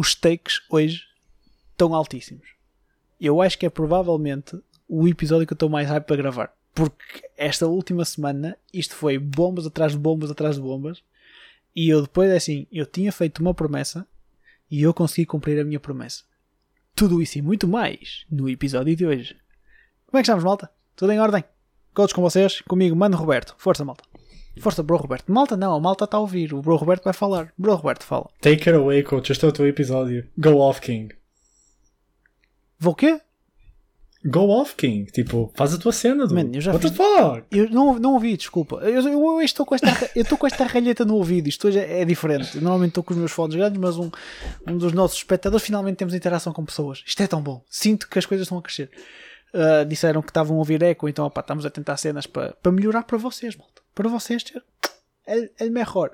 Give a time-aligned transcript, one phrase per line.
[0.00, 1.02] os stakes hoje
[1.72, 2.48] estão altíssimos.
[3.20, 6.54] Eu acho que é provavelmente o episódio que eu estou mais hype para gravar.
[6.74, 11.02] Porque esta última semana isto foi bombas atrás de bombas atrás de bombas.
[11.76, 14.06] E eu depois, é assim, eu tinha feito uma promessa
[14.70, 16.24] e eu consegui cumprir a minha promessa.
[16.94, 19.36] Tudo isso e muito mais no episódio de hoje.
[20.06, 20.70] Como é que estamos, malta?
[20.96, 21.44] Tudo em ordem?
[21.92, 22.62] Todos com vocês?
[22.62, 23.54] Comigo, Mano Roberto.
[23.58, 24.09] Força, malta.
[24.58, 25.30] Força, Bro Roberto.
[25.32, 26.52] Malta não, a malta está a ouvir.
[26.52, 27.52] O Bro Roberto vai falar.
[27.56, 28.28] Bro Roberto, fala.
[28.40, 29.30] Take it away, coach.
[29.32, 30.26] Este é o teu episódio.
[30.36, 31.14] Go off, King.
[32.78, 33.20] Vou o quê?
[34.24, 35.10] Go off, King.
[35.10, 36.34] Tipo, faz a tua cena, dude.
[36.34, 37.46] Man, eu já What fiz- the fuck?
[37.50, 38.76] Eu não, não ouvi, desculpa.
[38.82, 41.48] Eu, eu, eu estou com esta, eu estou com esta ralheta no ouvido.
[41.48, 42.56] Isto hoje é, é diferente.
[42.56, 44.10] Eu normalmente estou com os meus fones grandes, mas um,
[44.66, 47.02] um dos nossos espectadores finalmente temos interação com pessoas.
[47.06, 47.64] Isto é tão bom.
[47.70, 48.90] Sinto que as coisas estão a crescer.
[49.54, 53.04] Ah, disseram que estavam a ouvir eco, então opá, estamos a tentar cenas para melhorar
[53.04, 53.79] para vocês, malta.
[53.94, 54.62] Para vocês ter
[55.26, 56.10] el melhor.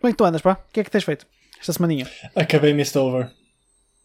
[0.00, 0.52] Como é que tu andas, pá?
[0.52, 1.26] O que é que tens feito
[1.58, 2.08] esta semaninha?
[2.34, 3.30] Acabei Mistover.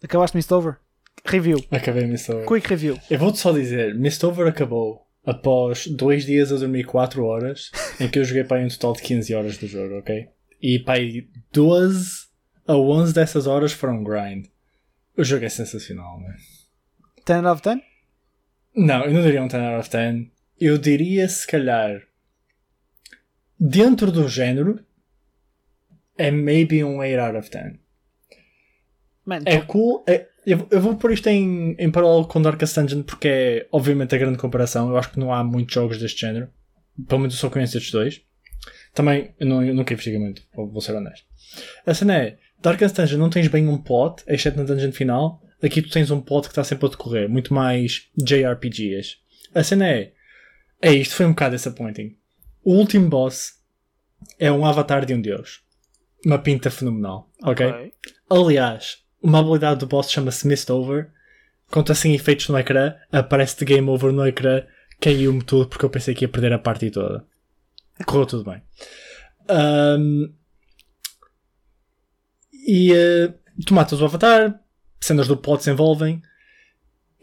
[0.04, 0.78] Acabaste Mistover?
[1.26, 1.64] Review.
[1.72, 2.46] Acabei Mistover.
[2.46, 3.00] Quick review.
[3.10, 8.20] Eu vou-te só dizer, Mistover acabou após dois dias a dormir 4 horas, em que
[8.20, 10.28] eu joguei para aí um total de 15 horas do jogo, ok?
[10.62, 12.28] E para aí 12
[12.68, 14.48] a 11 dessas horas foram grind.
[15.16, 16.36] O jogo é sensacional, né?
[17.26, 17.80] 10 out of 10?
[18.76, 20.28] Não, eu não diria um 10 out of 10.
[20.60, 22.02] Eu diria, se calhar,
[23.70, 24.84] dentro do género,
[26.18, 27.74] é maybe um 8 out of 10.
[29.26, 30.04] Man, É cool.
[30.08, 34.14] é- eu, eu vou pôr isto em, em paralelo com Darkest Dungeon porque é, obviamente,
[34.14, 34.90] a grande comparação.
[34.90, 36.50] Eu acho que não há muitos jogos deste género.
[37.08, 38.22] Pelo menos eu só conheço estes dois.
[38.94, 41.26] Também, eu, não, eu nunca investiguei muito, vou vou ser honesto.
[41.86, 45.42] A cena é, Darkest Dungeon não tens bem um plot, exceto na dungeon final.
[45.64, 49.16] Aqui tu tens um plot que está sempre a decorrer, muito mais JRPGs.
[49.56, 50.12] A cena é,
[50.82, 52.18] é isto foi um bocado disappointing.
[52.64, 53.60] O último boss
[54.40, 55.62] é um avatar de um deus.
[56.26, 57.68] Uma pinta fenomenal, ok?
[57.68, 57.94] ok.
[58.30, 61.12] Aliás, uma habilidade do boss chama-se Mist Over.
[61.70, 64.64] Quando assim efeitos no ecrã, aparece-te Game Over no ecrã,
[65.02, 67.26] caiu-me tudo porque eu pensei que ia perder a parte toda.
[68.06, 68.62] Correu tudo bem.
[69.50, 70.34] Ahm,
[72.66, 73.34] e eh,
[73.66, 74.60] tu matas o avatar,
[75.02, 76.22] cenas do plot se envolvem,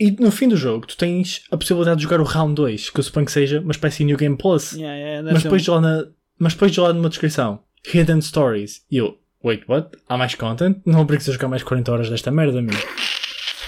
[0.00, 2.98] e no fim do jogo tu tens a possibilidade de jogar o Round 2, que
[3.00, 4.72] eu suponho que seja uma espécie de New Game Plus.
[4.72, 6.04] Yeah, yeah, Mas um- depois, de lá na,
[6.38, 7.62] mas depois de lá numa descrição,
[7.92, 8.82] Hidden Stories.
[8.90, 9.90] E eu, wait, what?
[10.08, 10.76] Há mais content?
[10.86, 12.74] Não obrigas a jogar mais 40 horas desta merda, meu.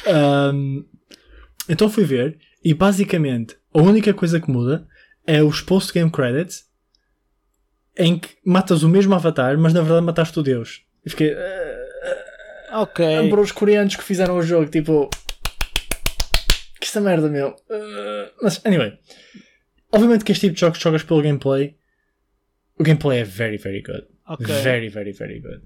[0.06, 0.84] Ahm,
[1.69, 4.87] então fui ver, e basicamente a única coisa que muda
[5.26, 6.64] é os post-game credits
[7.97, 10.82] em que matas o mesmo avatar, mas na verdade mataste o Deus.
[11.04, 11.34] E fiquei.
[11.34, 13.04] "Ah, Ok.
[13.28, 15.10] para os coreanos que fizeram o jogo, tipo.
[16.92, 17.56] Esta merda, meu.
[17.70, 18.98] Ah, mas, anyway.
[19.91, 21.75] Obviamente que este tipo de jogos jogas pelo gameplay.
[22.78, 24.06] O gameplay é very, very good.
[24.28, 24.44] Ok.
[24.44, 25.62] Very, very, very good.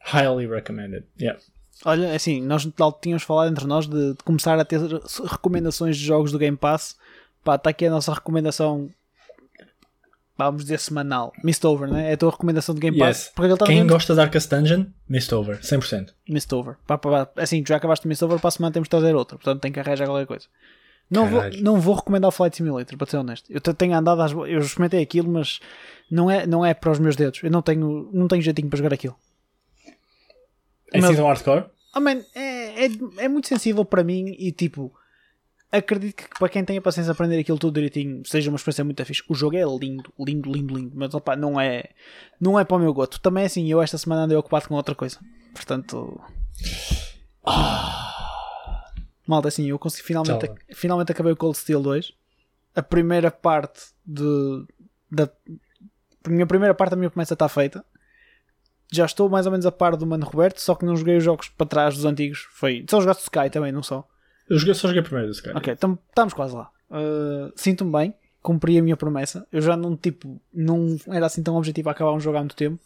[0.00, 1.06] Highly recommended.
[1.18, 1.40] Yeah.
[1.82, 2.68] Olha, assim, nós
[3.00, 4.78] tínhamos falado entre nós de, de começar a ter
[5.24, 6.98] recomendações de jogos do Game Pass.
[7.42, 8.90] Pá, está aqui a nossa recomendação,
[10.38, 11.32] vamos dizer, semanal.
[11.42, 12.10] Mistover, né?
[12.10, 13.18] É a tua recomendação de Game Pass.
[13.18, 13.28] Yes.
[13.34, 15.58] Porque ele está Quem gosta de Darkest Dungeon, missed over.
[15.60, 16.10] 100%.
[16.28, 16.76] Mistover.
[16.86, 17.42] Pá, pá, pá.
[17.42, 19.36] Assim, já acabaste o Mistover, para a semana temos de trazer outra.
[19.38, 20.46] Portanto, tem que arranjar qualquer coisa.
[21.08, 23.50] Não vou, não vou recomendar o Flight Simulator, para ser honesto.
[23.52, 25.60] Eu te- tenho andado às, Eu experimentei aquilo, mas
[26.10, 27.40] não é, não é para os meus dedos.
[27.44, 29.16] Eu não tenho, não tenho jeitinho para jogar aquilo.
[30.92, 31.64] É Mas- assim tão hardcore?
[31.96, 34.92] Oh, man, é, é, é muito sensível para mim e tipo,
[35.70, 38.84] acredito que para quem tem a paciência de aprender aquilo tudo direitinho seja uma experiência
[38.84, 39.22] muito fixe.
[39.28, 41.90] O jogo é lindo, lindo, lindo, lindo, mas opa, não é,
[42.40, 43.20] não é para o meu gosto.
[43.20, 45.18] Também é assim, eu esta semana andei ocupado com outra coisa,
[45.54, 46.20] portanto.
[49.26, 50.56] Malta, assim, eu consegui finalmente, Tchau.
[50.72, 52.12] finalmente acabei o Cold Steel 2.
[52.76, 54.64] A primeira parte de.
[55.10, 55.28] Da,
[56.24, 57.84] a minha primeira parte da minha promessa está feita.
[58.92, 61.24] Já estou mais ou menos a par do Mano Roberto, só que não joguei os
[61.24, 62.46] jogos para trás dos antigos.
[62.52, 62.84] Foi.
[62.88, 64.06] Só jogaste Sky também, não só?
[64.48, 65.56] Eu joguei, só joguei primeiro, se calhar.
[65.58, 66.70] Ok, então estamos quase lá.
[66.90, 69.46] Uh, Sinto-me bem, cumpri a minha promessa.
[69.50, 72.56] Eu já não, tipo, não era assim tão objetivo a acabar um jogo há muito
[72.56, 72.80] tempo.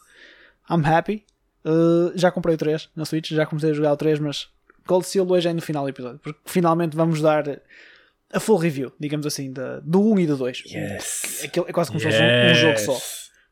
[0.71, 1.25] I'm happy.
[1.65, 4.49] Uh, já comprei o 3 na Switch, já comecei a jogar o 3, mas
[4.87, 7.45] Cold Steel hoje é no final do episódio, porque finalmente vamos dar
[8.33, 10.63] a full review, digamos assim, da, do 1 e do 2.
[10.67, 11.43] Yes.
[11.45, 12.99] Aquilo é quase como se fosse um, um jogo só.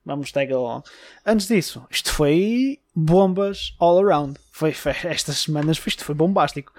[0.07, 0.83] Vamos tag along.
[1.27, 4.41] Antes disso, isto foi bombas all around.
[4.51, 6.73] Foi, foi- estas semanas isto foi bombástico.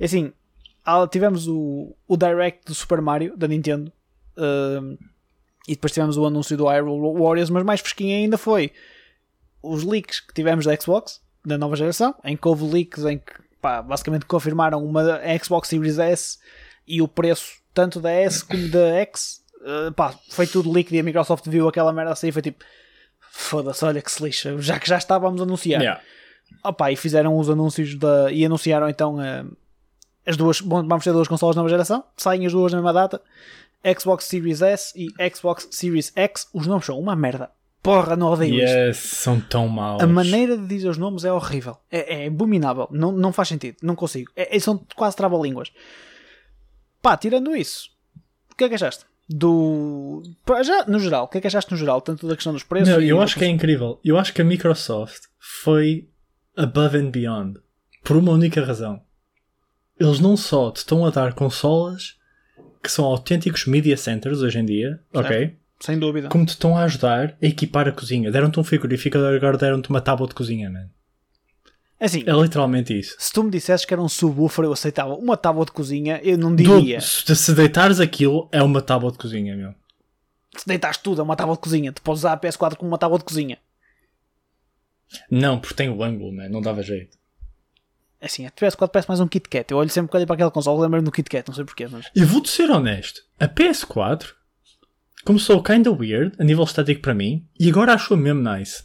[0.00, 0.32] É Assim,
[1.10, 3.92] tivemos o, o Direct do Super Mario da Nintendo
[4.36, 4.96] um,
[5.68, 8.72] e depois tivemos o anúncio do Hyrule Warriors, mas mais fresquinho ainda foi
[9.62, 13.32] os leaks que tivemos da Xbox da nova geração, em que houve leaks em que
[13.60, 15.02] pá, basicamente confirmaram uma
[15.42, 16.38] Xbox Series S
[16.86, 19.42] e o preço tanto da S como da X.
[19.60, 22.64] Uh, pá, foi tudo líquido e a Microsoft viu aquela merda assim e foi tipo
[23.30, 25.80] foda-se, olha que se lixa, já que já estávamos a anunciar.
[25.80, 26.02] Yeah.
[26.62, 29.56] Opa, e fizeram os anúncios da, e anunciaram então uh,
[30.26, 30.60] as duas.
[30.60, 33.20] Vamos ter duas consolas de nova geração, saem as duas na mesma data:
[33.98, 36.48] Xbox Series S e Xbox Series X.
[36.52, 37.50] Os nomes são uma merda.
[37.82, 39.16] Porra, não odeio yes, isto.
[39.16, 40.00] são tão maus.
[40.00, 41.76] A maneira de dizer os nomes é horrível.
[41.90, 42.86] É, é abominável.
[42.92, 43.76] Não, não faz sentido.
[43.82, 44.30] Não consigo.
[44.36, 45.72] É, são quase trava-línguas.
[47.02, 47.90] Pá, tirando isso,
[48.52, 49.04] o que é que achaste?
[49.28, 50.22] Do.
[50.62, 52.00] Já, no geral, o que é que achaste no geral?
[52.00, 52.88] Tanto da questão dos preços.
[52.88, 53.98] Não, eu acho que é incrível.
[54.04, 56.08] Eu acho que a Microsoft foi
[56.56, 57.58] above and beyond.
[58.04, 59.00] Por uma única razão.
[60.02, 62.16] Eles não só te estão a dar consolas
[62.82, 65.26] que são autênticos media centers hoje em dia, certo.
[65.26, 65.56] ok?
[65.78, 66.28] Sem dúvida.
[66.28, 68.30] Como te estão a ajudar a equipar a cozinha.
[68.30, 70.88] Deram-te um frigorífico, agora deram-te uma tábua de cozinha, man.
[72.00, 73.14] É assim, é literalmente isso.
[73.16, 75.14] Se tu me dissesses que era um subwoofer, eu aceitava.
[75.14, 76.98] Uma tábua de cozinha, eu não diria.
[76.98, 79.72] Do, se deitares aquilo, é uma tábua de cozinha, meu.
[80.56, 81.92] Se deitares tudo, é uma tábua de cozinha.
[81.92, 83.56] Tu podes usar a PS4 como uma tábua de cozinha.
[85.30, 86.48] Não, porque tem o ângulo, né?
[86.48, 87.21] não dava jeito.
[88.22, 89.68] É assim, a PS4 parece mais um Kit Kat.
[89.68, 91.88] Eu olho sempre que olho para aquela console, lembro-me do Kit Kat, não sei porquê.
[91.90, 92.06] Mas...
[92.14, 93.20] Eu vou-te ser honesto.
[93.40, 94.28] A PS4
[95.24, 98.84] começou kinda weird a nível estético para mim e agora acho-a mesmo nice.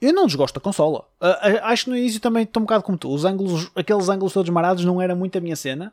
[0.00, 1.00] Eu não desgosto da consola.
[1.20, 3.12] Uh, acho que no início também estou um bocado como tu.
[3.12, 5.92] Os ângulos, aqueles ângulos todos marados não era muito a minha cena.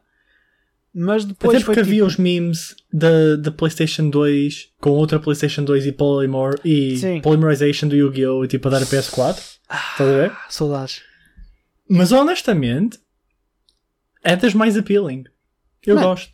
[0.96, 2.08] Mas depois Até porque havia tipo...
[2.08, 7.98] os memes da, da PlayStation 2 com outra PlayStation 2 e, polymor, e polymerization do
[7.98, 8.46] Yu-Gi-Oh!
[8.46, 9.60] e tipo a dar a PS4.
[9.68, 10.32] Ah, Estás a ver?
[10.50, 11.09] Saudades.
[11.90, 13.00] Mas honestamente
[14.24, 15.24] é das mais appealing.
[15.86, 16.04] Eu não.
[16.04, 16.32] gosto.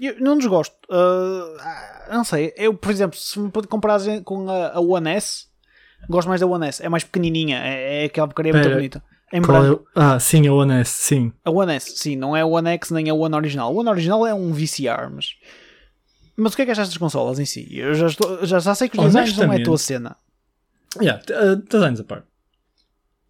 [0.00, 0.76] Eu não desgosto.
[0.88, 2.52] Uh, não sei.
[2.56, 5.46] Eu, por exemplo, se me comparar com a, a One S,
[6.08, 6.84] Gosto mais da One S.
[6.84, 7.58] É mais pequenininha.
[7.58, 9.02] É, é aquela porcaria muito bonita.
[9.32, 9.78] Em é?
[9.94, 11.32] Ah, sim, a One S, sim.
[11.44, 12.16] A One S, sim.
[12.16, 13.68] Não é a One X nem a One original.
[13.68, 15.34] A One original é um VCR, mas...
[16.36, 17.66] Mas o que é que achas das consolas em si?
[17.72, 20.16] Eu já, estou, já, já sei que os designs não é a tua cena.
[21.00, 22.26] Yeah, uh, designs a parte.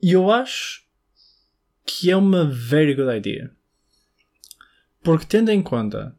[0.06, 0.84] E eu acho
[1.84, 3.50] que é uma very good idea.
[5.02, 6.14] Porque tendo em conta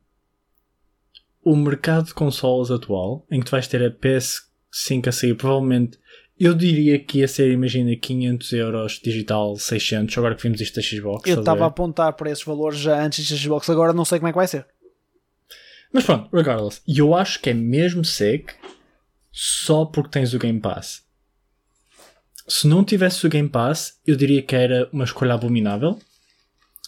[1.41, 5.97] o mercado de consolas atual, em que tu vais ter a PS5 a sair provavelmente
[6.37, 10.81] eu diria que ia ser, imagina, 500 euros digital, 600, agora que vimos isto da
[10.81, 11.29] Xbox.
[11.29, 14.27] Eu estava a apontar para esses valores já antes da Xbox, agora não sei como
[14.27, 14.67] é que vai ser.
[15.93, 18.53] Mas pronto, regardless, eu acho que é mesmo sick
[19.31, 21.06] só porque tens o Game Pass.
[22.47, 25.99] Se não tivesse o Game Pass, eu diria que era uma escolha abominável.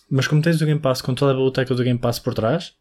[0.10, 2.74] Mas como tens o Game Pass com toda a biblioteca do Game Pass por trás,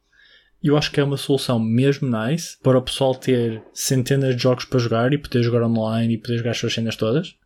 [0.62, 4.64] eu acho que é uma solução mesmo nice para o pessoal ter centenas de jogos
[4.64, 7.36] para jogar e poder jogar online e poder jogar as suas cenas todas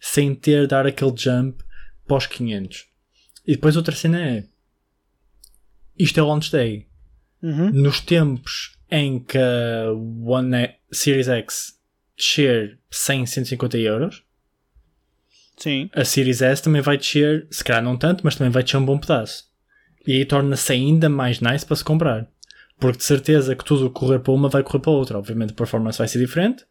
[0.00, 1.62] sem ter de dar aquele jump
[2.06, 2.86] pós 500.
[3.46, 4.44] E depois outra cena é
[5.98, 6.86] isto é launch day.
[7.42, 7.70] Uhum.
[7.70, 11.80] Nos tempos em que a One Series X
[12.16, 14.22] descer 100, 150 euros,
[15.56, 15.88] Sim.
[15.94, 18.84] a Series S também vai descer, se calhar não tanto, mas também vai descer um
[18.84, 19.44] bom pedaço.
[20.06, 22.28] E aí torna-se ainda mais nice para se comprar.
[22.78, 25.18] Porque de certeza que tudo correr para uma vai correr para outra.
[25.18, 26.64] Obviamente a performance vai ser diferente.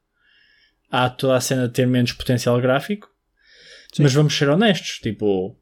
[0.89, 3.09] Há toda a cena de ter menos potencial gráfico.
[3.91, 4.03] Sim.
[4.03, 4.99] Mas vamos ser honestos.
[4.99, 5.57] Tipo,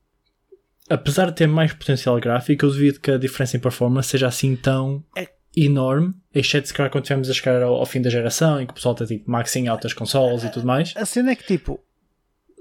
[0.90, 4.56] apesar de ter mais potencial gráfico, eu duvido que a diferença em performance seja assim
[4.56, 5.30] tão é.
[5.56, 6.14] enorme.
[6.36, 8.76] Exceto se calhar quando estivermos a chegar ao, ao, fim da geração em que o
[8.76, 10.94] pessoal está tipo maxing altas consoles e tudo mais.
[10.96, 11.80] A cena é que tipo.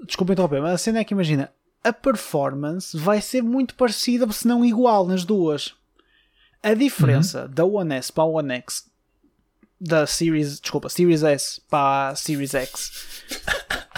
[0.05, 1.51] Desculpa interromper, mas a cena é que imagina
[1.83, 5.75] a performance vai ser muito parecida, se não igual, nas duas.
[6.61, 7.49] A diferença uhum.
[7.49, 8.89] da One S para a One X,
[9.79, 13.23] da Series, desculpa, Series S para a Series X,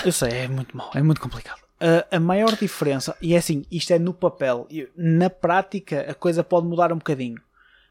[0.03, 1.62] eu sei, é muito mal, é muito complicado.
[1.79, 6.43] A, a maior diferença, e é assim, isto é no papel, na prática a coisa
[6.43, 7.39] pode mudar um bocadinho,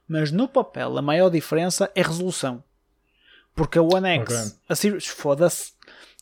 [0.09, 2.65] mas no papel a maior diferença é resolução.
[3.55, 4.59] Porque a One X, okay.
[4.69, 5.73] a Series, foda-se,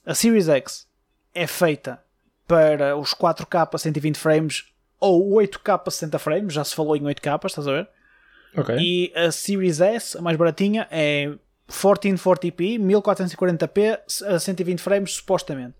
[0.04, 0.86] a Series X
[1.34, 2.02] é feita
[2.46, 7.66] para os 4K 120 frames ou 8K 60 frames, já se falou em 8K, estás
[7.66, 7.88] a ver?
[8.56, 8.76] Okay.
[8.78, 11.32] E a Series S, a mais baratinha, é
[11.68, 15.74] 1440p, 1440p a 120 frames, supostamente.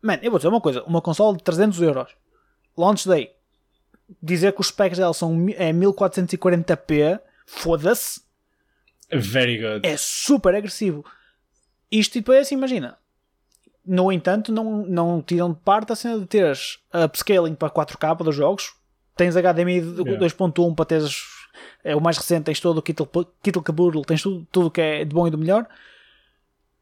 [0.00, 2.10] Mano, eu vou dizer uma coisa: uma console de 300 euros,
[2.76, 3.32] launch day,
[4.22, 8.20] dizer que os specs dela são é 1440p, foda-se.
[9.10, 9.86] Very good.
[9.86, 11.04] É super agressivo.
[11.90, 12.98] Isto e depois assim, imagina,
[13.88, 18.36] no entanto, não, não tiram de parte a cena de teres upscaling para 4K dos
[18.36, 18.74] jogos.
[19.16, 20.26] Tens HDMI yeah.
[20.26, 21.38] 2.1 para teres
[21.82, 23.08] é o mais recente, tens todo o Kittle,
[23.42, 25.66] Kittle Caboodle, tens tudo, tudo que é de bom e do melhor.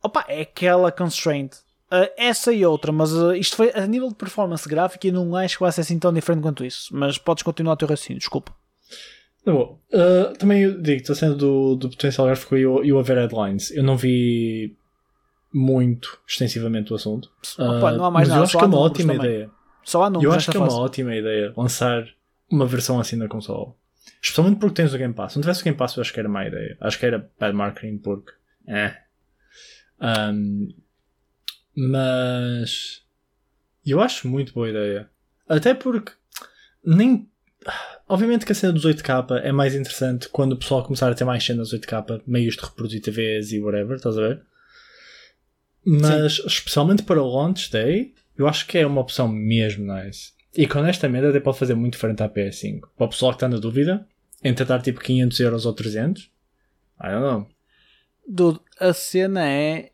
[0.03, 1.55] Opa, é aquela constraint.
[1.91, 5.37] Uh, essa e outra, mas uh, isto foi a nível de performance gráfica e não
[5.37, 6.95] acho que vai ser assim tão diferente quanto isso.
[6.95, 8.53] Mas podes continuar o teu raciocínio, desculpa.
[9.45, 9.79] Tá bom.
[9.93, 13.71] Uh, também digo-te a cena do, do potencial gráfico e o, e o haver headlines.
[13.71, 14.77] Eu não vi
[15.53, 17.31] muito extensivamente o assunto.
[17.59, 19.31] Opa, Uh, não há mais mas nada, eu acho que é uma ótima também.
[19.31, 19.51] ideia.
[19.85, 20.81] Só há números Eu acho que é uma fase.
[20.81, 22.07] ótima ideia lançar
[22.51, 23.73] uma versão assim na console.
[24.23, 25.33] Especialmente porque tens o Game Pass.
[25.33, 26.77] Se não tivesse o Game Pass, eu acho que era má ideia.
[26.81, 28.33] Acho que era bad marketing porque.
[28.67, 28.97] É.
[30.01, 30.69] Um,
[31.75, 33.03] mas.
[33.85, 35.09] Eu acho muito boa ideia.
[35.49, 36.13] Até porque.
[36.85, 37.29] Nem.
[38.09, 41.25] Obviamente que a cena dos 8K é mais interessante quando o pessoal começar a ter
[41.25, 44.43] mais cenas 8K, meios de reproduzir TVs e whatever, estás a ver?
[45.87, 50.33] Mas, especialmente para o launch day, eu acho que é uma opção mesmo nice.
[50.55, 52.81] E que honestamente até pode fazer muito frente à PS5.
[52.97, 54.07] Para o pessoal que está na dúvida,
[54.43, 56.25] entre dar tipo 500 euros ou 300,
[57.03, 57.47] I don't know.
[58.27, 59.91] Dude, a cena é.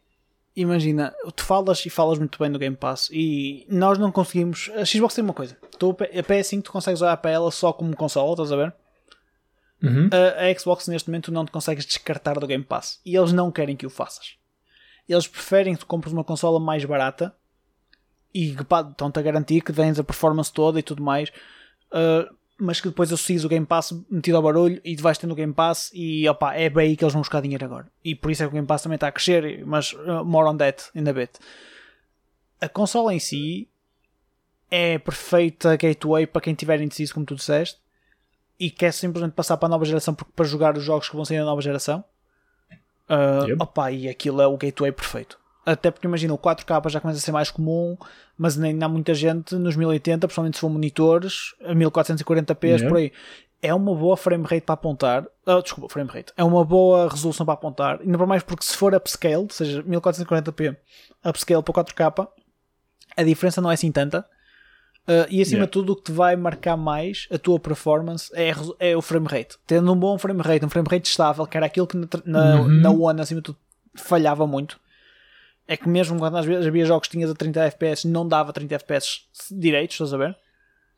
[0.55, 4.71] Imagina, tu falas e falas muito bem do Game Pass e nós não conseguimos.
[4.75, 7.97] A Xbox tem uma coisa: tu, a PS5 tu consegues olhar para ela só como
[7.97, 8.75] console, estás a ver?
[9.83, 10.11] Uhum.
[10.13, 13.51] A, a Xbox neste momento não te consegues descartar do Game Pass e eles não
[13.51, 14.37] querem que o faças.
[15.09, 17.35] Eles preferem que tu compres uma consola mais barata
[18.35, 21.31] e estão-te a garantir que tens a performance toda e tudo mais,
[21.93, 25.35] uh, mas que depois associes o Game Pass metido ao barulho e vais tendo o
[25.35, 27.91] Game Pass e opa, é bem aí que eles vão buscar dinheiro agora.
[28.05, 30.49] E por isso é que o Game Pass também está a crescer, mas uh, more
[30.49, 31.33] on that in a bit.
[32.61, 33.69] A consola em si
[34.71, 37.79] é perfeita gateway para quem tiver indeciso, como tu disseste,
[38.59, 41.41] e quer simplesmente passar para a nova geração para jogar os jogos que vão sair
[41.41, 42.05] na nova geração.
[43.13, 43.63] Uh, Yep.
[43.63, 45.39] opa, e aquilo é o gateway perfeito.
[45.67, 47.97] Até porque imagina, o 4K já começa a ser mais comum,
[48.37, 52.89] mas nem há muita gente nos 1080, principalmente se for monitores, a 1440p Yeah.
[52.89, 53.13] por aí.
[53.65, 55.25] É uma boa frame rate para apontar.
[55.47, 56.33] ah, desculpa, frame rate.
[56.37, 58.01] É uma boa resolução para apontar.
[58.01, 60.77] Ainda por mais porque se for upscale, ou seja, 1440p
[61.25, 62.29] upscale para 4K,
[63.17, 64.27] a diferença não é assim tanta.
[65.09, 65.67] Uh, e acima Yeah.
[65.67, 69.03] de tudo, o que te vai marcar mais a tua performance é, a é o
[69.03, 69.57] frame rate.
[69.67, 72.61] Tendo um bom frame rate, um frame rate estável, que era aquilo que na, na,
[72.61, 72.69] Uhum.
[72.69, 73.59] na One, acima de tudo,
[73.97, 74.79] falhava muito.
[75.67, 78.53] É que mesmo quando às vezes havia jogos que tinhas a 30 FPS, não dava
[78.53, 80.37] 30 FPS direitos, estás a ver?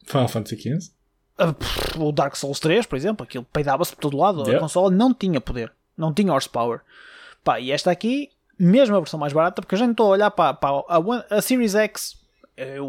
[0.04, 0.90] Final Fantasy XV.
[1.38, 4.40] Uh, pff, o Dark Souls 3, por exemplo, aquilo peidava-se por todo lado.
[4.42, 4.61] A Yeah.
[4.61, 6.80] consola não tinha poder, não tinha horsepower.
[7.42, 10.11] Pá, e esta aqui, mesmo a versão mais barata, porque eu já não estou a
[10.11, 12.16] olhar para, para a, One- a Series X,
[12.56, 12.80] é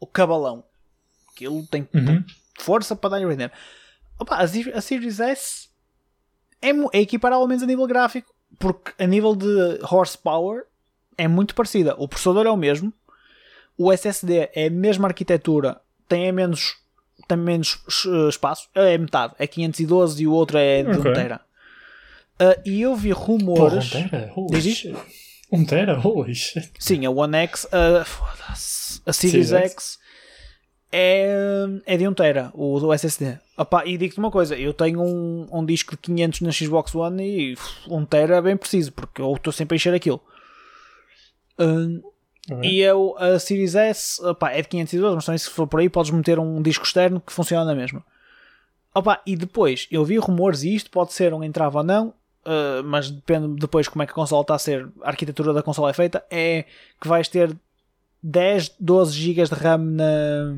[0.00, 0.64] o cabalão.
[1.38, 2.24] ele tem uhum.
[2.58, 3.52] força para dar render.
[4.18, 5.68] Opa, a, a Series S
[6.60, 10.64] é, é equiparável, ao menos a nível gráfico, porque a nível de horsepower
[11.16, 11.94] é muito parecida.
[11.98, 12.92] O processador é o mesmo,
[13.76, 16.76] o SSD é a mesma arquitetura, tem é menos,
[17.26, 21.10] tem menos eh, espaço, é, é metade, é 512 e o outro é de okay.
[21.10, 21.40] inteira.
[22.38, 23.90] Uh, ah, e eu vi rumores.
[23.90, 24.32] Por inteira?
[24.34, 24.46] Oh,
[25.50, 25.98] 1 um tera?
[25.98, 26.70] Holy shit.
[26.78, 28.04] Sim, a One X, a,
[29.06, 29.98] a Series X
[30.92, 33.38] é, é de 1 um tera, o do SSD.
[33.56, 37.22] Opa, e digo-te uma coisa, eu tenho um, um disco de 500 na Xbox One
[37.22, 37.56] e
[37.88, 40.20] 1 um tera é bem preciso, porque eu estou sempre a encher aquilo.
[41.58, 42.02] Uhum.
[42.62, 45.80] E é eu, a Series S opa, é de 512, mas também se for por
[45.80, 47.98] aí podes meter um disco externo que funciona mesmo.
[47.98, 48.04] mesma.
[48.94, 52.12] Opa, e depois, eu vi rumores e isto pode ser um entrave ou não,
[52.44, 55.62] uh, mas depende depois como é que a consola está a ser, a arquitetura da
[55.62, 56.64] consola é feita, é
[57.00, 57.56] que vais ter
[58.22, 60.54] 10, 12 GB de RAM na,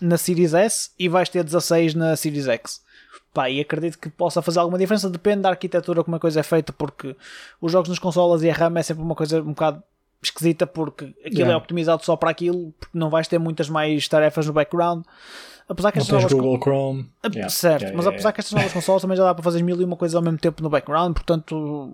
[0.00, 2.82] na Series S e vais ter 16 na Series X.
[3.32, 6.42] Pá, e acredito que possa fazer alguma diferença, depende da arquitetura como a coisa é
[6.42, 7.14] feita, porque
[7.60, 9.82] os jogos nas consolas e a RAM é sempre uma coisa um bocado
[10.22, 11.54] esquisita, porque aquilo Yeah.
[11.54, 15.04] é optimizado só para aquilo, porque não vais ter muitas mais tarefas no background.
[15.68, 17.10] Apesar que Não tens novas Google Chrome.
[17.22, 19.44] ah, Yeah, Certo, yeah, mas yeah, apesar que estas novas consoles também já dá para
[19.44, 21.92] fazer mil e uma coisa ao mesmo tempo no background, portanto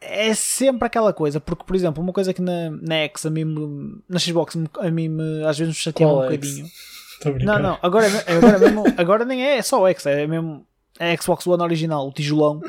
[0.00, 3.44] é sempre aquela coisa, porque por exemplo, uma coisa que na, na X a mim,
[3.44, 6.66] me- na Xbox a mim me- às vezes me chateava um Qual bocadinho.
[7.16, 7.52] Estou a brincar.
[7.54, 10.64] Não, não, agora, é- agora, mesmo, agora nem é só o X, é mesmo
[11.00, 12.60] a Xbox One original, o tijolão.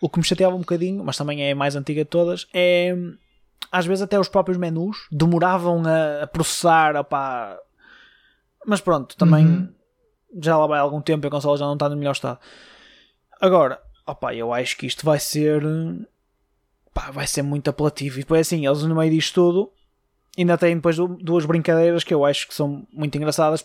[0.00, 2.94] O que me chateava um bocadinho, mas também é a mais antiga de todas, é
[3.72, 7.56] às vezes até os próprios menus demoravam a, a processar, opá.
[8.66, 9.68] Mas pronto, também Uhum.
[10.40, 12.38] já lá vai algum tempo e a consola já não está no melhor estado.
[13.40, 15.62] Agora, opá, eu acho que isto vai ser
[16.92, 18.18] pá, vai ser muito apelativo.
[18.18, 19.70] E depois assim, eles no meio disto tudo
[20.36, 23.64] ainda têm depois du- duas brincadeiras que eu acho que são muito engraçadas.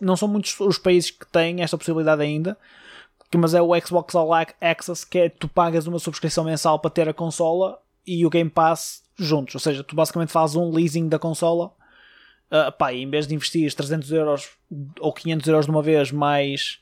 [0.00, 2.56] Não são muitos os países que têm esta possibilidade ainda,
[3.36, 6.90] mas é o Xbox All Ac- Access, que é tu pagas uma subscrição mensal para
[6.90, 9.54] ter a consola e o Game Pass juntos.
[9.56, 11.72] Ou seja, tu basicamente fazes um leasing da consola.
[12.50, 14.48] Ah, pá, e em vez de investir 300 euros
[15.00, 16.78] ou 500 euros de uma vez mais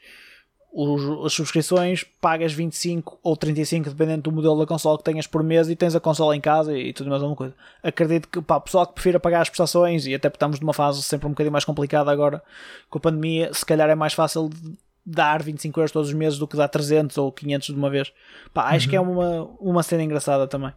[0.74, 5.42] os- as subscrições, pagas 25 ou 35, dependendo do modelo da consola que tenhas por
[5.42, 7.54] mês, e tens a consola em casa e tudo mais alguma coisa.
[7.82, 11.02] Acredito que, pá, pessoal que prefira pagar as prestações, e até porque estamos numa fase
[11.02, 12.42] sempre um bocadinho mais complicada agora
[12.88, 14.72] com a pandemia, se calhar é mais fácil de
[15.04, 18.10] dar 25 euros todos os meses do que dar 300 ou 500 de uma vez.
[18.54, 20.72] Pá, acho que é uma, uma cena engraçada também.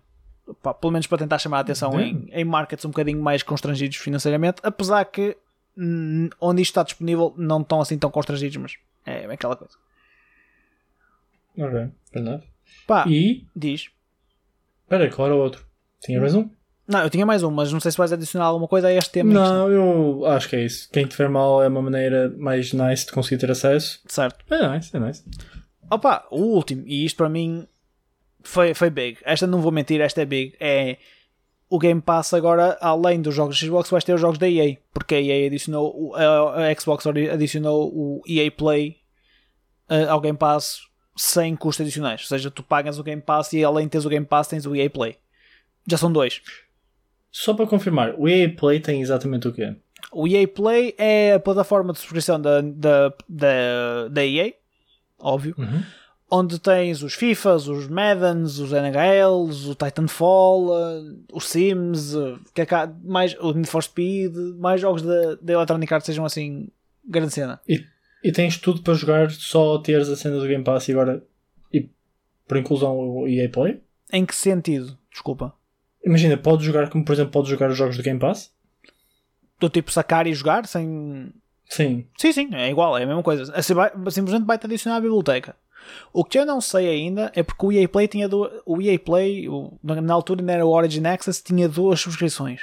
[0.62, 3.98] Pá, pelo menos para tentar chamar a atenção em, em markets um bocadinho mais constrangidos
[3.98, 5.38] financeiramente, apesar que
[5.78, 9.74] hum, onde isto está disponível não estão assim tão constrangidos, mas é aquela coisa.
[11.58, 12.42] Ok, enough.
[12.86, 13.46] Pá, E.
[13.56, 13.90] diz.
[14.84, 15.66] Espera, qual era o outro?
[16.02, 16.50] Tinha mais um?
[16.88, 19.10] Não, eu tinha mais um, mas não sei se vais adicionar alguma coisa a este
[19.12, 19.32] tema.
[19.32, 20.88] em Não, eu acho que é isso.
[20.92, 24.02] Quem tiver mal é uma maneira mais nice de conseguir ter acesso.
[24.08, 24.46] Certo.
[24.54, 25.24] É nice, é nice.
[25.90, 27.68] Opa, o último, e isto para mim
[28.46, 29.18] foi, foi big.
[29.24, 30.56] Esta não vou mentir, esta é big.
[30.60, 30.98] É
[31.70, 34.78] o Game Pass agora, além dos jogos da Xbox, vais ter os jogos da EA,
[34.94, 38.98] porque a EA adicionou, a Xbox adicionou o EA Play
[39.90, 40.82] eh, ao Game Pass
[41.18, 42.22] sem custos adicionais.
[42.22, 44.66] Ou seja, tu pagas o Game Pass e além de teres o Game Pass, tens
[44.66, 45.18] o EA Play.
[45.88, 46.42] Já são dois.
[47.32, 49.76] Só para confirmar, o EA Play tem exatamente o quê?
[50.12, 54.54] O EA Play é a plataforma de subscrição da, da, da, da EA,
[55.20, 55.84] óbvio, Uhum.
[56.38, 61.02] Onde tens os FIFAs, os Maddens, os NHLs, o Titanfall, eh,
[61.34, 65.54] os Sims, eh, que é cá- mais, o Need for Speed, mais jogos da da
[65.54, 66.68] Electronic Arts sejam assim
[67.08, 67.60] grande cena.
[67.68, 67.84] E,
[68.24, 71.24] e tens tudo para jogar, só teres a cena do Game Pass e agora.
[71.74, 71.90] E
[72.48, 73.82] por inclusão o EA Play?
[74.12, 74.98] Em que sentido?
[75.12, 75.54] Desculpa.
[76.06, 78.52] Imagina, podes jogar como por exemplo podes jogar os jogos do Game Pass?
[79.60, 81.32] Do tipo sacar e jogar sem.
[81.68, 82.06] Sim.
[82.18, 83.52] Sim, sim, é igual, é a mesma coisa.
[83.56, 83.74] Assim
[84.12, 85.56] simplesmente vai-te adicionar à biblioteca.
[86.14, 88.98] O que eu não sei ainda é porque o EA Play tinha duas, o EA
[89.00, 92.62] Play, o- na altura ainda era o Origin Access, tinha duas subscrições.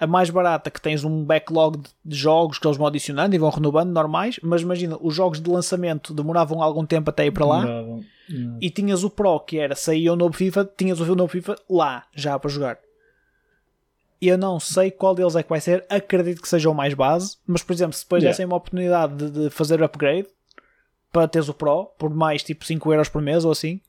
[0.00, 3.50] A mais barata que tens um backlog de- jogos que eles vão adicionando e vão
[3.50, 7.64] renovando normais, mas imagina, os jogos de lançamento demoravam algum tempo até ir para lá.
[7.64, 8.58] Hum.
[8.60, 12.04] E tinhas o Pro, que era saía o novo FIFA, tinhas o novo FIFA lá,
[12.14, 12.78] já para jogar.
[14.20, 17.36] Eu não sei qual deles é que vai ser, acredito que seja o mais base,
[17.46, 18.32] mas por exemplo, se depois Yeah.
[18.32, 20.28] dessem uma oportunidade de, de fazer upgrade
[21.12, 23.80] para teres o Pro por mais tipo 5€ euros por mês ou assim,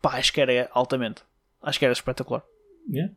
[0.00, 1.22] pá, acho que era altamente.
[1.62, 2.42] Acho que era espetacular.
[2.90, 3.14] Yeah.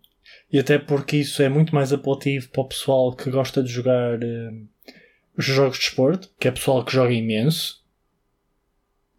[0.51, 4.21] E até porque isso é muito mais apelativo para o pessoal que gosta de jogar
[4.21, 4.51] eh,
[5.37, 7.83] os jogos de esporte, que é pessoal que joga imenso,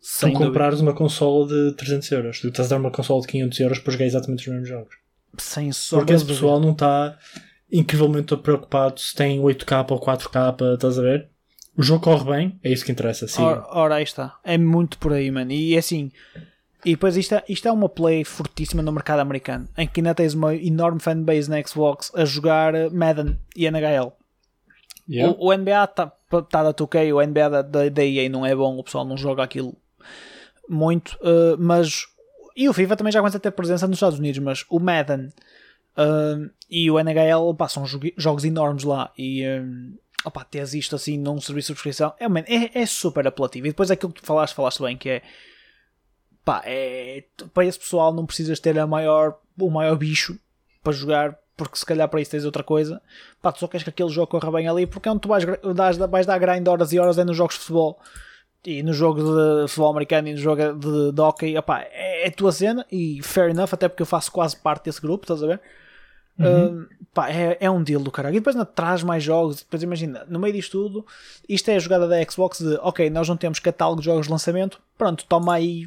[0.00, 2.40] Sem tu comprares uma consola de 300 euros.
[2.40, 4.96] Tu estás a dar uma consola de 500 euros para jogar exatamente os mesmos jogos.
[5.38, 7.18] Sem sombra Porque esse pessoal não está
[7.70, 11.28] incrivelmente preocupado se tem 8K ou 4K, estás a ver?
[11.76, 13.28] O jogo corre bem, é isso que interessa.
[13.28, 13.42] Sim.
[13.42, 14.36] Ora, ora, aí está.
[14.42, 15.52] É muito por aí, mano.
[15.52, 16.10] E assim.
[16.84, 20.14] E depois isto é, isto é uma play fortíssima no mercado americano, em que ainda
[20.14, 24.12] tens uma enorme fanbase na Xbox a jogar Madden e NHL.
[25.08, 25.36] Yeah.
[25.38, 26.06] O, o NBA está
[26.50, 29.16] tá da 2K, o NBA da, da, da EA não é bom, o pessoal não
[29.16, 29.76] joga aquilo
[30.68, 32.06] muito, eh, mas.
[32.56, 35.28] E o FIFA também já começa a ter presença nos Estados Unidos, mas o Madden
[35.96, 39.42] eh, e o NHL jogu- jogos enormes lá e.
[39.42, 39.62] eh,
[40.26, 43.66] opá, teres isto assim num serviço de subscrição é, man, é, é super apelativo.
[43.66, 45.22] E depois aquilo que tu falaste, falaste bem, que é
[46.44, 50.38] pá, é, para esse pessoal não precisas ter a maior, o maior bicho
[50.82, 53.00] para jogar, porque se calhar para isso tens outra coisa.
[53.40, 55.44] Pá, tu só queres que aquele jogo corra bem ali, porque é onde tu vais,
[55.74, 57.98] dás- vais dar grind horas e horas é nos jogos de futebol
[58.64, 61.56] e no jogo de futebol americano e no jogo de, de hockey.
[61.56, 64.84] Opá, é, é a tua cena e fair enough, até porque eu faço quase parte
[64.84, 65.60] desse grupo, estás a ver?
[66.38, 68.36] Um, pá, é, é um deal do caralho.
[68.36, 69.56] E depois ainda traz mais jogos.
[69.62, 71.06] Depois imagina, no meio disto tudo,
[71.48, 74.32] isto é a jogada da Xbox de ok, nós não temos catálogo de jogos de
[74.32, 75.86] lançamento, pronto, toma aí.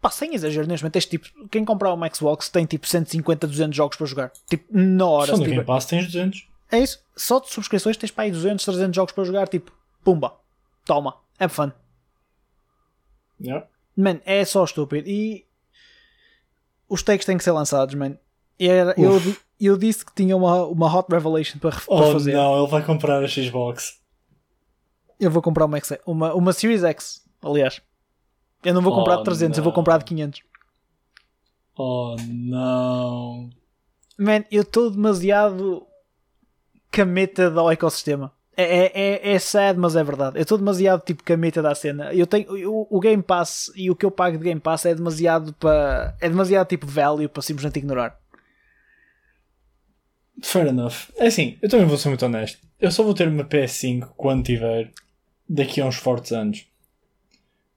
[0.00, 3.76] Pá, sem exagero, neste momento, tens, tipo, quem comprar uma Xbox tem tipo 150, 200
[3.76, 4.32] jogos para jogar.
[4.48, 5.26] Tipo, na hora.
[5.30, 6.48] Só no tiver- Game Pass tens 200.
[6.72, 7.00] É isso.
[7.14, 9.46] Só de subscrições tens para aí 200, 300 jogos para jogar.
[9.48, 9.70] Tipo,
[10.02, 10.34] pumba,
[10.86, 11.70] toma, é fun.
[13.40, 13.66] Yeah.
[13.96, 15.08] Man, é só estúpido.
[15.08, 15.44] E
[16.88, 18.16] os takes têm que ser lançados, man.
[18.68, 19.20] Era- eu,
[19.60, 22.32] eu disse que tinha uma, uma hot revelation para, para Oh fazer.
[22.34, 24.00] não, ele vai comprar a Xbox.
[25.20, 27.80] Eu vou comprar uma, X, uma, uma Series X, aliás.
[28.64, 29.64] Eu não vou comprar Oh, de 300, eu não.
[29.64, 30.40] vou comprar de 500.
[31.76, 33.50] Oh não.
[34.18, 35.86] Man, eu estou demasiado
[36.90, 38.32] cameta do ecossistema.
[38.54, 38.92] É, é,
[39.30, 40.36] é, é sad, mas é verdade.
[40.38, 42.12] Eu estou demasiado tipo cameta da cena.
[42.12, 44.94] Eu tenho o, o Game Pass e o que eu pago de Game Pass é
[44.94, 46.14] demasiado para.
[46.20, 48.18] É demasiado tipo value para simplesmente ignorar.
[50.40, 51.10] Fair enough.
[51.16, 52.58] É assim, eu também vou ser muito honesto.
[52.80, 54.90] Eu só vou ter uma PS5 quando tiver
[55.48, 56.66] daqui a uns fortes anos.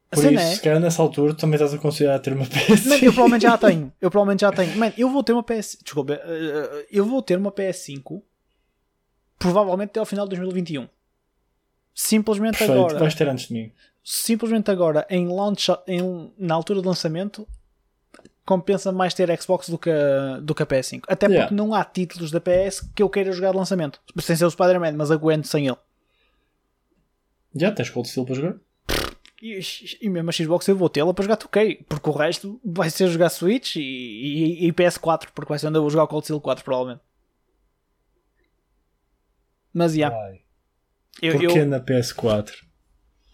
[0.10, 2.88] Por cena isso, é- se calhar nessa altura também estás a considerar ter uma PS5.
[2.88, 3.94] Man, eu provavelmente já tenho.
[4.00, 4.78] Eu provavelmente já tenho.
[4.78, 5.78] Man, eu vou ter uma PS.
[5.84, 6.13] Desculpa.
[6.13, 8.22] eh, eu vou ter uma PS5
[9.38, 10.88] provavelmente até ao final de 2021.
[11.94, 13.00] Simplesmente Perfeito, agora.
[13.00, 13.72] vais ter antes de mim.
[14.04, 17.48] Simplesmente agora em launch, em, na altura de lançamento
[18.45, 21.03] compensa mais ter Xbox do que, a- do que a PS5.
[21.08, 21.55] Até porque Yeah.
[21.55, 23.99] não há títulos da PS que eu queira jogar de lançamento.
[24.19, 25.77] Sem ser o Spider-Man, mas aguento sem ele.
[27.55, 28.55] Já tens Cold Steel para jogar?
[29.41, 29.60] e,
[30.01, 33.08] e mesmo a Xbox eu vou tê-la para jogar 2K, porque o resto vai ser
[33.08, 36.25] jogar Switch e, e, e PS4, porque vai ser onde eu vou jogar o Cold
[36.25, 37.01] Steel 4 provavelmente.
[39.73, 40.08] Mas já.
[40.10, 40.38] Yeah,
[41.21, 41.65] eu, Porquê eu...
[41.65, 42.51] na PS4?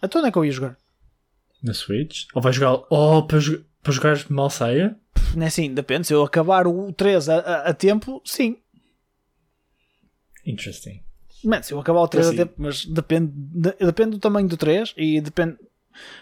[0.02, 0.76] Então onde é que eu ia jogar?
[1.62, 2.24] Na Switch?
[2.34, 2.84] Ou vai jogar.
[2.90, 3.38] Oh, para,
[3.82, 4.96] para jogar mal saia?
[5.40, 6.06] É assim, depende.
[6.06, 8.58] Se eu acabar o 3 a, a, a tempo, sim.
[10.44, 11.02] Interesting.
[11.44, 12.36] Man, se eu acabar o 3 assim.
[12.36, 15.58] a tempo, mas depende, de, depende do tamanho do 3 e depende.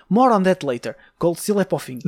[0.09, 0.96] More on that later.
[1.18, 1.99] Cold Steel é para o fim.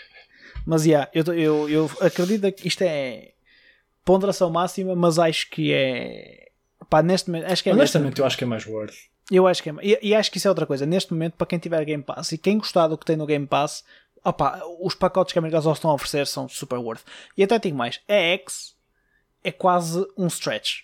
[0.66, 3.32] mas yeah, eu, eu, eu acredito que isto é
[4.04, 6.48] ponderação máxima, mas acho que é.
[6.88, 7.50] Pá, neste momento.
[7.50, 8.94] Acho que é Honestamente, eu acho que é mais worth.
[9.30, 9.74] Eu acho que é.
[9.82, 10.86] E, e, acho que isso é outra coisa.
[10.86, 13.46] Neste momento, para quem tiver Game Pass e quem gostar do que tem no Game
[13.46, 13.84] Pass,
[14.26, 17.02] opa, os pacotes que a Microsoft estão a oferecer são super worth.
[17.36, 18.76] E até digo mais: a X
[19.42, 20.82] é quase um stretch.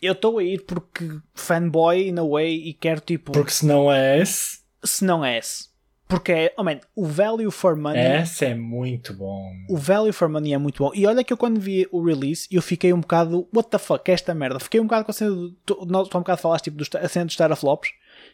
[0.00, 3.32] Eu estou a ir porque fanboy in a way e quero tipo.
[3.32, 4.60] Porque se não é S.
[4.82, 5.70] Se não é S.
[6.08, 8.20] Porque é, oh man, o value for money.
[8.20, 9.50] Esse é muito bom.
[9.70, 10.90] O value for money é muito bom.
[10.94, 13.48] E olha que eu quando vi o release, eu fiquei um bocado.
[13.54, 14.60] What the fuck, é esta merda?
[14.60, 15.52] Fiquei um bocado com a cena do.
[15.64, 17.90] Tu, tu um bocado falaste tipo, do, a cena dos teraflops.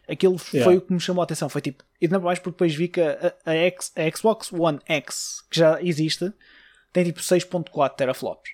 [0.09, 0.63] Aquilo yeah.
[0.63, 1.49] foi o que me chamou a atenção.
[1.49, 1.83] Foi tipo.
[2.01, 5.59] E não mais porque depois vi que a, a, X, a Xbox One X, que
[5.59, 6.33] já existe,
[6.91, 8.51] tem tipo 6.4 teraflops.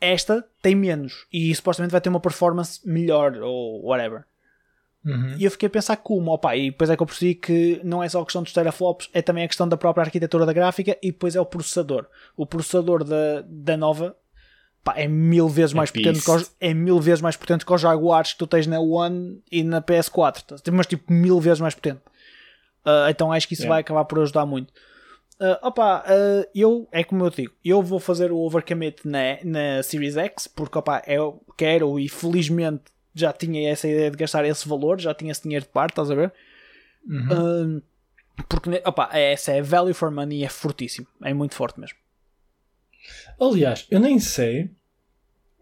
[0.00, 1.26] Esta tem menos.
[1.32, 4.24] E supostamente vai ter uma performance melhor ou whatever.
[5.04, 5.36] Uhum.
[5.36, 8.02] E eu fiquei a pensar como, opa, e depois é que eu percebi que não
[8.02, 10.96] é só a questão dos teraflops, é também a questão da própria arquitetura da gráfica
[11.02, 12.06] e depois é o processador.
[12.36, 14.16] O processador da, da nova
[14.84, 17.72] pá, é mil vezes é mais potente que os, é mil vezes mais potente que
[17.72, 20.72] os Jaguars que tu tens na One e na PS4, tá?
[20.72, 22.00] mas tipo mil vezes mais potente.
[22.84, 23.74] Uh, então acho que isso yeah.
[23.74, 24.72] vai acabar por ajudar muito.
[25.40, 29.82] Uh, opa, uh, eu, é como eu digo, eu vou fazer o overcommit na, na
[29.82, 32.82] Series X, porque opa, eu quero e felizmente
[33.14, 36.10] já tinha essa ideia de gastar esse valor, já tinha esse dinheiro de parte, estás
[36.10, 36.32] a ver?
[37.08, 37.78] Uhum.
[37.78, 37.82] Uh,
[38.48, 41.96] porque opa, essa é value for money, é fortíssimo, é muito forte mesmo.
[43.40, 44.70] Aliás, eu nem sei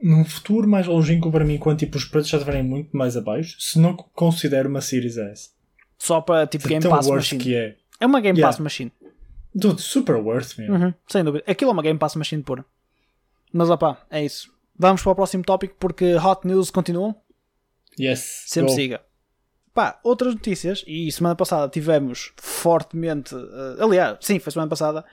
[0.03, 3.57] num futuro mais longínquo para mim, quando tipo, os preços já estiverem muito mais abaixo,
[3.61, 5.51] se não considero uma Series S.
[5.99, 7.43] Só para tipo Game Pass Machine.
[7.43, 7.77] Que é.
[8.01, 8.49] é uma Game yeah.
[8.49, 8.91] Pass Machine.
[9.55, 10.75] Dude, super worth mesmo.
[10.75, 11.45] Uhum, sem dúvida.
[11.47, 12.65] Aquilo é uma Game Pass Machine pura.
[13.53, 14.51] Mas opá, é isso.
[14.79, 17.15] Vamos para o próximo tópico porque Hot News continuam.
[18.01, 18.45] Yes.
[18.47, 18.77] Sempre go.
[18.77, 19.01] siga.
[19.75, 23.35] Pá, outras notícias, e semana passada tivemos fortemente.
[23.35, 25.05] Uh, aliás, sim, foi semana passada.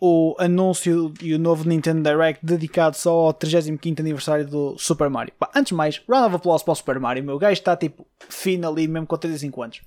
[0.00, 5.32] O anúncio e o novo Nintendo Direct dedicado só ao 35 aniversário do Super Mario.
[5.38, 7.24] Pá, antes de mais, round of applause para o Super Mario.
[7.24, 9.80] Meu gajo está tipo fino ali, mesmo com 35 anos.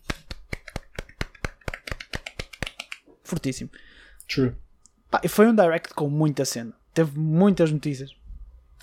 [3.24, 3.70] Fortíssimo.
[4.28, 4.54] True.
[5.10, 6.74] Pá, foi um Direct com muita cena.
[6.94, 8.12] Teve muitas notícias.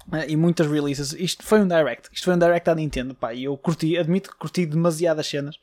[0.09, 1.13] Uh, e muitas releases.
[1.13, 2.09] Isto foi um direct.
[2.13, 3.35] Isto foi um direct da Nintendo, pá.
[3.35, 5.57] E eu curti, admito que curti demasiadas cenas.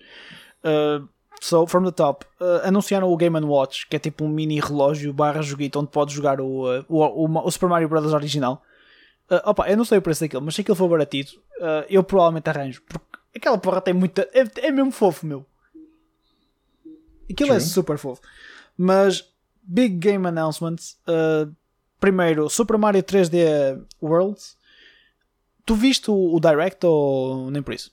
[0.63, 1.07] Uh,
[1.41, 5.13] so, from the top, uh, anunciaram o Game Watch, que é tipo um mini relógio
[5.13, 8.13] barra joguito onde podes jogar o, o, o, o, Super Mario Bros.
[8.13, 8.63] original.
[9.29, 11.39] Uh, opa, eu não sei o preço daquilo, mas se aquilo for baratito,
[11.89, 12.81] eu provavelmente arranjo.
[12.87, 14.27] Porque aquela porra tem muita.
[14.33, 15.45] É, é mesmo fofo, meu.
[17.29, 17.57] Aquilo é True.
[17.57, 18.21] é super fofo.
[18.77, 19.27] Mas,
[19.63, 20.97] big game announcements.
[21.07, 21.53] Uh,
[21.99, 24.57] primeiro, Super Mario 3D Worlds.
[25.65, 27.91] Tu viste o, o Direct ou nem por isso?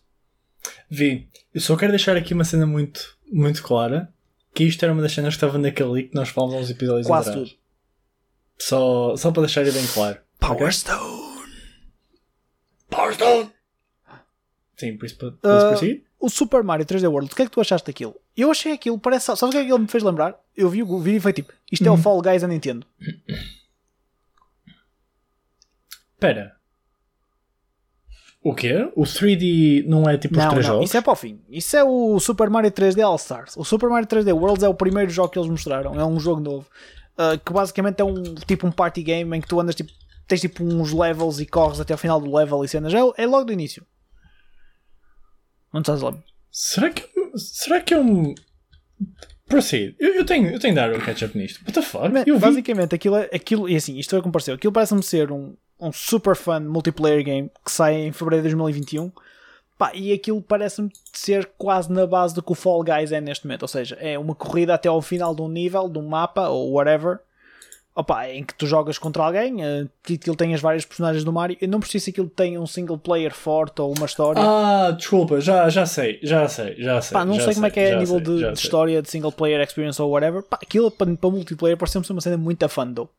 [0.89, 1.29] Vi.
[1.55, 4.13] Eu só quero deixar aqui uma cena muito, muito clara.
[4.55, 7.31] Que isto era uma das cenas que estava naquele que nós falamos uns episódios Quase
[7.31, 7.49] atrás.
[7.49, 7.59] tudo.
[8.59, 10.21] Só, só para deixar bem claro.
[10.39, 10.73] Power okay?
[10.73, 11.49] Stone!
[12.91, 13.51] Power Stone!
[14.77, 17.51] Sim, por isso, por isso uh, O Super Mario 3D World, o que é que
[17.51, 18.15] tu achaste daquilo?
[18.37, 19.27] Eu achei aquilo, parece.
[19.37, 20.39] Sabe o que é que ele me fez lembrar?
[20.57, 22.03] Eu vi o vídeo e foi tipo: Isto é o uhum.
[22.03, 22.87] Fall Guys da Nintendo.
[26.15, 26.57] Espera.
[28.43, 28.91] O quê?
[28.97, 30.89] O 3D não é tipo não, os três não, jogos?
[30.89, 31.41] Isso é para o fim.
[31.49, 33.57] Isso é o Super Mario 3D All Stars.
[33.57, 35.99] O Super Mario 3D Worlds é o primeiro jogo que eles mostraram.
[35.99, 36.67] É um jogo novo.
[37.13, 39.93] Uh, que basicamente é um tipo um party game em que tu andas tipo.
[40.27, 42.93] Tens tipo uns levels e corres até ao final do level e cenas.
[42.93, 43.87] É, é logo do início.
[45.73, 46.13] Não estás lá.
[46.51, 47.09] Será que.
[47.37, 48.35] Será que é um.
[49.47, 49.95] Proceed.
[50.01, 51.61] Eu, eu, tenho, eu tenho de dar o catch-up nisto.
[51.61, 52.09] What the fuck?
[52.09, 53.69] Man, basicamente, aquilo, é, aquilo.
[53.69, 54.55] E assim, isto é como pareceu.
[54.55, 59.11] Aquilo parece-me ser um, um super fun multiplayer game que sai em fevereiro de 2021.
[59.77, 63.47] Pá, e aquilo parece-me ser quase na base do que o Fall Guys é neste
[63.47, 63.63] momento.
[63.63, 66.73] Ou seja, é uma corrida até ao final de um nível, de um mapa ou
[66.73, 67.19] whatever.
[67.95, 71.33] Opa, em que tu jogas contra alguém, uh, que aquilo tem as várias personagens do
[71.33, 71.59] Mario.
[71.61, 74.41] Eu não preciso que aquilo tenha um single player forte ou uma história.
[74.41, 77.13] Ah, desculpa, já, já sei, já sei, já sei.
[77.13, 79.11] Pá, não sei, sei como é que é a nível sei, de, de história, de
[79.11, 80.43] single player experience ou whatever.
[80.43, 83.11] Pá, aquilo para, para multiplayer parece-me ser uma cena muito though.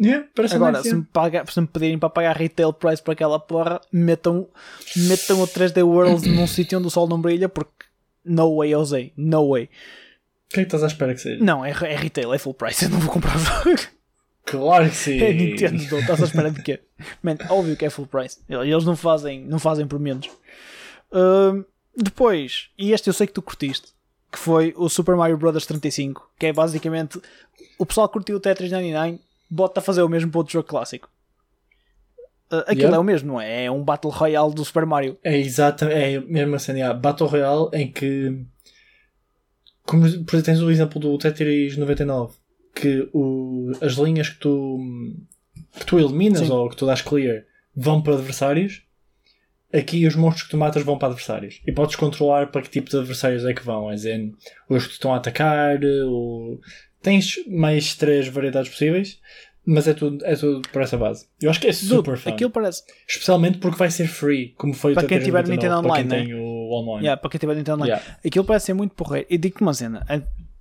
[0.00, 3.80] Yeah, Agora, se me, paga, se me pedirem para pagar retail price para aquela porra,
[3.92, 4.48] metam,
[4.96, 7.86] metam o 3D World num sítio onde o sol não brilha, porque
[8.24, 9.64] no way, Jose, no way.
[9.64, 9.68] O
[10.54, 11.42] que é que estás à espera que seja?
[11.42, 13.36] Não, é, é retail, é full price, eu não vou comprar.
[14.44, 15.20] Claro que sim.
[15.20, 16.80] É Nintendo, estás à espera de quê?
[17.22, 18.38] Man, óbvio que é full price.
[18.48, 20.28] Eles não fazem, não fazem por menos.
[21.12, 21.64] Hum,
[21.96, 23.92] depois, e este eu sei que tu curtiste,
[24.30, 25.64] que foi o Super Mario Bros.
[25.64, 27.20] 35, que é basicamente
[27.78, 30.68] o pessoal que curtiu o Tetris 99 bota a fazer o mesmo para outro jogo
[30.68, 31.08] clássico.
[32.52, 32.96] Uh, aquilo Yeah.
[32.96, 33.64] é o mesmo, não é?
[33.64, 35.18] É um Battle Royale do Super Mario.
[35.24, 38.44] É exato, é mesmo assim, há Battle Royale em que
[39.84, 42.34] como por exemplo tens o exemplo do Tetris 99
[42.74, 44.78] que o, as linhas que tu
[45.78, 46.50] que tu eliminas Sim.
[46.50, 47.44] ou que tu dás clear
[47.76, 48.82] vão para adversários
[49.72, 52.88] aqui os monstros que tu matas vão para adversários e podes controlar para que tipo
[52.88, 54.32] de adversários é que vão dizer,
[54.68, 56.60] os que te estão a atacar ou...
[57.04, 59.20] tens mais três variedades possíveis
[59.66, 62.50] mas é tudo, é tudo por essa base eu acho que é super fun aquilo
[62.50, 62.82] parece.
[63.08, 66.04] Especialmente porque vai ser free, como foi Para o quem tiver 99, Nintendo para quem
[66.04, 67.06] Online, tem o online.
[67.06, 67.92] Yeah, para quem tiver Nintendo Online.
[67.92, 68.18] Yeah.
[68.24, 69.26] Aquilo parece ser muito porreiro.
[69.30, 70.04] E digo-te uma cena,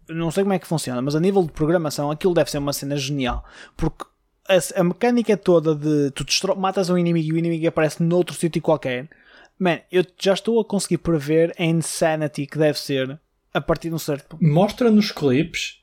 [0.09, 2.73] não sei como é que funciona, mas a nível de programação aquilo deve ser uma
[2.73, 3.43] cena genial.
[3.75, 4.05] Porque
[4.47, 6.25] a, a mecânica toda de tu
[6.57, 9.09] matas um inimigo e o inimigo aparece noutro sítio qualquer.
[9.57, 13.19] Man, eu já estou a conseguir prever a insanity que deve ser
[13.53, 14.43] a partir de um certo ponto.
[14.43, 15.82] Mostra nos clipes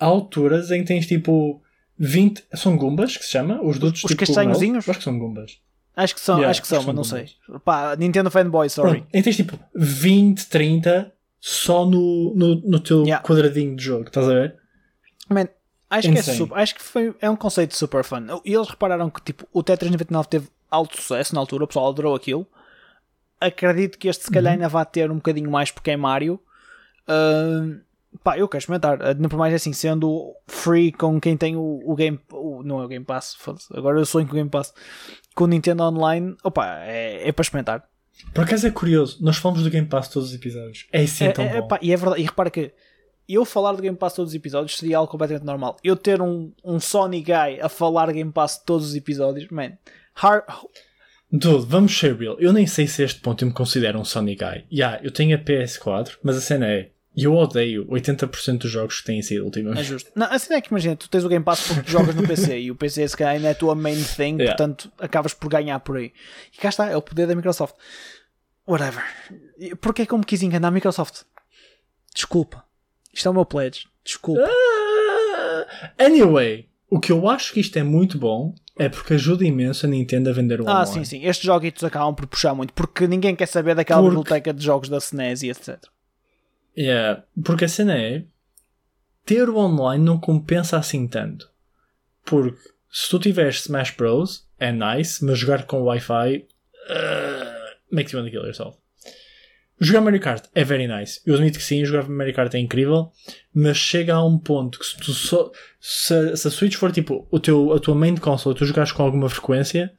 [0.00, 1.62] alturas em que tens tipo
[1.98, 2.44] 20.
[2.54, 3.60] São Gumbas que se chama?
[3.62, 4.84] Os dutos os tipo castanhozinhos?
[4.84, 4.88] cogumelos?
[4.88, 5.58] Acho que são Gumbas.
[5.96, 7.28] Acho que são, Yeah, acho que são, acho mas não sei.
[7.64, 9.00] Pá, Nintendo Fanboy, sorry.
[9.00, 13.26] Pronto, em tens tipo 20, 30 só no, no, no teu Yeah.
[13.26, 14.56] quadradinho de jogo, estás a ver?
[15.28, 15.48] Man,
[15.90, 16.38] acho que, é, Insane.
[16.38, 18.26] super, acho que foi, é um conceito super fun.
[18.44, 21.88] E eles repararam que tipo, o Tetris 99 teve alto sucesso na altura, o pessoal
[21.88, 22.46] adorou aquilo.
[23.40, 26.38] Acredito que este se calhar ainda vai ter um bocadinho mais porque é Mario.
[27.08, 27.80] Ahn,
[28.22, 28.98] pá, eu quero experimentar.
[29.02, 32.18] Ah, Não por mais assim, sendo free com quem tem o, o Game.
[32.32, 33.36] O, não é o Game Pass,
[33.74, 34.72] agora eu sonho com o Game Pass.
[35.34, 37.84] Com o Nintendo Online, opa, é, é para experimentar.
[38.34, 40.86] Por acaso é curioso, nós falamos do Game Pass todos os episódios.
[40.92, 41.68] É assim É- tão é- bom.
[41.68, 42.72] pá, e é verdade, e repara que
[43.28, 45.76] eu falar de Game Pass todos os episódios seria algo completamente normal.
[45.82, 49.72] Eu ter um, um Sony Guy a falar Game Pass todos os episódios, man,
[50.14, 50.42] hard,
[51.32, 52.36] Dude, vamos ser real.
[52.40, 54.64] Eu nem sei se este ponto eu me considero um Sony Guy.
[54.72, 56.90] Yeah, eu tenho a PS4, mas a cena é.
[57.16, 59.82] Eu odeio 80% dos jogos que têm sido é ultimamente.
[59.84, 60.10] justo.
[60.14, 62.58] Não, assim é que imagina, tu tens o Game Pass porque tu jogas no PC
[62.60, 64.56] e o PC se calhar ainda é a tua main thing, Yeah.
[64.56, 66.12] portanto acabas por ganhar por aí.
[66.54, 67.74] E cá está, é o poder da Microsoft.
[68.66, 69.02] Whatever.
[69.58, 71.22] E Porquê que eu me quis enganar a Microsoft?
[72.14, 72.64] Desculpa.
[73.12, 73.86] Isto é o meu pledge.
[74.04, 74.42] Desculpa.
[74.44, 79.84] Ah, Anyway, o que eu acho que isto é muito bom é porque ajuda imenso
[79.84, 80.86] a Nintendo a vender o Ah, online.
[80.92, 81.24] sim, sim.
[81.26, 84.88] Estes joguitos acabam por puxar muito porque ninguém quer saber daquela Porque- biblioteca de jogos
[84.88, 85.78] da SNES e etc.
[86.76, 88.24] Yeah, porque a cena é
[89.24, 91.50] ter o online não compensa assim tanto.
[92.24, 96.46] Porque se tu tiveres Smash Bros, é nice, mas jogar com Wi-Fi
[96.90, 98.78] uh, makes you want to kill yourself.
[99.82, 101.22] Jogar Mario Kart é very nice.
[101.24, 103.10] Eu admito que sim, jogar Mario Kart é incrível,
[103.54, 105.50] mas chega a um ponto que se tu só.
[105.80, 109.02] Se, se a Switch for tipo o teu, a tua main console tu jogares com
[109.02, 109.90] alguma frequência,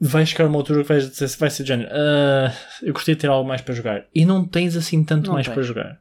[0.00, 1.90] vai chegar uma altura que vais dizer, vai ser de género.
[1.92, 4.06] "Ah, eu gostaria de ter algo mais para jogar.
[4.14, 5.54] E não tens assim tanto Não mais tens.
[5.54, 6.00] para jogar.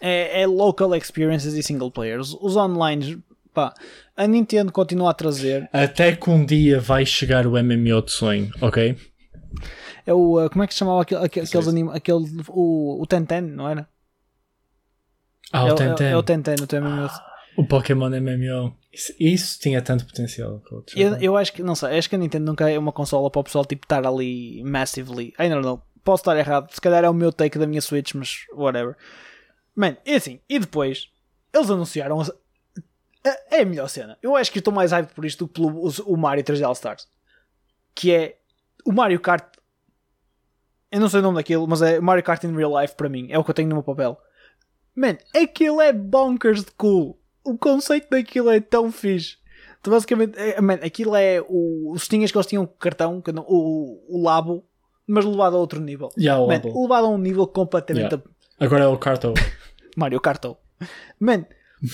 [0.00, 2.34] É, é local experiences e single players.
[2.40, 3.22] Os online,
[3.54, 3.74] pá,
[4.16, 5.68] a Nintendo continua a trazer.
[5.72, 8.96] Até que um dia vai chegar o MMO de sonho, ok?
[10.06, 10.44] É o.
[10.44, 11.50] uh, como é que se chamava aquele, aquele, Sim.
[11.50, 13.86] aqueles anima, aquele o, o Tenten, não era?
[15.52, 16.06] Ah, é, o Tenten.
[16.06, 17.08] É, é o Tenten, o teu MMO.
[17.56, 18.74] O Pokémon MMO.
[18.92, 20.60] Isso, isso tinha tanto potencial.
[20.96, 23.40] Eu, eu acho que, não sei, acho que a Nintendo nunca é uma consola para
[23.40, 25.28] o pessoal tipo estar ali massively.
[25.38, 25.80] I don't know.
[26.02, 26.72] Posso estar errado.
[26.72, 28.96] Se calhar é o meu take da minha Switch, mas whatever.
[29.76, 31.08] Man, e assim, e depois
[31.54, 32.20] eles anunciaram.
[32.20, 32.26] a-
[33.50, 34.18] É a melhor cena.
[34.22, 36.64] Eu acho que estou mais hype por isto do que pelo os- o Mario 3D
[36.64, 37.06] All Stars.
[37.94, 38.38] Que é
[38.84, 39.44] o Mario Kart.
[40.90, 43.28] Eu não sei o nome daquilo, mas é Mario Kart in real life para mim.
[43.30, 44.18] É o que eu tenho no meu papel.
[44.96, 47.19] Man, aquilo é bonkers de cool.
[47.44, 49.36] O conceito daquilo é tão fixe.
[49.82, 53.46] Tu basicamente, é, man, aquilo é o, os tinhas que eles tinham cartão, que não-
[53.48, 54.64] o, o labo,
[55.06, 56.10] mas levado a outro nível.
[56.18, 58.22] Yeah, Man, levado a um nível completamente Yeah.
[58.60, 59.32] Agora é o Carto.
[59.96, 60.44] Mario Kart.
[61.18, 61.46] Man,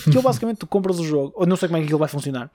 [0.05, 2.51] aquilo basicamente tu compras o jogo, eu não sei como é que aquilo vai funcionar.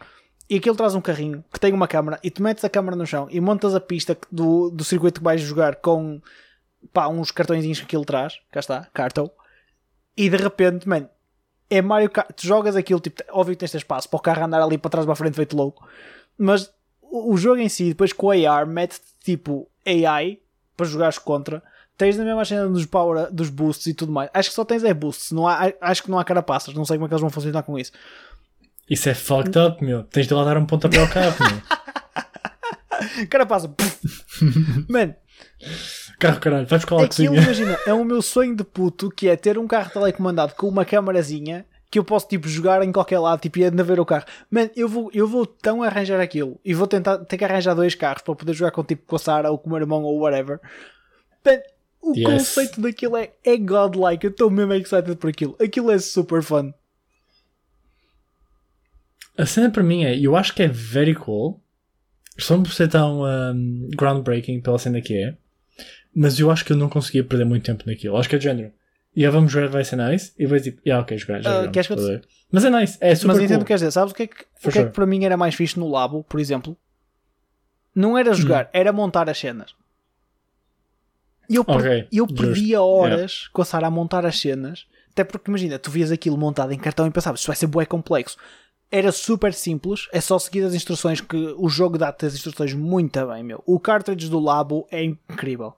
[0.50, 3.06] E aquilo traz um carrinho que tem uma câmera e tu metes a câmera no
[3.06, 6.20] chão e montas a pista do, do circuito que vais jogar com
[6.92, 8.38] pá, uns cartõezinhos que aquilo traz.
[8.50, 9.30] Cá está, cartão.
[10.14, 11.08] E de repente, man,
[11.76, 12.30] é Mario Kart.
[12.36, 15.04] Tu jogas aquilo, tipo, óbvio que tens espaço para o carro andar ali para trás
[15.06, 15.86] para a frente feito louco.
[16.36, 20.38] Mas o, o jogo em si, depois com o AR, mete tipo AI
[20.76, 21.62] para jogares contra.
[21.96, 24.28] Tens a mesma cena dos, power, dos boosts e tudo mais.
[24.34, 25.30] Acho que só tens é boosts.
[25.32, 26.74] Não há, acho que não há carapaças.
[26.74, 27.92] Não sei como é que eles vão funcionar com isso.
[28.88, 30.04] Isso é fucked up, meu.
[30.04, 33.26] Tens de lá dar um pontapé ao carro, meu.
[33.28, 33.68] Carapaça.
[33.68, 34.00] pff.
[36.22, 39.28] Carro caralho, vai buscar lá a Aquilo, imagina, é o meu sonho de puto que
[39.28, 43.18] é ter um carro telecomandado com uma câmarazinha que eu posso tipo jogar em qualquer
[43.18, 44.24] lado tipo, e ainda ver o carro.
[44.50, 47.94] Man, eu vou, eu vou tão arranjar aquilo e vou tentar ter que arranjar dois
[47.94, 50.18] carros para poder jogar com tipo com a Sara ou com o meu irmão ou
[50.20, 50.58] whatever.
[51.44, 51.58] Man,
[52.00, 52.24] o Yes.
[52.26, 54.24] conceito daquilo é, é godlike.
[54.24, 55.56] Eu estou mesmo excited por aquilo.
[55.60, 56.72] Aquilo é super fun.
[59.36, 61.60] A cena para mim é, eu acho que é very cool.
[62.38, 65.36] Só por ser tão um, groundbreaking pela cena que é.
[66.14, 68.16] Mas eu acho que eu não conseguia perder muito tempo naquilo.
[68.16, 68.72] Acho que é de género.
[69.14, 70.32] E yeah, vamos jogar, vai ser nice.
[70.38, 72.28] E vai tipo, yeah, ok, jogar, já Ah, jogamos, queres que eu te-?
[72.50, 73.64] Mas é nice, é super Mas entendo o cool.
[73.64, 73.90] que queres dizer.
[73.92, 74.90] Sabes o que é que, o For que, é sure.
[74.90, 76.76] que para mim era mais fixe no Labo, por exemplo?
[77.94, 78.18] Não Hum.
[78.18, 79.74] era jogar, era montar as cenas.
[81.48, 84.86] E eu, per- Ok, eu perdia horas com a Sara a montar as cenas.
[85.10, 87.84] Até porque imagina, tu vias aquilo montado em cartão e pensavas, isto vai ser bué
[87.84, 88.38] complexo.
[88.94, 93.26] Era super simples, é só seguir as instruções que o jogo dá-te as instruções muito
[93.26, 93.62] bem, meu.
[93.64, 95.74] O cartridge do Labo é incrível.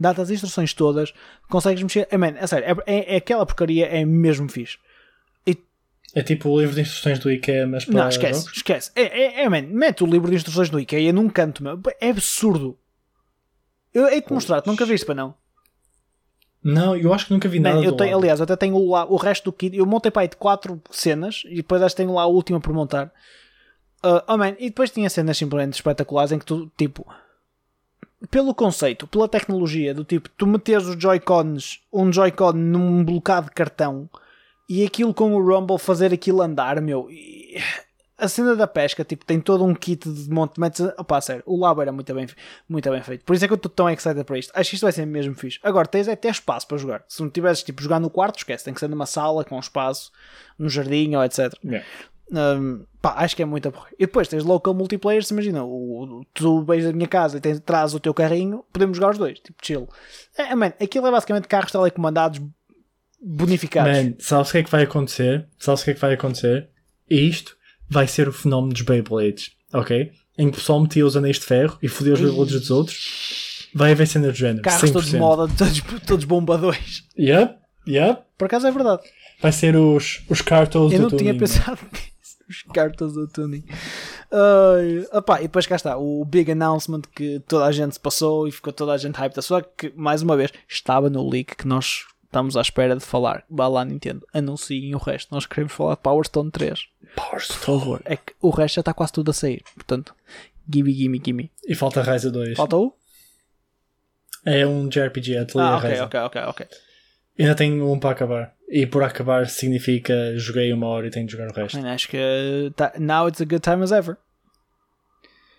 [0.00, 1.14] Dá-te as instruções todas,
[1.48, 2.08] consegues mexer.
[2.10, 4.78] É, man, é sério, é, é- aquela porcaria é mesmo fixe.
[6.14, 8.56] É tipo o livro de instruções do IKEA, mas para Não, esquece, jogos.
[8.56, 8.90] esquece.
[8.94, 11.78] É, é, é, man, mete o livro de instruções do IKEA num canto, meu.
[12.00, 12.78] É absurdo.
[13.92, 15.34] Eu hei de mostrar, tu nunca viste para não.
[16.66, 19.14] Não, eu acho que nunca vi nada eu tenho, aliás, eu até tenho lá o
[19.14, 19.76] resto do kit.
[19.76, 22.60] Eu montei para aí de 4 cenas e depois acho que tenho lá a última
[22.60, 23.12] por montar.
[24.04, 27.06] Uh, oh man, e depois tinha cenas simplesmente espetaculares em que tu, tipo,
[28.32, 33.52] pelo conceito, pela tecnologia, do tipo, tu metes os Joy-Cons, um Joy-Con num blocado de
[33.52, 34.10] cartão
[34.68, 37.08] e aquilo com o Rumble fazer aquilo andar, meu.
[37.10, 37.58] e-
[38.18, 40.58] a cena da pesca, tipo, tem todo um kit de monte.
[40.58, 42.26] Metes, opá, sério, o labo era muito bem,
[42.68, 43.24] muito bem feito.
[43.24, 44.52] Por isso é que eu estou tão excited para isto.
[44.54, 45.58] Acho que isto vai ser mesmo fixe.
[45.62, 47.04] Agora, tens é ter espaço para jogar.
[47.08, 48.64] Se não tivesses, tipo, jogar no quarto, esquece.
[48.64, 50.10] Tem que ser numa sala com espaço,
[50.58, 51.52] num jardim ou etc.
[51.64, 51.86] Yeah.
[52.32, 53.94] Um, pá, acho que é muito aborrido.
[53.98, 57.40] E depois tens local multiplayer, se imagina, o, o- tu vais da minha casa e
[57.40, 59.88] tens, traz o teu carrinho, podemos jogar os dois, tipo chill.
[60.36, 62.40] É, man, aquilo é basicamente carros telecomandados
[63.20, 63.92] bonificados.
[63.96, 65.46] Man, sabes o que é que vai acontecer?
[65.58, 66.68] Sabes o que é que vai acontecer?
[67.08, 67.55] E isto
[67.88, 70.12] vai ser o fenómeno dos Beyblades, ok?
[70.38, 73.68] Em que o pessoal metia os anéis de ferro e fodia os Beyblades dos outros.
[73.74, 74.62] Vai haver cena do género.
[74.62, 74.92] Carros 100%.
[74.92, 77.04] todos de moda, todos, todos bombadões.
[77.18, 78.22] Yep, yep.
[78.38, 79.02] Por acaso é verdade.
[79.40, 82.36] Vai ser os, os cartos Eu do não tinha tuning, pensado nisso.
[82.48, 83.64] Os cartas do tuning.
[84.32, 88.46] Ai, opá, e depois cá está o big announcement que toda a gente se passou
[88.46, 89.42] e ficou toda a gente hyped.
[89.42, 93.44] Só que, mais uma vez, estava no leak que nós estamos à espera de falar.
[93.48, 95.32] Vá lá, Nintendo, anunciem o resto.
[95.34, 96.78] Nós queremos falar de Power Stone 3.
[97.14, 97.60] Power Por Stone.
[97.80, 98.02] favor.
[98.04, 99.62] É que o resto já está quase tudo a sair.
[99.74, 100.14] Portanto,
[100.68, 101.50] gimme, gimme, gimme.
[101.66, 102.56] E falta Ryza 2.
[102.56, 102.92] Falta o?
[104.44, 106.04] É um JRPG Atelier Ah, ok, Ryza.
[106.04, 106.66] ok, ok, ok.
[107.38, 108.54] Ainda tenho um para acabar.
[108.68, 111.78] E por acabar significa joguei uma hora e tenho de jogar o resto.
[111.80, 114.16] Man, acho que tá, now it's a good time as ever.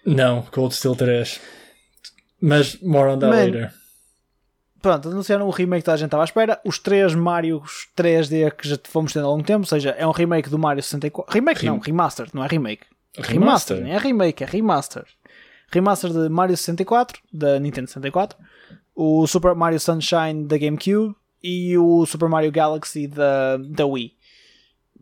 [0.06, 1.40] Não, Cold Steel 3.
[2.42, 3.46] Mas more on that Man.
[3.46, 3.74] later.
[4.82, 6.60] Pronto, anunciaram o remake que a gente estava à espera.
[6.64, 10.12] Os três Marios 3D que já fomos tendo há algum tempo, ou seja, é um
[10.12, 11.34] remake do Mario 64.
[11.34, 12.86] Remake Rem- não, remaster, não é remake.
[13.18, 13.82] Remaster.
[13.82, 15.06] Não é remake, é remaster.
[15.72, 18.38] Remaster de Mario 64, da Nintendo 64,
[18.96, 24.14] o Super Mario Sunshine da GameCube e o Super Mario Galaxy da, da Wii.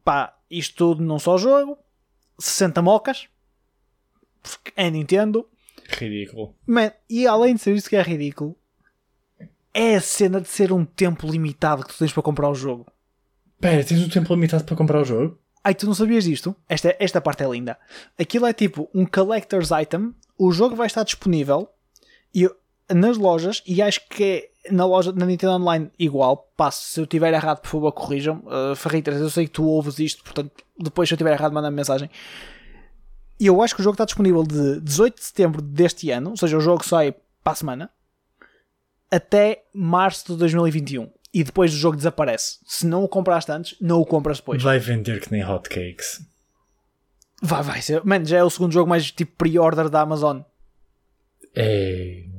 [0.04, 1.78] Pá, isto tudo num só jogo,
[2.40, 3.28] 60 mocas,
[4.76, 5.48] é Nintendo.
[5.88, 6.56] Ridículo.
[6.66, 8.56] Man, e além de ser isso que é ridículo,
[9.76, 12.86] é a cena de ser um tempo limitado que tu tens para comprar o jogo.
[13.60, 15.38] Pera, tens um tempo limitado para comprar o jogo?
[15.62, 16.56] Ai, tu não sabias disto?
[16.70, 17.78] Esta, esta parte é linda.
[18.18, 20.16] Aquilo é tipo um collector's item.
[20.38, 21.68] O jogo vai estar disponível
[22.34, 22.50] e,
[22.90, 26.50] nas lojas e acho que é na loja na Nintendo Online igual.
[26.56, 28.44] Passo, se eu tiver errado, por favor, corrijam.
[28.46, 31.76] Uh, Farritas, eu sei que tu ouves isto, portanto, depois se eu tiver errado, manda-me
[31.76, 32.10] mensagem.
[33.38, 36.38] E eu acho que o jogo está disponível de 18 de setembro deste ano, ou
[36.38, 37.90] seja, o jogo sai para a semana,
[39.12, 41.10] até março de 2021.
[41.34, 42.60] E depois o jogo desaparece.
[42.66, 44.64] Se não o compraste antes, não o compras depois.
[44.64, 46.22] Vai vender que nem hotcakes.
[47.42, 48.04] Vai, vai ser.
[48.06, 50.42] Mano, já é o segundo jogo mais tipo pre-order da Amazon.
[51.54, 52.34] Ei.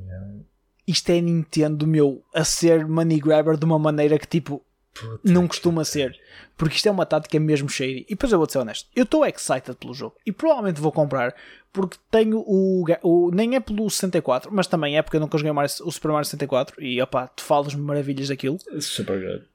[0.87, 4.65] Isto é Nintendo, meu, a ser money grabber de uma maneira que tipo
[4.99, 6.19] puta não costuma ser.
[6.57, 8.05] Porque isto é uma tática mesmo shady.
[8.07, 8.89] E depois eu vou ser honesto.
[8.95, 10.15] Eu estou excited pelo jogo.
[10.25, 11.35] E provavelmente vou comprar.
[11.71, 13.31] Porque tenho o, o.
[13.31, 16.25] Nem é pelo 64, mas também é porque eu nunca joguei mais o Super Mario
[16.25, 16.83] 64.
[16.83, 18.57] E opá, tu falas-me maravilhas daquilo.
[18.79, 19.45] Super good.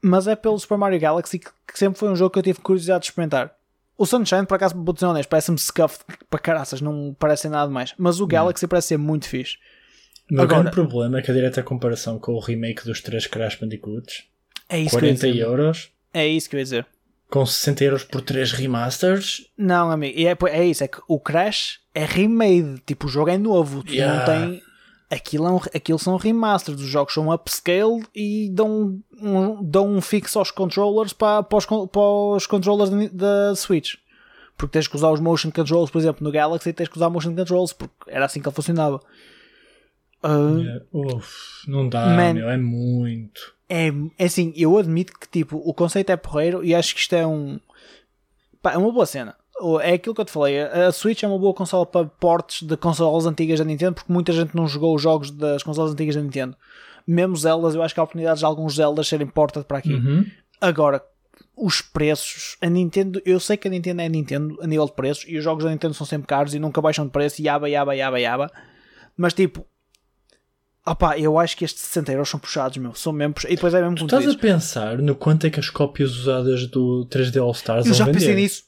[0.00, 2.60] mas é pelo Super Mario Galaxy que, que sempre foi um jogo que eu tive
[2.60, 3.54] curiosidade de experimentar.
[3.98, 7.94] O Sunshine, por acaso, vou ser honesto, parece-me scuffed para caraças, não parece nada mais.
[7.98, 9.56] Mas o Galaxy parece ser muito fixe.
[10.30, 13.26] O meu Agora- grande problema é que a direta comparação com o remake dos três
[13.26, 14.24] Crash Bandicoots,
[14.72, 15.40] É isso que eu ia 40 dizer.
[15.42, 16.86] euros, É isso que eu ia dizer.
[17.30, 21.80] com 60 euros por 3 remasters, Não, amigo, é, é isso, é que o Crash
[21.94, 24.18] é remade, tipo, o jogo é novo, tu Yeah.
[24.18, 24.62] não tem
[25.10, 30.00] aquilo, é um, aquilo são remasters, os jogos são upscale e dão um, dão um
[30.00, 32.00] fixo aos controllers para, para, os, para
[32.36, 33.94] os controllers da Switch.
[34.56, 37.34] Porque tens que usar os motion controls, por exemplo, no Galaxy tens que usar motion
[37.34, 39.00] controls, porque era assim que ele funcionava.
[40.24, 40.84] Uh, yeah.
[40.92, 43.51] Uf, não dá, man, meu, é muito.
[43.74, 47.14] É, é assim, eu admito que tipo, o conceito é porreiro e acho que isto
[47.14, 47.58] é um.
[48.60, 49.34] Pá, é uma boa cena.
[49.80, 52.76] É aquilo que eu te falei, a Switch é uma boa consola para portes de
[52.76, 56.20] consolas antigas da Nintendo, porque muita gente não jogou os jogos das consolas antigas da
[56.20, 56.54] Nintendo.
[57.06, 59.94] Mesmo Zeldas, eu acho que há oportunidades de alguns Zeldas serem portas para aqui.
[59.94, 60.26] Uhum.
[60.60, 61.02] Agora,
[61.56, 64.92] os preços, a Nintendo, eu sei que a Nintendo é a Nintendo a nível de
[64.92, 67.48] preços e os jogos da Nintendo são sempre caros e nunca baixam de preço e
[67.48, 68.52] aba, aba, aba, aba.
[69.16, 69.64] Mas tipo,
[70.86, 72.94] opá, eu acho que estes 60 euros são puxados, meu.
[72.94, 73.52] São mesmo puxados.
[73.52, 76.66] E depois é mesmo tu estás a pensar no quanto é que as cópias usadas
[76.66, 78.18] do 3D All Stars Eu já vender?
[78.18, 78.64] pensei nisso.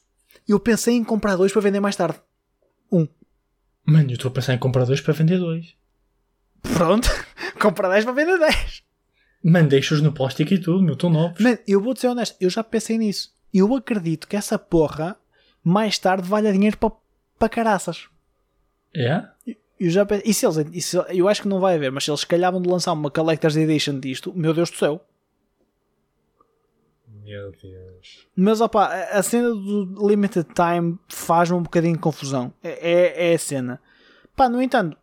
[0.47, 2.19] Eu pensei em comprar dois para vender mais tarde.
[2.91, 3.07] Um.
[3.85, 5.75] Mano, eu estou a pensar em comprar dois para vender dois.
[6.73, 7.07] Pronto,
[7.59, 8.83] comprar 10 para vender 10.
[9.43, 11.39] Mano, deixa-os no plástico e tudo, meu, estão novos.
[11.39, 13.31] Mano, eu vou ser honesto, eu já pensei nisso.
[13.53, 15.15] Eu acredito que essa porra
[15.63, 16.91] mais tarde valha dinheiro para,
[17.37, 18.07] para caraças.
[18.95, 19.23] É?
[19.79, 22.05] Eu já pensei, e se eles, e se, eu acho que não vai haver, mas
[22.05, 25.01] se eles calhavam de lançar uma Collector's Edition disto, meu Deus do céu.
[27.23, 28.27] Meu Deus.
[28.35, 32.53] Mas opa, a cena do Limited Time faz-me um bocadinho de confusão.
[32.63, 33.81] É, é, é a cena.
[34.35, 34.95] Pá, no entanto,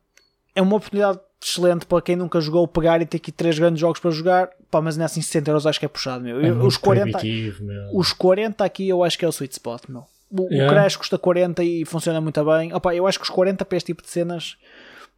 [0.55, 4.01] é uma oportunidade excelente para quem nunca jogou pegar e ter aqui três grandes jogos
[4.01, 4.51] para jogar.
[4.71, 6.41] Pá, mas nessa em 60 euros acho que é puxado, meu.
[6.41, 7.19] É os, 40,
[7.61, 7.97] meu.
[7.97, 10.07] os 40 aqui eu acho que é o sweet spot, meu.
[10.33, 10.67] O, yeah.
[10.67, 12.73] o Crash custa 40 e funciona muito bem.
[12.73, 14.57] Opa, eu acho que os 40 para este tipo de cenas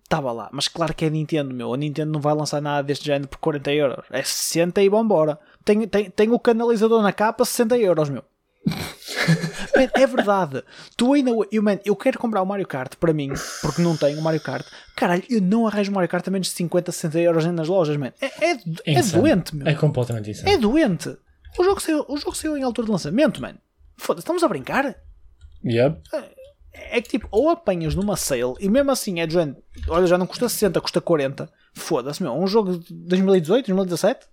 [0.03, 0.49] estava lá.
[0.53, 1.73] Mas claro que é Nintendo, meu.
[1.73, 4.05] A Nintendo não vai lançar nada deste género por 40 euros.
[4.11, 5.39] É 60 e vambora.
[5.65, 8.25] Tem, tem, tem o canalizador na capa, 60 euros, meu.
[9.77, 10.63] man, é verdade.
[10.97, 11.31] Tu ainda.
[11.51, 14.41] Eu, man, eu quero comprar o Mario Kart para mim, porque não tenho o Mario
[14.41, 14.67] Kart.
[14.97, 17.97] Caralho, eu não arranjo o Mario Kart a menos de 50, 60 euros nas lojas,
[17.97, 18.13] man.
[18.21, 19.67] É, é, é doente, meu.
[19.67, 20.49] É completamente isso.
[20.49, 21.17] É doente.
[21.59, 23.55] O jogo, saiu, o jogo saiu em altura de lançamento, man.
[23.97, 24.97] Foda-se, estamos a brincar?
[25.65, 26.03] Yep.
[26.73, 29.37] É, que tipo, ou apanhas numa sale e mesmo assim é de
[29.89, 31.49] olha, já não custa 60, custa 40.
[31.73, 32.35] Foda-se, meu.
[32.35, 34.27] Um jogo de 2018, 2017?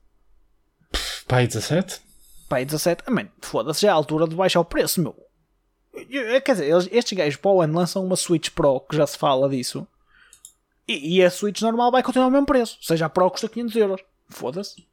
[1.28, 2.02] Pai 17?
[2.50, 5.16] Pai 17, amém, foda-se, já é a altura de baixar o preço, meu.
[6.44, 9.18] Quer dizer, eles, estes gajos para o ano lançam uma Switch Pro, que já se
[9.18, 9.88] fala disso,
[10.86, 13.48] e, e a Switch normal vai continuar o mesmo preço, ou seja, a Pro custa
[13.48, 14.02] 500 euros.
[14.28, 14.86] Foda-se.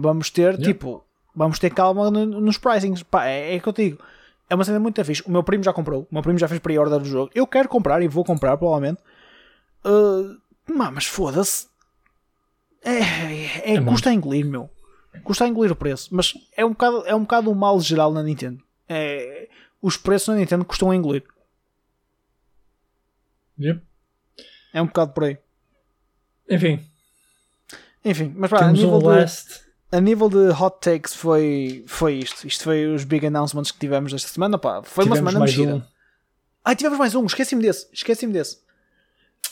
[0.00, 0.64] vamos ter, yeah.
[0.64, 1.04] tipo,
[1.34, 3.02] vamos ter calma nos pricings.
[3.02, 3.98] Pá, é, é que eu digo.
[4.50, 5.22] É uma cena muito fixe.
[5.26, 6.02] O meu primo já comprou.
[6.10, 7.30] O meu primo já fez pre-order do jogo.
[7.34, 9.00] Eu quero comprar e vou comprar, provavelmente.
[9.84, 11.68] Uh, mas foda-se.
[12.82, 14.70] É, é, é custa a engolir, meu.
[15.22, 16.14] Custa a engolir o preço.
[16.14, 18.62] Mas é um bocado, é um, bocado um mal geral na Nintendo.
[18.88, 19.48] É,
[19.82, 21.24] os preços na Nintendo custam a engolir.
[23.60, 23.82] Yep.
[24.72, 25.38] É um bocado por aí.
[26.48, 26.80] Enfim.
[28.04, 29.00] Enfim, mas pá, a nível, um
[29.90, 32.46] a nível de hot takes foi, foi isto.
[32.46, 34.58] Isto foi os big announcements que tivemos esta semana.
[34.58, 35.74] Pá, foi tivemos uma semana mexida.
[35.76, 35.82] Um.
[36.64, 37.24] Ah, tivemos mais um.
[37.24, 37.88] Esqueci-me desse.
[37.92, 38.58] Esqueci-me desse.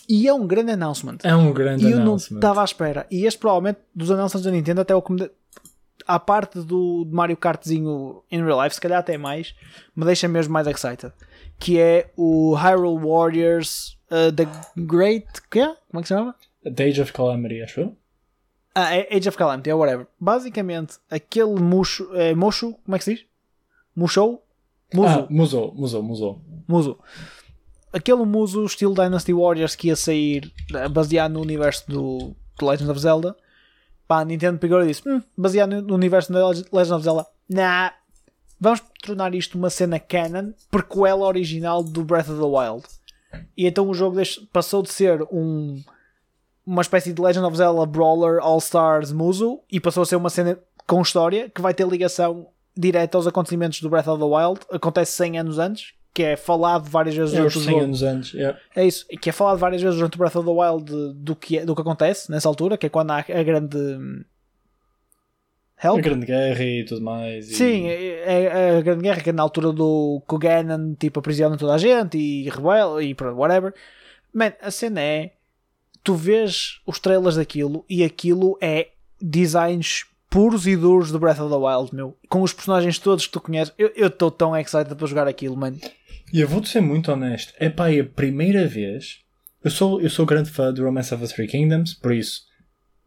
[0.08, 1.18] E é um grande announcement.
[1.22, 1.96] É um grande e announcement.
[1.96, 3.06] E eu não estava à espera.
[3.10, 5.30] E este provavelmente dos announcements da Nintendo até o que me...
[6.06, 9.54] À parte do Mario Kartzinho in real life, se calhar até mais,
[9.96, 11.12] me deixa mesmo mais excited.
[11.58, 15.26] Que é o Hyrule Warriors uh, The Great...
[15.50, 15.66] Que é?
[15.66, 16.36] Como é que se chama?
[16.62, 17.96] The Age of Calamity, acho eu.
[18.78, 20.06] Ah, é Age of Calamity, é whatever.
[20.20, 22.14] Basicamente, aquele Mushu...
[22.14, 23.24] É, Mushu, como é que se diz?
[23.96, 24.44] Mushou?
[24.92, 25.08] Muzo.
[25.08, 26.40] Ah, Muzo, Muzo, Muzo.
[26.68, 26.98] Muzo
[27.96, 30.52] aquele muso estilo Dynasty Warriors que ia sair
[30.90, 33.36] baseado no universo do, do Legend of Zelda.
[34.06, 36.38] Pá, a Nintendo pegou e disse: hum, baseado no universo do
[36.72, 37.26] Legend of Zelda.
[37.48, 37.92] Nah,
[38.60, 42.86] vamos tornar isto uma cena canon, prequela original do Breath of the Wild.
[43.56, 44.20] E então o jogo
[44.52, 45.82] passou de ser um,
[46.66, 50.28] uma espécie de Legend of Zelda Brawler All Stars Muso e passou a ser uma
[50.28, 54.60] cena com história que vai ter ligação direta aos acontecimentos do Breath of the Wild.
[54.70, 57.80] Acontece 100 anos antes, que é falado várias vezes é durante o jogo.
[57.80, 58.58] anos antes, yeah.
[58.74, 61.58] É isso, que é falado várias vezes durante o Breath of the Wild do que,
[61.58, 64.24] é, do que acontece nessa altura, que é quando há a grande
[65.82, 65.98] Help?
[65.98, 67.50] A Grande Guerra e tudo mais.
[67.50, 67.54] E...
[67.54, 71.74] Sim, é, é, a Grande Guerra que é na altura do Ganon tipo, aprisiona toda
[71.74, 73.74] a gente e rebela e whatever.
[74.32, 75.32] Man, a cena é
[76.06, 78.90] tu vês os trailers daquilo e aquilo é
[79.20, 82.16] designs puros e duros do Breath of the Wild, meu.
[82.28, 83.74] Com os personagens todos que tu conheces.
[83.76, 85.80] Eu estou tão excited para jogar aquilo, mano.
[86.32, 87.52] E eu vou-te ser muito honesto.
[87.58, 89.18] É pá, é a primeira vez.
[89.64, 92.42] Eu sou, eu sou grande fã de Romance of the Three Kingdoms, por isso.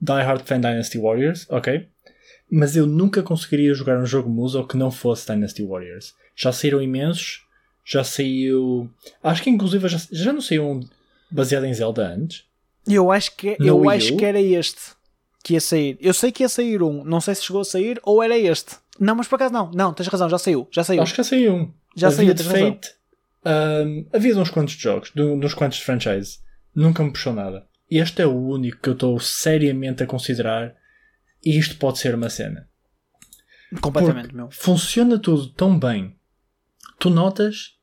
[0.01, 1.87] Die Hard Fan Dynasty Warriors, ok?
[2.51, 6.13] Mas eu nunca conseguiria jogar um jogo Muso que não fosse Dynasty Warriors.
[6.35, 7.45] Já saíram imensos.
[7.85, 8.89] Já saiu.
[9.23, 10.81] Acho que inclusive já, já não saiu um
[11.31, 12.48] baseado em Zelda antes.
[12.89, 14.17] Eu acho que, No eu Wii acho U?
[14.17, 14.79] que era este
[15.43, 15.97] que ia sair.
[16.01, 18.75] Eu sei que ia sair um, não sei se chegou a sair ou era este.
[18.99, 19.71] Não, mas por acaso não.
[19.71, 20.67] Não, tens razão, já saiu.
[20.71, 21.01] Já saiu.
[21.01, 21.73] Acho que já saiu um.
[21.95, 22.73] Já havia saiu, de tens razão.
[22.73, 22.89] Fate.
[23.45, 26.41] ahm, havia de uns quantos jogos, de, de uns quantos franchises.
[26.75, 27.65] Nunca me puxou nada.
[27.89, 30.75] Este é o único que eu estou seriamente a considerar.
[31.43, 32.67] E isto pode ser uma cena.
[33.81, 34.49] Completamente, Porque meu.
[34.51, 36.15] funciona tudo tão bem.
[36.99, 37.77] Tu notas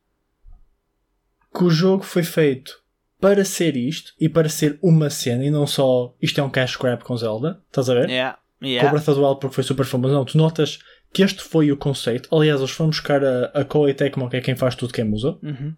[1.55, 2.83] que o jogo foi feito
[3.19, 6.75] para ser isto e para ser uma cena e não só isto é um cash
[6.75, 7.61] grab com Zelda.
[7.67, 8.09] Estás a ver?
[8.09, 8.87] Yeah, Com yeah.
[8.87, 10.13] o Breath of the Wild porque foi super famoso.
[10.13, 10.79] Não, tu notas
[11.11, 12.33] que este foi o conceito.
[12.35, 15.03] Aliás, eles foram buscar a, a Koei Tecmo, que é quem faz tudo que é
[15.03, 15.39] Muso.
[15.41, 15.75] Uhum.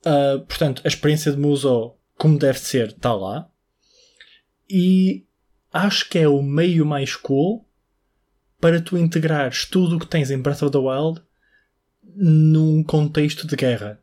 [0.00, 3.48] Uh, portanto, a experiência de Muso, como deve ser, está lá.
[4.68, 5.24] E
[5.72, 7.66] acho que é o meio mais cool
[8.60, 11.22] para tu integrares tudo o que tens em Breath of the Wild
[12.02, 14.00] num contexto de guerra.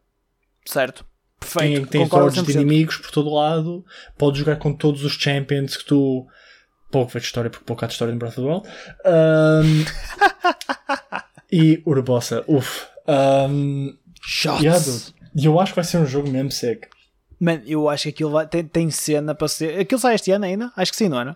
[0.66, 1.06] Certo.
[1.44, 1.98] Tem, Perfeito.
[1.98, 2.56] Concordo hordes de 100%.
[2.56, 3.86] inimigos por todo lado,
[4.18, 6.26] podes jogar com todos os champions que tu.
[6.92, 8.68] Pouco de história, porque pouco há de história no Breath of the Wild.
[9.06, 9.86] Um,
[11.52, 12.86] e Urbosa, uff.
[13.08, 14.62] Um, Shots.
[14.62, 14.80] yeah.
[15.36, 16.88] E eu acho que vai ser um jogo mesmo seco.
[17.40, 19.80] Man, eu acho que aquilo vai, tem, tem cena para ser.
[19.80, 20.72] Aquilo sai este ano ainda?
[20.78, 21.36] Acho que sim, não era?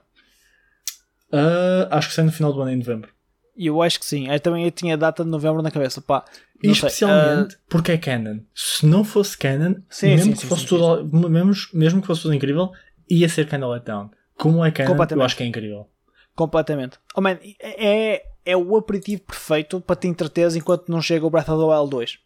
[1.33, 3.09] Uh, acho que sai no final do ano, em novembro.
[3.57, 4.29] E eu acho que sim.
[4.29, 5.99] Eu também eu tinha a data de novembro na cabeça.
[6.01, 6.23] Pá,
[6.61, 6.71] E sei.
[6.73, 8.39] especialmente porque é canon.
[8.53, 12.21] Se não fosse canon, Sim, mesmo sim, que sim, fosse tudo, Mesmo, mesmo que fosse
[12.21, 12.71] tudo incrível,
[13.09, 14.11] ia ser kinda letdown.
[14.37, 15.89] Como é canon, eu acho que é incrível.
[16.35, 16.99] Completamente.
[17.15, 21.49] Oh man, é, é o aperitivo perfeito para te entreteres enquanto não chega o Breath
[21.49, 22.19] of the Wild 2.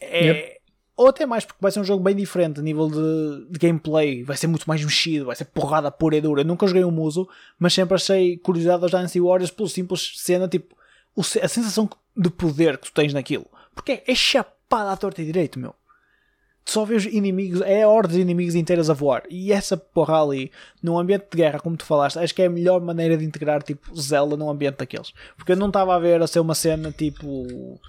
[0.00, 0.54] É, Yep.
[0.96, 4.22] Ou até mais, porque vai ser um jogo bem diferente a nível de, de gameplay.
[4.22, 6.42] Vai ser muito mais mexido, vai ser porrada pura e dura.
[6.42, 7.28] Eu nunca joguei um Muso,
[7.58, 10.76] mas sempre achei curiosidade das Dynasty Warriors pelo simples cena, tipo,
[11.16, 13.46] o a sensação de poder que tu tens naquilo.
[13.74, 15.74] Porque é, é chapada à torta e direito, meu.
[16.64, 19.24] Tu só vês inimigos, é hordas de inimigos inteiras a voar.
[19.28, 20.50] E essa porra ali,
[20.82, 23.62] num ambiente de guerra, como tu falaste, acho que é a melhor maneira de integrar
[23.62, 25.12] tipo Zelda num ambiente daqueles.
[25.36, 27.80] Porque eu não estava a ver a ser uma cena tipo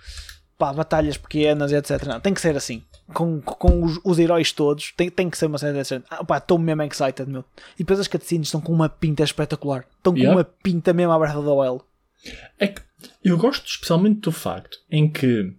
[0.57, 2.03] pá, batalhas pequenas e etc.
[2.05, 2.83] Não, tem que ser assim.
[3.13, 6.03] Com, com os, os heróis todos, tem, tem que ser uma cena dessa.
[6.09, 7.45] Ah, pá, estou mesmo excited, meu.
[7.75, 9.85] E depois as cutscenes estão com uma pinta espetacular.
[9.97, 10.35] Estão com Yeah.
[10.37, 11.83] uma pinta mesmo à Breath of the Wild.
[12.57, 12.81] É que
[13.23, 15.53] eu gosto especialmente do facto em que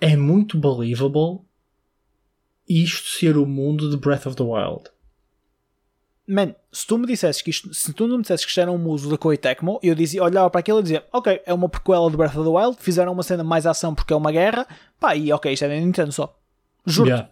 [0.00, 1.40] é muito believable
[2.66, 4.84] isto ser o mundo de Breath of the Wild.
[6.26, 8.72] Man, se tu me dissesses que isto, se tu não me dissesses que isto era
[8.72, 11.68] um muso da Koei Tecmo, eu dizia, olhava para aquilo e dizia, ok, é uma
[11.68, 14.66] prequela de Breath of the Wild, fizeram uma cena mais ação porque é uma guerra,
[14.98, 16.34] pá, e ok, isto é da Nintendo só.
[16.86, 17.30] Juro-te, Yeah.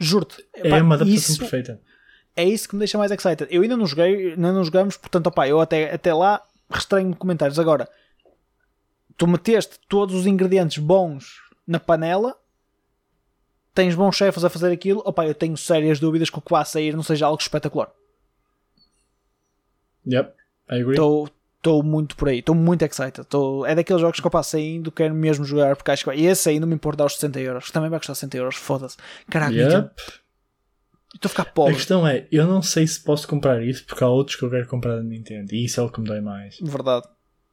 [0.00, 0.44] juro-te.
[0.54, 1.80] É Pá, uma adaptação isso, perfeita.
[2.34, 3.46] é isso que me deixa mais excited.
[3.48, 7.18] Eu ainda não joguei, ainda não jogamos, portanto, opá, eu até, até lá restreio-me de
[7.18, 7.60] comentários.
[7.60, 7.88] Agora,
[9.16, 12.36] tu meteste todos os ingredientes bons na panela,
[13.72, 16.64] tens bons chefes a fazer aquilo, opá, eu tenho sérias dúvidas que o que vai
[16.64, 17.88] sair não seja algo espetacular.
[20.06, 20.32] Yep,
[20.70, 20.96] I agree.
[21.58, 23.24] Estou muito por aí, estou muito excited.
[23.28, 26.16] Tô, é daqueles jogos que eu passo saindo, quero mesmo jogar, porque acho que vai.
[26.18, 28.36] E esse aí não me importa dar os 60 euros, que também vai custar 60
[28.36, 28.96] euros, foda-se.
[29.28, 29.90] Caraca, Yep.
[31.14, 31.74] estou a ficar A pobre.
[31.74, 34.68] questão é, eu não sei se posso comprar isso porque há outros que eu quero
[34.68, 36.56] comprar da Nintendo e isso é o que me dói mais.
[36.62, 37.08] Verdade.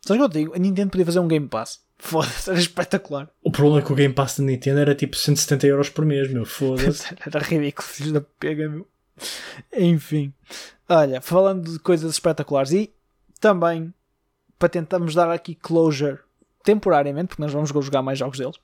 [0.05, 0.55] Sabes o que eu digo?
[0.55, 1.81] A Nintendo podia fazer um Game Pass.
[1.97, 3.29] Foda-se, era espetacular.
[3.41, 6.29] O problema é que o Game Pass da Nintendo era tipo 170 euros por mês,
[6.31, 7.15] meu, foda-se.
[7.25, 8.85] Era ridículo, filhos da pega, meu.
[9.71, 10.33] Enfim.
[10.87, 12.93] Olha, falando de coisas espetaculares e
[13.39, 13.93] também
[14.57, 16.19] para tentarmos dar aqui closure
[16.63, 18.55] temporariamente, porque nós vamos jogar mais jogos deles,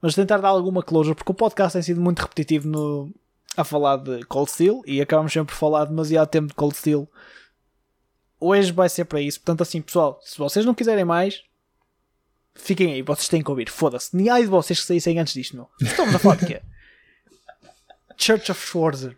[0.00, 3.14] mas tentar dar alguma closure, porque o podcast tem sido muito repetitivo no,
[3.56, 7.08] a falar de Cold Steel e acabamos sempre por falar demasiado tempo de Cold Steel.
[8.40, 11.42] Hoje vai ser para isso, portanto, assim, pessoal, se vocês não quiserem mais,
[12.54, 14.16] fiquem aí, vocês têm que ouvir, foda-se.
[14.16, 15.68] Nem há de vocês que saíssem antes disto, meu.
[15.80, 16.62] Estamos a falar de quê?
[18.16, 19.16] Church of Schwarzer.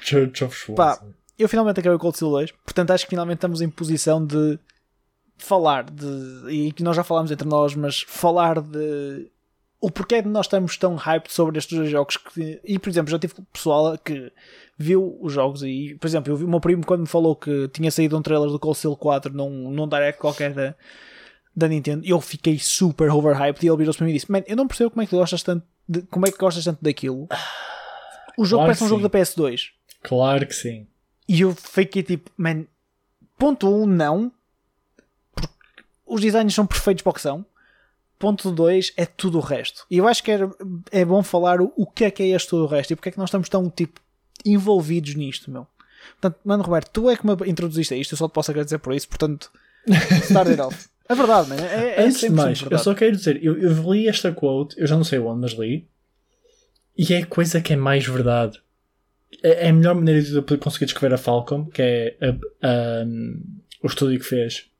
[0.00, 0.98] Church of Schwarz.
[0.98, 1.06] Pá,
[1.38, 4.58] eu finalmente acabei o Cold Steel 2, portanto acho que finalmente estamos em posição de
[5.36, 6.50] falar de.
[6.50, 9.30] E que nós já falámos entre nós, mas falar de.
[9.80, 13.10] O porquê de nós estamos tão hyped sobre estes dois jogos que, e por exemplo
[13.10, 14.32] já tive pessoal que
[14.78, 17.68] viu os jogos e por exemplo eu vi o meu primo quando me falou que
[17.68, 20.74] tinha saído um trailer do Cold Steel 4 num, num direct qualquer da,
[21.54, 24.56] da Nintendo eu fiquei super overhyped e ele virou-se para mim e disse man eu
[24.56, 27.28] não percebo como é que gostas tanto de, como é que gostas tanto daquilo
[28.36, 29.08] o jogo Claro parece um jogo sim.
[29.08, 29.60] da PS2
[30.02, 30.86] Claro que sim.
[31.28, 32.64] e eu fiquei tipo, man,
[33.38, 34.32] ponto 1, um, não.
[35.34, 35.52] Porque
[36.06, 37.44] os designs são perfeitos para o que são.
[38.18, 39.86] Ponto 2 é tudo o resto.
[39.90, 40.50] E eu acho que era,
[40.90, 43.08] é bom falar o, o que é que é este tudo o resto e porque
[43.08, 44.00] é que nós estamos tão tipo
[44.44, 45.66] envolvidos nisto, meu.
[46.20, 48.78] Portanto, mano, Roberto, tu é que me introduziste a isto, eu só te posso agradecer
[48.78, 49.50] por isso, portanto,
[50.22, 50.88] start it off.
[51.06, 51.56] É verdade, man.
[51.56, 54.74] É, é Antes de 100% mais, eu só quero dizer, eu, eu li esta quote,
[54.80, 55.86] eu já não sei onde, mas li,
[56.96, 58.60] e é a coisa que é mais verdade.
[59.42, 63.04] é a melhor maneira de eu conseguir descrever a Falcom, que é a, a,
[63.82, 64.70] o estúdio que fez,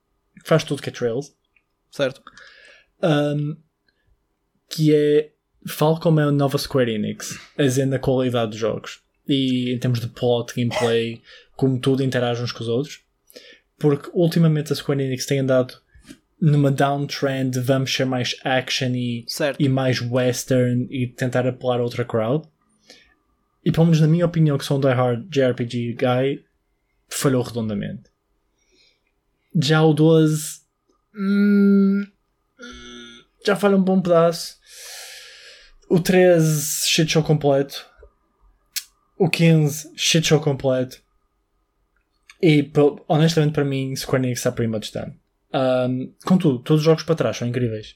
[0.41, 1.35] que faz tudo que é Trails.
[1.91, 2.21] Certo.
[3.01, 3.57] Um,
[4.69, 5.31] que é
[5.67, 10.07] Falcom é a nova Square Enix, a na qualidade dos jogos e em termos de
[10.07, 11.21] plot, gameplay,
[11.55, 13.01] como tudo interage uns com os outros.
[13.77, 15.81] Porque ultimamente a Square Enix tem andado
[16.39, 19.25] numa downtrend, vamos ser mais action e,
[19.57, 22.47] e mais western e tentar apelar a outra crowd.
[23.63, 26.45] E pelo menos na minha opinião, que sou um diehard JRPG guy,
[27.07, 28.03] falhou redondamente.
[29.59, 30.59] Já o 12
[31.15, 32.05] hum,
[33.45, 34.57] já falha um bom pedaço.
[35.89, 37.85] O 13 shit show completo.
[39.17, 41.01] O 15 shit show completo.
[42.41, 42.69] E
[43.07, 45.17] honestamente para mim Square Enix está pretty much done.
[45.55, 47.95] Um, contudo, todos os jogos para trás são incríveis.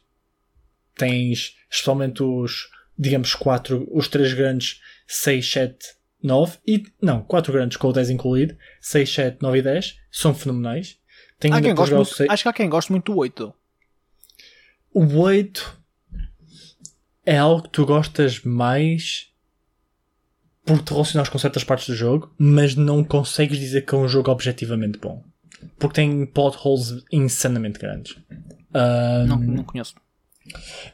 [0.95, 5.77] Tens especialmente os, digamos, quatro, os três grandes 6, 7,
[6.23, 10.33] 9 e, não, 4 grandes com o 10 incluído, 6, 7, 9 e 10 são
[10.33, 10.97] fenomenais.
[11.37, 12.29] Tem há quem goste muito, 6...
[12.29, 13.53] Acho que há quem goste muito do 8.
[14.93, 15.79] O 8
[17.25, 19.29] é algo que tu gostas mais
[20.65, 24.07] porque te relacionas com certas partes do jogo, mas não consegues dizer que é um
[24.07, 25.23] jogo objetivamente bom.
[25.77, 28.15] Porque tem plot holes insanamente grandes.
[28.73, 29.95] Um, não, não conheço.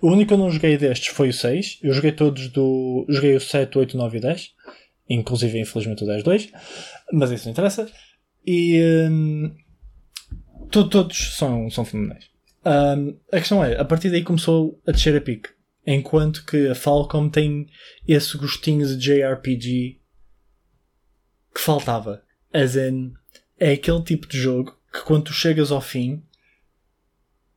[0.01, 1.79] O único que eu não joguei destes foi o 6.
[1.81, 3.05] Eu joguei todos do.
[3.09, 4.51] Joguei o 7, 8, 9 e 10.
[5.09, 6.51] Inclusive, infelizmente, o 10, 2.
[7.13, 7.89] Mas isso não interessa.
[8.45, 8.81] E.
[9.09, 9.55] Um,
[10.71, 12.25] todos são, são fenomenais.
[12.65, 15.49] Um, a questão é, a partir daí começou a descer a pique.
[15.85, 17.67] Enquanto que a Falcom tem
[18.07, 20.01] esse gostinho de JRPG
[21.53, 22.21] que faltava.
[22.53, 23.13] As in,
[23.59, 26.23] é aquele tipo de jogo que quando tu chegas ao fim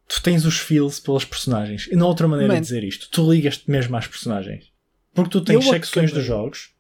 [0.09, 1.87] tu tens os feels pelas personagens.
[1.93, 2.61] E não há outra maneira Man.
[2.61, 3.09] de dizer isto.
[3.11, 4.73] Tu ligas-te mesmo às personagens.
[5.15, 6.71] Porque tu tens secções dos jogos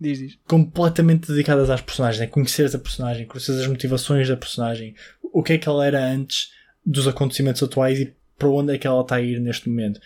[0.00, 0.38] diz, diz.
[0.46, 2.22] completamente dedicadas às personagens.
[2.22, 6.02] É conheceres a personagem, conheceres as motivações da personagem, o que é que ela era
[6.02, 6.52] antes
[6.84, 10.00] dos acontecimentos atuais e para onde é que ela está a ir neste momento.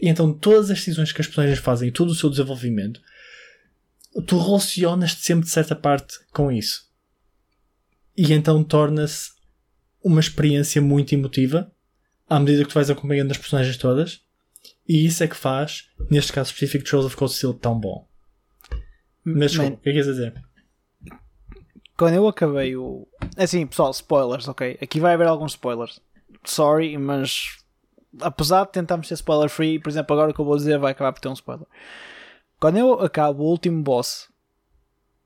[0.00, 3.00] E então todas as decisões que as personagens fazem, todo o seu desenvolvimento,
[4.26, 6.88] tu relacionas-te sempre de certa parte com isso.
[8.16, 9.32] E então torna-se
[10.02, 11.70] uma experiência muito emotiva
[12.28, 14.22] à medida que tu vais acompanhando as personagens todas.
[14.88, 18.06] E isso é que faz, neste caso específico, Trails of Cold Steel tão bom.
[19.24, 20.34] Mas Man, o que é que queres dizer?
[21.96, 23.06] Quando eu acabei o.
[23.36, 24.78] Assim, pessoal, spoilers, ok?
[24.80, 26.00] Aqui vai haver alguns spoilers.
[26.44, 27.64] Sorry, mas
[28.20, 30.92] apesar de tentarmos ser spoiler free, por exemplo, agora o que eu vou dizer vai
[30.92, 31.66] acabar por ter um spoiler.
[32.60, 34.28] Quando eu acabo o último boss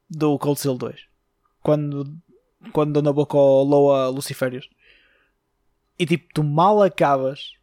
[0.09, 1.01] do Cold Steel 2,
[1.63, 2.17] quando,
[2.73, 4.13] quando dou na boca ao Loa
[5.99, 7.55] e tipo, tu mal acabas,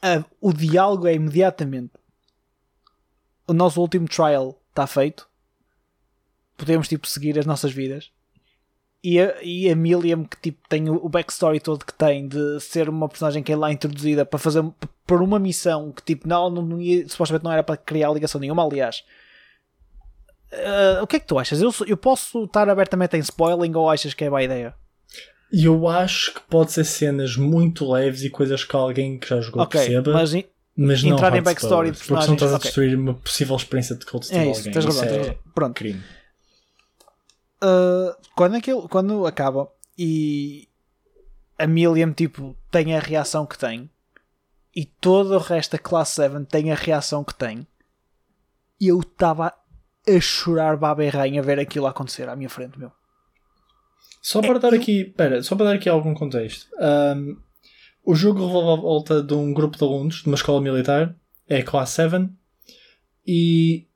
[0.00, 1.92] a, o diálogo é imediatamente
[3.46, 5.28] o nosso último trial está feito,
[6.56, 8.12] podemos tipo seguir as nossas vidas
[9.02, 12.88] e a, e a Milliam que tipo, tem o, backstory todo que tem de ser
[12.88, 14.64] uma personagem que é lá introduzida para fazer
[15.04, 18.40] por uma missão que tipo, não, não, não ia, supostamente não era para criar ligação
[18.40, 19.04] nenhuma, aliás.
[20.52, 21.60] Uh, o que é que tu achas?
[21.60, 24.74] Eu, eu posso estar abertamente em spoiling ou achas que é boa ideia?
[25.52, 29.62] Eu acho que pode ser cenas muito leves e coisas que alguém que já jogou
[29.62, 30.12] okay, perceba.
[30.12, 30.32] Mas,
[30.76, 31.98] mas não entrar em backstory de.
[31.98, 32.98] Porque não estás a destruir okay.
[32.98, 34.72] uma possível experiência de Cold é isso, alguém.
[34.72, 35.36] Tens razão, é.
[35.54, 35.74] Pronto.
[35.74, 36.02] Crime
[37.62, 40.68] uh, quando, aquilo, quando acaba e
[41.58, 43.88] a Milliam tipo, tem a reação que tem
[44.74, 47.66] e todo o resto da Class 7 tem a reação que tem,
[48.80, 49.52] eu estava
[50.08, 52.90] a chorar baba e rainha a ver aquilo acontecer à minha frente, meu.
[54.20, 56.66] Só para é, dar aqui, pera, só para dar aqui algum contexto.
[57.16, 57.36] Um,
[58.04, 61.14] o jogo revolve à volta de um grupo de alunos de uma escola militar,
[61.48, 62.28] é a Class 7,
[63.26, 63.86] e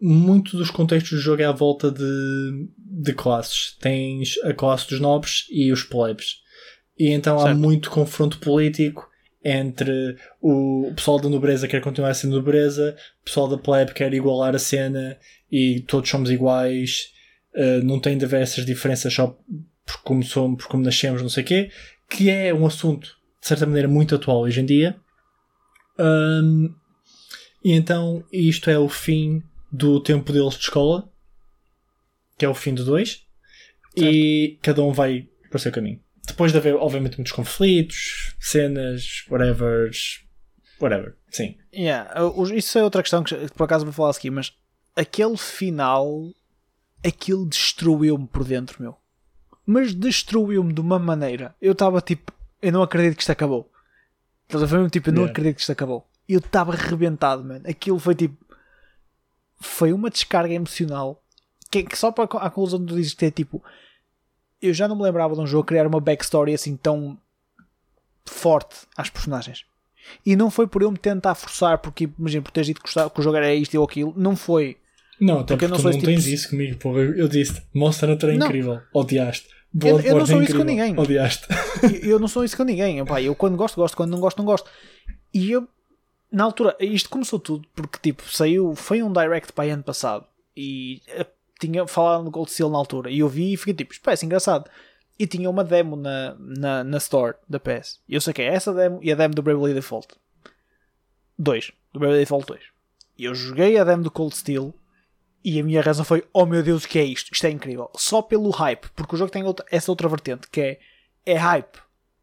[0.00, 3.76] muito dos contextos do jogo é à volta de, de classes.
[3.80, 6.42] Tens a classe dos nobres e os plebes.
[6.98, 7.50] E então certo.
[7.50, 9.08] há muito confronto político
[9.44, 14.54] entre o pessoal da nobreza quer continuar sendo nobreza, o pessoal da plebe quer igualar
[14.54, 15.18] a cena
[15.52, 17.12] e todos somos iguais,
[17.54, 19.38] uh, não tem de haver essas diferenças só
[19.84, 21.70] por como somos, por como nascemos, não sei o quê,
[22.08, 23.08] que é um assunto
[23.40, 24.96] de certa maneira muito atual hoje em dia.
[25.98, 26.74] Um,
[27.62, 31.10] e então isto é o fim do tempo deles de escola,
[32.38, 33.22] que é o fim do 2,
[33.96, 36.00] e cada um vai para o seu caminho.
[36.26, 39.90] Depois de haver, obviamente, muitos conflitos, cenas, whatever.
[40.80, 41.56] Whatever, sim.
[41.74, 42.10] Yeah,
[42.54, 44.52] isso é outra questão que por acaso vou falar aqui, mas
[44.96, 46.32] aquele final,
[47.04, 48.96] aquilo destruiu-me por dentro, meu.
[49.66, 51.54] Mas destruiu-me de uma maneira.
[51.60, 53.70] Eu estava tipo, eu não acredito que isto acabou.
[54.44, 54.90] Estás a ver?
[54.90, 55.32] Tipo, eu não yeah.
[55.32, 56.06] acredito que isto acabou.
[56.28, 57.62] Eu estava arrebentado, mano.
[57.68, 58.42] Aquilo foi tipo
[59.62, 61.22] foi uma descarga emocional
[61.70, 63.62] que, que só para a conclusão do dizes que é tipo
[64.60, 67.18] eu já não me lembrava de um jogo criar uma backstory assim tão
[68.24, 69.64] forte às personagens.
[70.24, 73.20] E não foi por eu me tentar forçar, porque imagina, por teres dito que, que
[73.20, 74.76] o jogo era isto ou aquilo, não foi.
[75.22, 76.04] Não, até porque, porque tu não tipo...
[76.04, 77.00] tens isso comigo, porra.
[77.02, 79.46] Eu disse Monster Hunter é incrível, odiaste.
[79.80, 80.98] Eu, eu, não sou é isso com ninguém.
[80.98, 81.46] Odiaste.
[81.82, 83.04] Eu, eu, não sou isso com ninguém.
[83.04, 84.68] Pá, eu quando gosto, gosto, quando não gosto, não gosto.
[85.32, 85.66] E eu,
[86.30, 91.00] na altura, isto começou tudo porque tipo, saiu, foi um direct para ano passado e
[91.08, 91.24] eh,
[91.60, 94.68] tinha falado no Gold Seal na altura e eu vi e fiquei tipo, parece engraçado.
[95.16, 98.00] E tinha uma demo na, na, na store da PS.
[98.08, 100.08] E eu saquei essa demo e a demo do Bravely Default
[101.38, 101.70] 2.
[101.92, 102.60] Do Bravely Default 2.
[103.18, 104.74] E eu joguei a demo do Cold Steel
[105.44, 107.32] e a minha razão foi: oh meu Deus, o que é isto?
[107.32, 107.90] Isto é incrível.
[107.96, 110.80] Só pelo hype, porque o jogo tem outra, essa outra vertente que é,
[111.26, 111.78] é hype.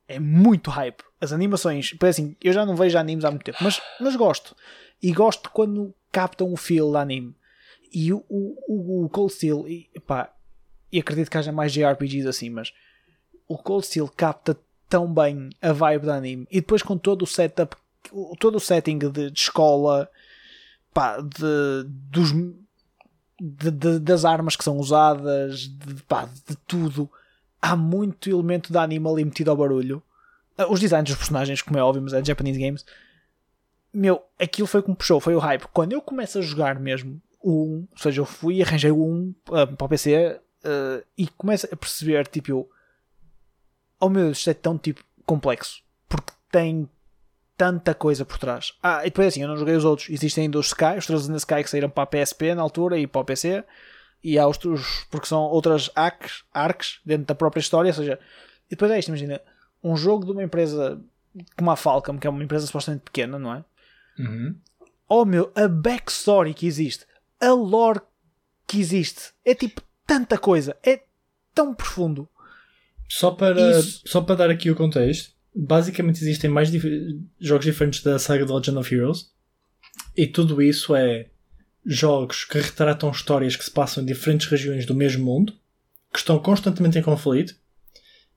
[0.08, 1.04] É muito hype.
[1.22, 4.56] As animações, assim, eu já não vejo animes há muito tempo, mas, mas gosto.
[5.02, 7.36] E gosto quando captam o feel do anime.
[7.94, 10.34] E o, o, o Cold Steel, e, pá,
[10.92, 12.74] e acredito que haja mais JRPGs assim, mas
[13.48, 14.58] o Cold Steel capta
[14.88, 16.48] tão bem a vibe do anime.
[16.50, 17.76] E depois com todo o setup,
[18.40, 20.10] todo o setting de, de escola,
[20.94, 22.32] pá, de, dos
[23.40, 27.10] de, de, das armas que são usadas, de, pá, de tudo.
[27.62, 30.04] Há muito elemento da anime ali metido ao barulho.
[30.58, 32.86] Ah, os designs dos personagens, como é óbvio, mas é Japanese Games.
[33.94, 35.68] Meu, aquilo foi que me puxou, foi o hype.
[35.74, 39.04] Quando eu começo a jogar mesmo o 1, ou seja, eu fui e arranjei o
[39.04, 42.70] 1 uh, para o PC uh, e começo a perceber, tipo, eu,
[44.00, 45.82] oh meu Deus, isto é tão tipo complexo.
[46.08, 46.90] Porque tem
[47.60, 48.74] tanta coisa por trás.
[48.82, 50.10] Ah, e depois assim, eu não joguei os outros.
[50.10, 52.62] Existem ainda os Sky, os Trails in the Sky que saíram para a PSP na
[52.62, 53.66] altura e para o PC.
[54.24, 54.58] E há os,
[55.12, 57.90] porque são outras arcs, arcs dentro da própria história.
[57.90, 58.18] Ou seja,
[58.68, 59.42] e depois é isto, imagina,
[59.84, 61.02] um jogo de uma empresa
[61.58, 63.66] como a Falcom, que é uma empresa supostamente pequena, não é?
[64.18, 64.56] Uhum.
[65.10, 67.06] Oh meu, a backstory que existe,
[67.42, 68.00] a lore
[68.66, 71.02] que existe, é tipo tanta coisa, é
[71.54, 72.30] tão profundo.
[73.10, 74.02] Só para, Isso...
[74.06, 76.86] só para dar aqui o contexto, basicamente existem mais dif
[77.40, 79.32] jogos diferentes da saga de Legend of Heroes
[80.16, 81.28] e tudo isso é
[81.86, 85.54] jogos que retratam histórias que se passam em diferentes regiões do mesmo mundo,
[86.12, 87.56] que estão constantemente em conflito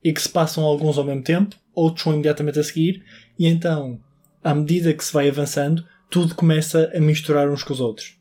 [0.03, 3.05] e que se passam alguns ao mesmo tempo, outros são imediatamente a seguir,
[3.39, 4.01] e então,
[4.43, 8.17] à medida que se vai avançando, tudo começa a misturar uns com os outros.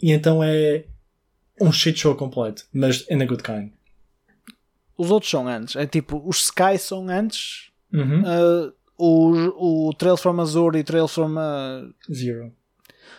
[0.00, 0.84] E então é
[1.60, 3.70] um shit show completo, mas in a good kind.
[4.96, 8.22] Os outros são antes, é tipo, os Sky são antes Uhum.
[8.22, 12.52] Uh, o, o Trails from Azure e Trails from uh, Zero.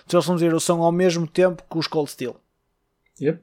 [0.08, 2.36] Trails from Zero são ao mesmo tempo que os Cold Steel.
[3.22, 3.42] Yep.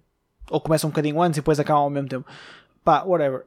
[0.50, 2.26] Ou começam um bocadinho antes e depois acabam ao mesmo tempo.
[2.84, 3.44] Pá, whatever.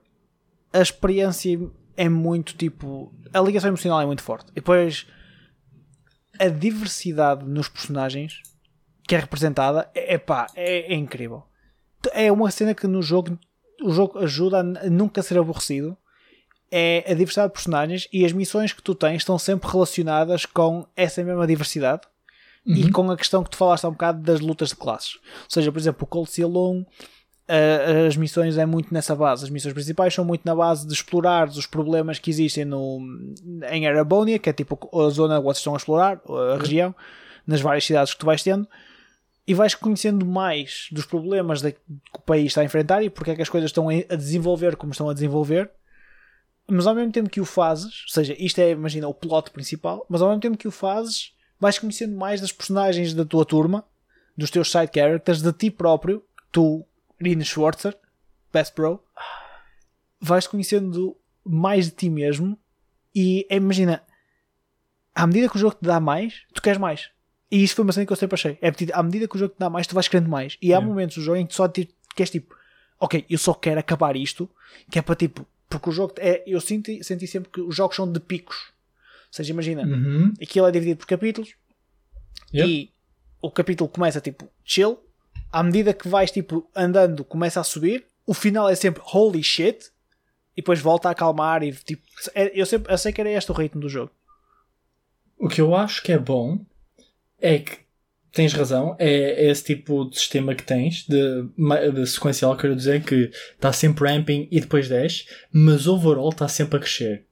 [0.73, 1.59] A experiência
[1.95, 3.13] é muito tipo.
[3.34, 4.49] A ligação emocional é muito forte.
[4.51, 5.07] E depois
[6.39, 8.41] a diversidade nos personagens
[9.03, 11.43] que é representada é, pá, é, é incrível.
[12.13, 13.38] É uma cena que no jogo
[13.82, 15.97] o jogo ajuda a nunca ser aborrecido
[16.72, 20.86] é a diversidade de personagens e as missões que tu tens estão sempre relacionadas com
[20.95, 22.01] essa mesma diversidade
[22.65, 22.76] uhum.
[22.76, 25.15] e com a questão que tu falaste há um bocado das lutas de classes.
[25.15, 26.86] Ou seja, por exemplo, o Cold Steel 1, uh,
[28.07, 29.43] as missões é muito nessa base.
[29.43, 32.99] As missões principais são muito na base de explorar os problemas que existem no,
[33.72, 36.57] em Arabonia, que é tipo a zona que vocês estão a explorar, a uhum.
[36.57, 36.95] região,
[37.45, 38.67] nas várias cidades que tu vais tendo.
[39.47, 41.76] E vais conhecendo mais dos problemas que
[42.13, 44.91] o país está a enfrentar e porque é que as coisas estão a desenvolver como
[44.91, 45.72] estão a desenvolver
[46.70, 50.05] mas ao mesmo tempo que o fazes, ou seja, isto é, imagina, o plot principal,
[50.09, 53.86] mas ao mesmo tempo que o fazes, vais conhecendo mais das personagens da tua turma,
[54.38, 56.86] dos teus side characters, de ti próprio, tu,
[57.20, 57.97] Rina Schwarzer,
[58.51, 59.03] Best Bro,
[60.20, 62.57] vais conhecendo mais de ti mesmo
[63.13, 64.03] e imagina,
[65.13, 67.09] à medida que o jogo te dá mais, tu queres mais.
[67.51, 68.57] E isso foi uma cena que eu sempre achei.
[68.61, 70.57] É à medida que o jogo te dá mais, tu vais querendo mais.
[70.61, 72.55] E há momentos do jogo em que tu só te, queres tipo,
[72.99, 74.49] ok, eu só quero acabar isto,
[74.91, 76.43] que é para tipo, porque o jogo é.
[76.45, 78.57] Eu senti, senti sempre que os jogos são de picos.
[79.28, 80.34] Ou seja, imagina, uhum.
[80.41, 81.53] aquilo é dividido por capítulos
[82.51, 82.67] yep.
[82.67, 82.91] e
[83.39, 84.99] o capítulo começa tipo chill.
[85.51, 88.05] À medida que vais tipo andando, começa a subir.
[88.26, 89.91] O final é sempre holy shit.
[90.57, 92.01] E depois volta a acalmar e tipo.
[92.34, 94.11] É, eu, sempre, eu sei que era este o ritmo do jogo.
[95.38, 96.59] O que eu acho que é bom
[97.39, 97.78] é que
[98.32, 101.43] tens razão, é, é, esse tipo de sistema que tens, de,
[101.93, 106.77] de sequencial, quero dizer que está sempre ramping e depois desce, mas overall está sempre
[106.77, 107.25] a crescer.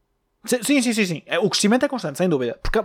[0.45, 1.21] Sim, sim, sim, sim.
[1.25, 2.57] É, o crescimento é constante, sem dúvida.
[2.63, 2.79] Porque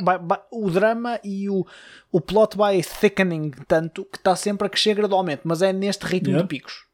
[0.50, 1.64] o drama e o,
[2.10, 6.30] o plot vai thickening tanto que está sempre a crescer gradualmente, mas é neste ritmo
[6.30, 6.42] yeah.
[6.42, 6.84] de picos.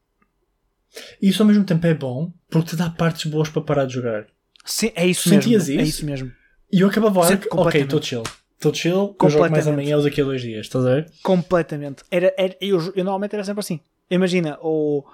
[1.23, 4.27] Isso ao mesmo tempo é bom porque te dá partes boas para parar de jogar.
[4.65, 5.81] Sim, é isso Sentias mesmo.
[5.81, 5.85] É isso?
[5.85, 6.33] É isso mesmo.
[6.71, 8.23] E eu acabava a ok, estou chill
[8.59, 11.13] estou chill, eu jogo mais amanhã ou daqui a dois dias, estás a ver?
[11.23, 12.03] Completamente.
[12.11, 13.81] Era, era, eu, eu normalmente era sempre assim.
[14.11, 15.07] Imagina, ou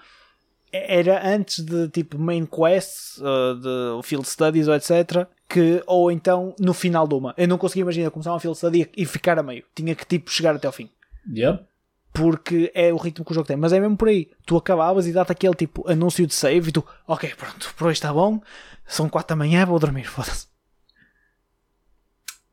[0.72, 5.26] era antes de tipo main quests, uh, de field studies ou etc.
[5.49, 7.34] Que, ou então no final de uma.
[7.36, 9.64] Eu não conseguia imaginar começar uma field study e ficar a meio.
[9.74, 10.90] Tinha que tipo chegar até ao fim.
[11.32, 11.64] Yep.
[12.12, 13.57] Porque é o ritmo que o jogo tem.
[13.57, 14.30] Mas é mesmo por aí.
[14.47, 17.99] Tu acabavas e dá-te aquele tipo anúncio de save e tu, ok, pronto, por hoje
[17.99, 18.40] está bom.
[18.86, 20.53] São 4 da manhã, vou dormir, foda-se.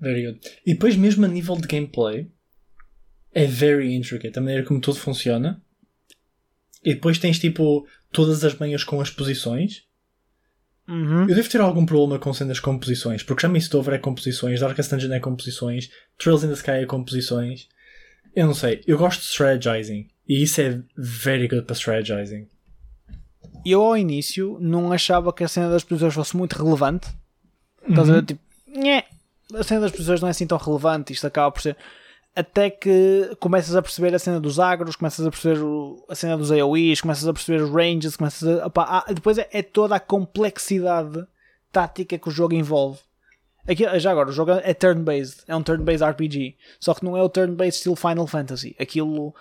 [0.02, 0.40] Very good.
[0.66, 2.30] E depois, mesmo a nível de gameplay,
[3.32, 5.62] é very intricate a maneira como tudo funciona.
[6.84, 9.84] E depois tens tipo todas as manhas com as posições.
[10.88, 11.30] Uhum.
[11.30, 14.60] Eu devo ter algum problema com cenas com posições, porque já me Over é composições,
[14.60, 17.70] Darkest Dungeon é composições, Trails in the Sky é composições.
[18.36, 22.48] Eu não sei, eu gosto de strategizing e isso é very good para strategizing.
[23.64, 27.08] Eu ao início não achava que a cena das posições fosse muito relevante.
[27.88, 28.26] Estás a ver?
[28.26, 29.06] Tipo, nhé,
[29.56, 31.76] a cena das posições não é assim tão relevante, isto acaba por ser.
[32.36, 36.38] Até que começas a perceber a cena dos agros, começas a perceber o- a cena
[36.38, 38.72] dos AoEs, começas a perceber os ranges, começas a.
[38.74, 41.26] há- depois é, é toda a complexidade
[41.72, 43.00] tática que o jogo envolve.
[43.68, 47.22] Aqui, já agora, o jogo é turn-based, é um turn-based RPG, só que não é
[47.22, 48.76] o turn-based estilo Final Fantasy.
[48.80, 49.36] Aquilo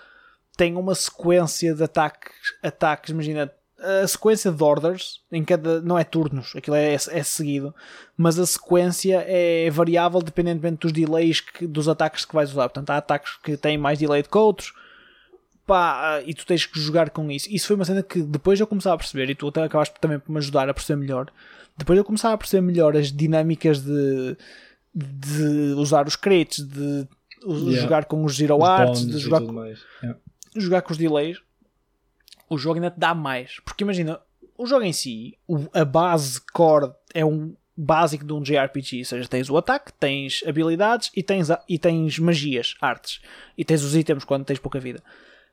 [0.56, 2.32] tem uma sequência de ataques,
[2.62, 3.50] ataques imagina,
[3.83, 7.74] a sequência de orders, em cada, não é turnos, aquilo é, é seguido,
[8.16, 12.68] mas a sequência é variável dependentemente dos delays que- dos ataques que vais usar.
[12.68, 14.72] Portanto, há ataques que têm mais delay do que outros,
[15.66, 17.49] pá, e tu tens que jogar com isso.
[17.51, 20.18] Isso foi uma cena que depois eu começava a perceber, e tu até acabaste também
[20.18, 21.28] por me ajudar a perceber melhor.
[21.78, 24.37] Depois eu começava a perceber melhor as dinâmicas de,
[24.95, 27.09] de usar os crits, de
[27.43, 27.81] Yeah.
[27.81, 29.78] jogar com os zero arts, de jogar mais.
[30.03, 30.20] Yeah.
[30.57, 31.39] jogar com os delays,
[32.51, 33.61] o jogo ainda te dá mais.
[33.61, 34.20] Porque imagina,
[34.59, 35.38] o jogo em si,
[35.72, 40.42] a base core é um básico de um JRPG, ou seja, tens o ataque, tens
[40.46, 43.22] habilidades e tens, e tens magias, artes,
[43.57, 45.03] e tens os itens quando tens pouca vida.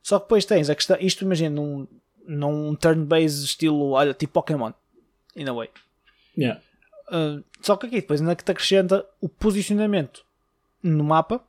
[0.01, 1.87] Só que depois tens a questão, isto imagina num,
[2.27, 4.73] num turn-based estilo, olha, tipo Pokémon,
[5.35, 5.69] in a way.
[6.37, 6.61] Yeah.
[7.09, 10.25] Uh, só que aqui depois ainda que te acrescenta o posicionamento
[10.83, 11.41] no mapa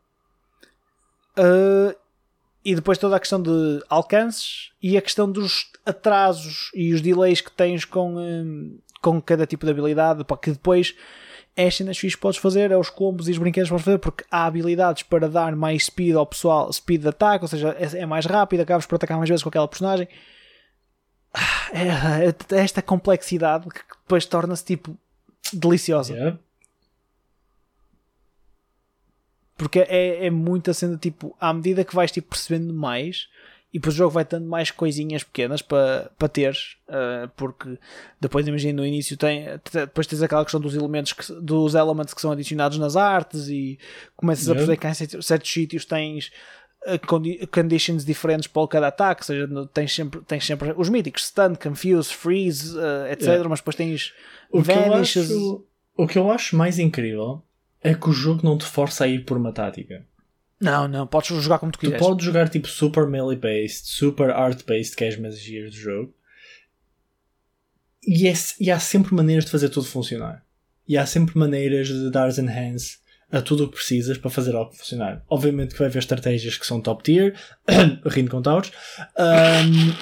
[1.36, 1.96] uh,
[2.64, 7.40] e depois toda a questão de alcances e a questão dos atrasos e os delays
[7.40, 10.94] que tens com, um, com cada tipo de habilidade pá, que depois
[11.56, 14.24] as cenas fixas podes fazer, é os combos e os brinquedos que podes fazer, porque
[14.30, 18.06] há habilidades para dar mais speed ao pessoal, speed de ataque, ou seja, é, é
[18.06, 20.06] mais rápido, acabas por atacar mais vezes com aquela personagem.
[21.34, 24.96] Ah, É, é esta complexidade que depois torna-se tipo
[25.52, 26.14] deliciosa.
[26.14, 26.38] Yeah.
[29.58, 33.26] Porque é, é muita cena, tipo, à medida que vais tipo, percebendo mais,
[33.70, 37.76] e depois o jogo vai dando mais coisinhas pequenas para para teres, ah, porque
[38.18, 42.14] depois imagina no início tem, te- depois tens aquela questão dos elementos que, dos elements
[42.14, 43.78] que são adicionados nas artes e
[44.16, 44.58] começas a Yeah.
[44.66, 46.30] perceber que em certos- certos sítios tens
[47.06, 51.54] condi- conditions diferentes para cada ataque, ou seja, tens sempre, tens sempre os míticos stun,
[51.60, 53.26] confuse, freeze, ah, etc.
[53.26, 53.48] Yeah.
[53.48, 54.14] Mas depois tens
[54.50, 55.30] O, que eu vanishes.
[55.30, 57.42] acho, o que eu acho mais incrível
[57.82, 60.04] é que o jogo não te força a ir por uma tática.
[60.60, 62.04] Não, não, podes jogar como tu Tu quiseres.
[62.04, 66.14] podes jogar tipo super melee-based, super art-based, que é as magias do jogo.
[68.06, 70.44] E, é- e há sempre maneiras de fazer tudo funcionar.
[70.86, 72.98] E há sempre maneiras de dar enhance
[73.30, 75.22] a tudo o que precisas para fazer algo funcionar.
[75.28, 77.38] Obviamente que vai haver estratégias que são top tier,
[78.06, 78.72] rindo com Tauros,
[79.16, 79.92] Ahm,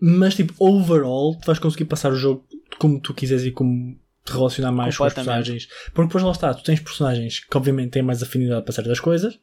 [0.00, 2.46] mas tipo, overall, tu vais conseguir passar o jogo
[2.78, 5.68] como tu quiseres e como te relacionar mais com os personagens.
[5.92, 9.38] Porque depois lá está, tu tens personagens que obviamente têm mais afinidade para certas coisas.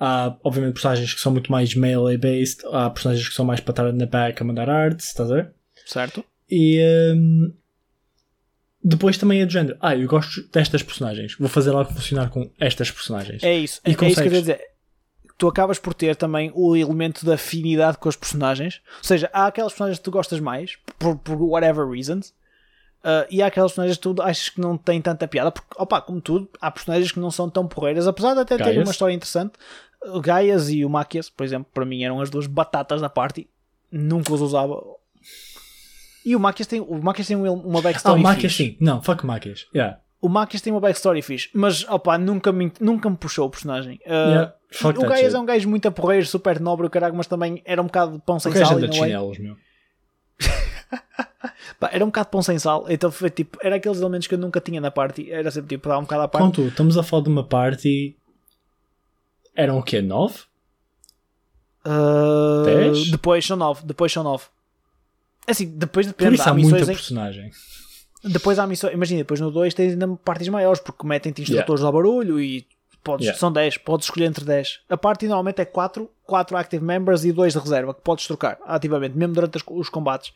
[0.00, 2.64] Há, obviamente, personagens que são muito mais melee-based.
[2.72, 5.52] Há personagens que são mais para estar na back a mandar artes, estás a ver?
[5.84, 6.24] Certo?
[6.50, 6.80] E
[7.14, 7.52] hum,
[8.82, 9.76] depois também é do género.
[9.80, 11.34] Ah, eu gosto destas personagens.
[11.38, 13.42] Vou fazer algo funcionar com estas personagens.
[13.42, 13.80] É isso.
[13.84, 14.38] E é, é isso que eu consegues.
[14.38, 14.60] dizer.
[15.36, 18.80] Tu acabas por ter também o elemento da afinidade com os personagens.
[18.98, 22.34] Ou seja, há aquelas personagens que tu gostas mais, por, por whatever reasons.
[23.04, 25.50] Ah, e há aquelas personagens que tu achas que não têm tanta piada.
[25.50, 28.06] Porque, opa, como tudo, há personagens que não são tão porreiras.
[28.06, 28.86] Apesar de até terem Gaias.
[28.88, 29.52] uma história interessante.
[30.06, 33.48] O Gaias e o Maquias, por exemplo, para mim eram as duas batatas da party.
[33.90, 34.80] Nunca os usava.
[36.24, 38.76] E o Maquias tem, o Maquias tem um- uma ah, backstory o Maquias sim.
[38.80, 39.66] Não, fuck Maquias.
[39.74, 39.98] Yeah.
[40.20, 44.00] O Maquias tem uma backstory fixe, mas opa, nunca, me, nunca me puxou o personagem.
[44.04, 44.54] Uh, Yeah,
[44.98, 47.86] o Gaias é um gajo muito aporreiro, super nobre, o caralho, mas também era um
[47.86, 48.76] bocado de pão sem O gajo sal.
[48.76, 49.08] anda in de way.
[49.10, 49.56] chinelos, meu.
[51.78, 54.34] Pá, era um bocado de pão sem sal, então foi tipo, era aqueles elementos que
[54.34, 56.44] eu nunca tinha na party, era sempre tipo, dar um bocado à parte.
[56.44, 58.16] Contudo, estamos a falar de uma party.
[59.54, 60.00] Eram o quê?
[60.02, 60.40] 9?
[61.86, 63.10] Uh, Dez?
[63.10, 64.44] depois são nove, depois são nove.
[65.46, 67.50] Assim, depois Por depende, isso há há muita em, personagem.
[68.24, 71.92] Depois há missões, imagina, depois no 2 tens ainda partes maiores, porque metem-te instrutores ao
[71.92, 72.66] barulho e
[73.02, 73.38] podes, Yeah.
[73.38, 74.80] são 10, podes escolher entre 10.
[74.90, 78.58] A parte normalmente é 4, 4 active members e 2 de reserva, que podes trocar
[78.66, 80.32] ativamente, mesmo durante os combates.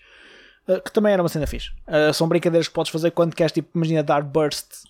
[0.67, 1.71] Uh, que também era uma cena fixe.
[1.89, 4.85] Uh, são brincadeiras que podes fazer quando queres, tipo, imagina dar burst.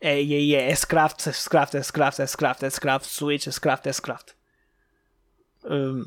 [0.00, 4.30] É, e aí é S-Craft, S-Craft, S-Craft, S-Craft, S-Craft, Switch, S-Craft, S-Craft.
[5.64, 6.04] Um,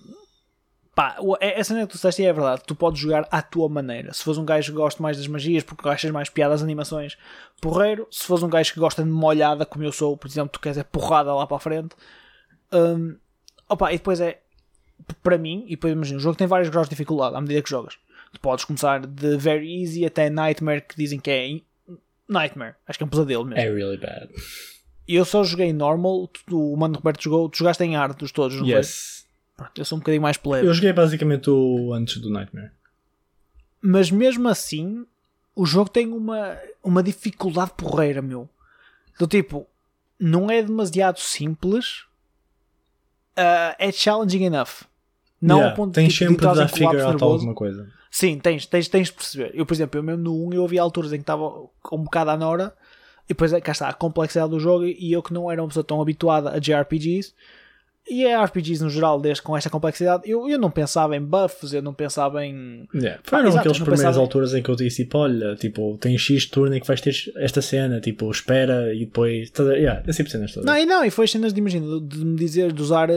[0.94, 2.64] pá, é- essa cena que tu disseste é verdade.
[2.68, 4.14] Tu podes jogar à tua maneira.
[4.14, 7.18] Se fores um gajo que gosta mais das magias, porque achas mais piadas animações,
[7.62, 8.06] porreiro.
[8.12, 10.78] Se fores um gajo que gosta de molhada, como eu sou, por exemplo, tu queres
[10.78, 11.96] é porrada lá para a frente.
[12.74, 13.18] Um,
[13.70, 14.42] opa, e depois é
[15.24, 17.70] para mim, e depois imagina, o jogo tem vários graus de dificuldade à medida que
[17.70, 17.98] jogas.
[18.40, 21.60] Podes começar de very easy até nightmare, que dizem que é
[22.28, 22.76] nightmare.
[22.88, 23.62] Acho que é um pesadelo mesmo.
[23.62, 24.30] É really bad.
[25.08, 28.68] Eu só joguei normal, o Mano Roberto jogou, tu jogaste em hard dos todos, não
[28.68, 29.26] Yes.
[29.58, 29.68] foi?
[29.78, 30.68] Eu sou um bocadinho mais plebe.
[30.68, 32.72] Eu joguei basicamente o antes do Nightmare.
[33.82, 35.06] Mas mesmo assim,
[35.56, 38.50] o jogo tem uma, uma dificuldade porreira, meu.
[39.18, 39.66] Do tipo,
[40.20, 42.04] não é demasiado simples,
[43.38, 44.84] ah, é challenging enough.
[45.42, 47.88] Não Yeah, ao ponto tens de, sempre de de dar figure out alguma coisa.
[48.18, 49.52] Sim, tens, tens, tens de perceber.
[49.54, 51.44] Eu, por exemplo, eu mesmo no 1 eu havia alturas em que estava
[51.92, 52.74] um bocado à nora
[53.26, 55.84] e depois cá está a complexidade do jogo e eu que não era uma pessoa
[55.84, 57.34] tão habituada a JRPGs
[58.08, 61.74] e a RPGs no geral, desde com esta complexidade, eu, eu não pensava em buffs,
[61.74, 62.88] eu não pensava em.
[62.94, 63.20] Yeah.
[63.24, 66.18] Foram exato, aquelas não primeiras pensava- alturas em que eu disse tipo, olha, tipo, tem
[66.18, 69.52] X turno em que vais ter esta cena, tipo, espera e depois.
[69.58, 70.66] Yeah, tipo de cenas todas.
[70.66, 73.16] Não, e não, e foi as cenas de, imagina, de me dizer, de usar, eh,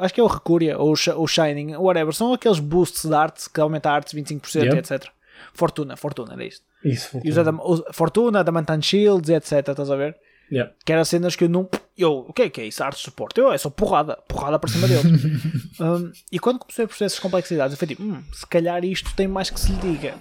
[0.00, 3.14] acho que é o Recuria ou o Sh- o Shining, whatever, são aqueles boosts de
[3.14, 4.78] arte que aumenta a arte 25%, Yep.
[4.78, 5.08] etc.
[5.52, 6.64] Fortuna, Fortuna, era isto.
[6.84, 7.20] Isso.
[7.24, 7.52] E usar da,
[7.92, 9.68] Fortuna, Damantan Shields, etc.
[9.68, 10.16] Estás a ver?
[10.52, 10.72] Yeah.
[10.84, 11.68] Que eram cenas que eu não.
[11.96, 12.82] Eu, o que é que é isso?
[12.84, 13.40] Arte de suporte?
[13.40, 15.04] Eu, é só porrada, porrada para cima deles.
[15.80, 19.12] Um, e quando comecei a perceber essas complexidades, eu fui tipo, hum, se calhar isto
[19.16, 20.14] tem mais que se lhe diga.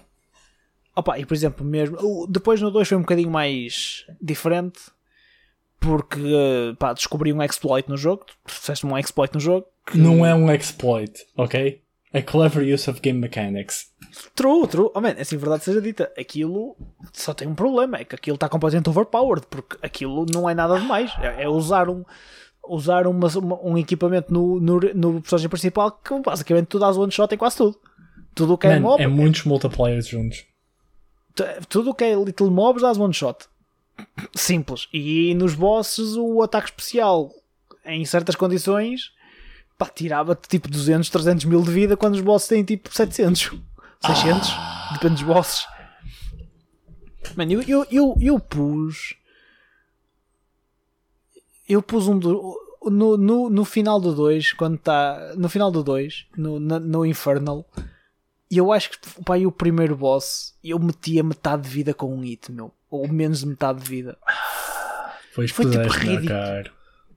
[0.96, 2.26] Opa, e por exemplo, mesmo.
[2.28, 4.80] Depois no 2 foi um bocadinho mais diferente.
[5.80, 8.26] Porque pá, descobri um exploit no jogo.
[8.26, 9.68] Tu Fizeste um exploit no jogo.
[9.86, 11.83] que- Não é um exploit, ok?
[12.14, 13.92] A clever use of game mechanics.
[14.36, 14.92] True, true.
[14.94, 16.76] Oh, man, assim, verdade seja dita, aquilo
[17.12, 20.80] só tem um problema, é que aquilo está completamente overpowered, porque aquilo não é nada
[20.80, 21.12] demais.
[21.20, 22.04] É, é usar um
[22.66, 27.12] usar uma, uma- um equipamento no, no, no personagem principal que basicamente tu dás one
[27.12, 27.78] shot em quase tudo.
[28.36, 30.46] Tudo o que é Man, mob, é muitos multiplayers juntos.
[31.36, 33.48] tu- tudo o que é little mobs dás one shot.
[34.36, 34.88] Simples.
[34.94, 37.32] E nos bosses o ataque especial
[37.86, 39.12] em certas condições
[39.78, 43.52] pá, tirava-te tipo 200, 300 mil de vida quando os bosses têm tipo 700,
[44.06, 44.50] 600,
[44.94, 45.66] depende dos bosses.
[47.36, 49.16] Mano, eu, eu, eu, eu pus.
[51.68, 52.60] Eu pus um do.
[52.86, 55.34] No, no, no final do 2, quando está.
[55.38, 57.66] No final do 2, no, na- no Infernal,
[58.52, 62.20] e eu acho que pá, o primeiro boss eu metia metade de vida com um
[62.20, 62.74] hit, meu.
[62.90, 64.18] Ou menos de metade de vida.
[65.34, 66.28] Pois Foi, tipo, ridículo.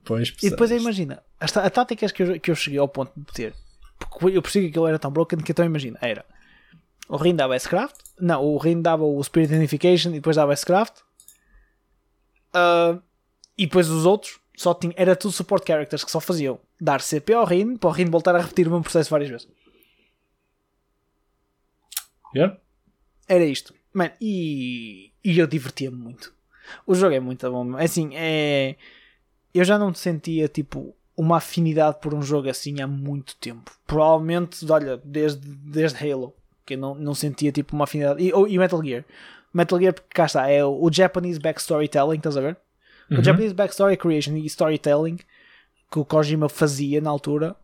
[0.07, 0.81] Pois E depois puseste.
[0.83, 3.53] imagina, a táticas que eu, que eu cheguei ao ponto de ter,
[3.99, 6.25] porque eu percebi que aquilo era tão broken que então imagina, era
[7.09, 11.01] o Rin dava S-Craft, não, o Rin dava o Spirit Unification e depois dava S-Craft,
[12.53, 12.99] Ah,
[13.57, 17.33] e depois os outros só tinha, era tudo support characters que só faziam dar CP
[17.33, 19.47] ao Rin para o Rin voltar a repetir o mesmo processo várias vezes.
[22.35, 22.57] Yeah?
[23.27, 23.73] Era isto.
[23.93, 26.33] Mano, e, e eu divertia-me muito.
[26.85, 27.77] O jogo é muito bom.
[27.79, 28.75] É Assim, é.
[29.53, 33.71] Eu já não sentia tipo uma afinidade por um jogo assim há muito tempo.
[33.85, 36.33] Provavelmente, olha, desde, desde Halo,
[36.65, 38.21] que eu não, não sentia tipo uma afinidade.
[38.23, 39.03] E, e Metal Gear.
[39.53, 42.57] Metal Gear, porque cá está, é o, o Japanese backstorytelling, estás a ver?
[43.09, 45.17] O Japanese backstory creation e storytelling
[45.89, 47.55] que o Kojima fazia na altura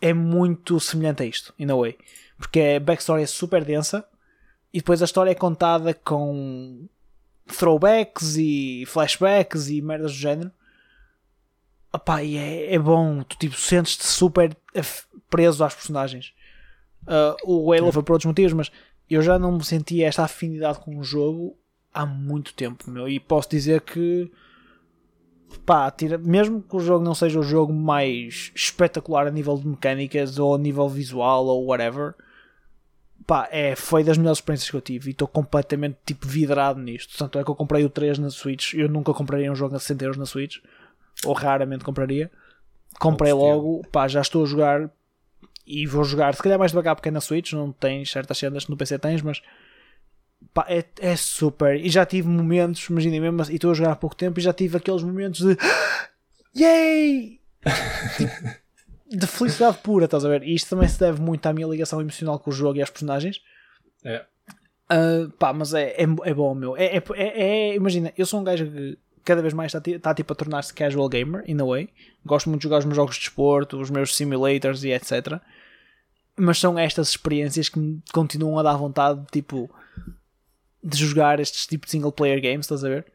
[0.00, 1.96] é muito semelhante a isto, in a way.
[2.36, 4.04] Porque a backstory é super densa
[4.72, 6.86] e depois a história é contada com
[7.54, 10.50] throwbacks e flashbacks e merdas do género.
[11.92, 14.56] Opá, e é, é bom, tu tipo, sentes-te super
[15.28, 16.32] preso às personagens.
[17.06, 18.70] Ah, o Halo foi por outros motivos, mas
[19.08, 21.56] eu já não me sentia esta afinidade com o jogo
[21.92, 23.08] há muito tempo, meu.
[23.08, 24.30] E posso dizer que
[25.66, 29.66] pá, tira, mesmo que o jogo não seja o jogo mais espetacular a nível de
[29.66, 32.14] mecânicas ou a nível visual ou whatever,
[33.30, 37.16] pá, é, foi das melhores experiências que eu tive e estou completamente tipo vidrado nisto.
[37.16, 39.78] Tanto é que eu comprei o 3 na Switch, eu nunca compraria um jogo a
[39.78, 40.56] 60 euros na Switch,
[41.24, 42.28] ou raramente compraria.
[42.98, 44.90] Comprei logo, pá, já estou a jogar
[45.64, 48.64] e vou jogar, se calhar mais devagar porque é na Switch, não tens certas cenas
[48.64, 49.40] que no PC tens, mas
[50.52, 51.76] pá, é, é super.
[51.76, 54.52] E já tive momentos, imaginem mesmo, e estou a jogar há pouco tempo e já
[54.52, 55.56] tive aqueles momentos de
[56.56, 57.38] Yay!
[59.10, 60.42] de felicidade pura, estás a ver?
[60.44, 62.90] E isto também se deve muito à minha ligação emocional com o jogo e às
[62.90, 63.42] personagens.
[64.04, 64.24] É.
[64.90, 66.76] Uh, pá, mas é, é, é bom, meu.
[66.76, 70.14] É, é, é, é- imagina, eu sou um gajo que cada vez mais está tá,
[70.14, 71.88] tipo a tornar-se casual gamer, in a way.
[72.24, 75.40] Gosto muito de jogar os meus jogos de desporto, os meus simulators e etc.
[76.36, 79.68] Mas são estas experiências que me continuam a dar vontade, tipo,
[80.82, 83.06] de jogar estes tipos de single player games, estás a ver?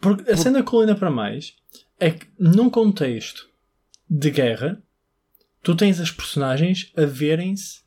[0.00, 1.54] Porque a cena que ainda para mais
[1.98, 3.48] é que num contexto
[4.08, 4.82] de guerra,
[5.62, 7.80] tu tens as personagens a verem-se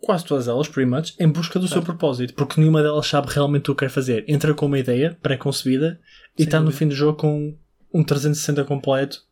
[0.00, 3.70] quase todas elas, pretty much, em busca do seu propósito, porque nenhuma delas sabe realmente
[3.70, 4.24] o que quer fazer.
[4.28, 5.98] Entra com uma ideia pré-concebida
[6.38, 7.56] e está no fim do jogo com
[7.92, 9.22] um 360 completo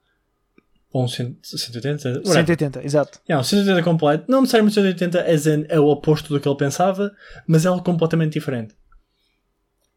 [0.91, 2.33] ou um 100 180, whatever.
[2.33, 3.21] 180, exato.
[3.29, 6.57] Yeah, um 180 completo, não necessariamente 180 as in, é o oposto do que ele
[6.57, 7.13] pensava,
[7.47, 8.75] mas é algo completamente diferente.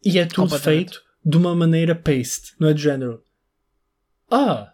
[0.03, 3.21] E é tudo feito de uma maneira paced, não é de género.
[4.29, 4.73] Ah,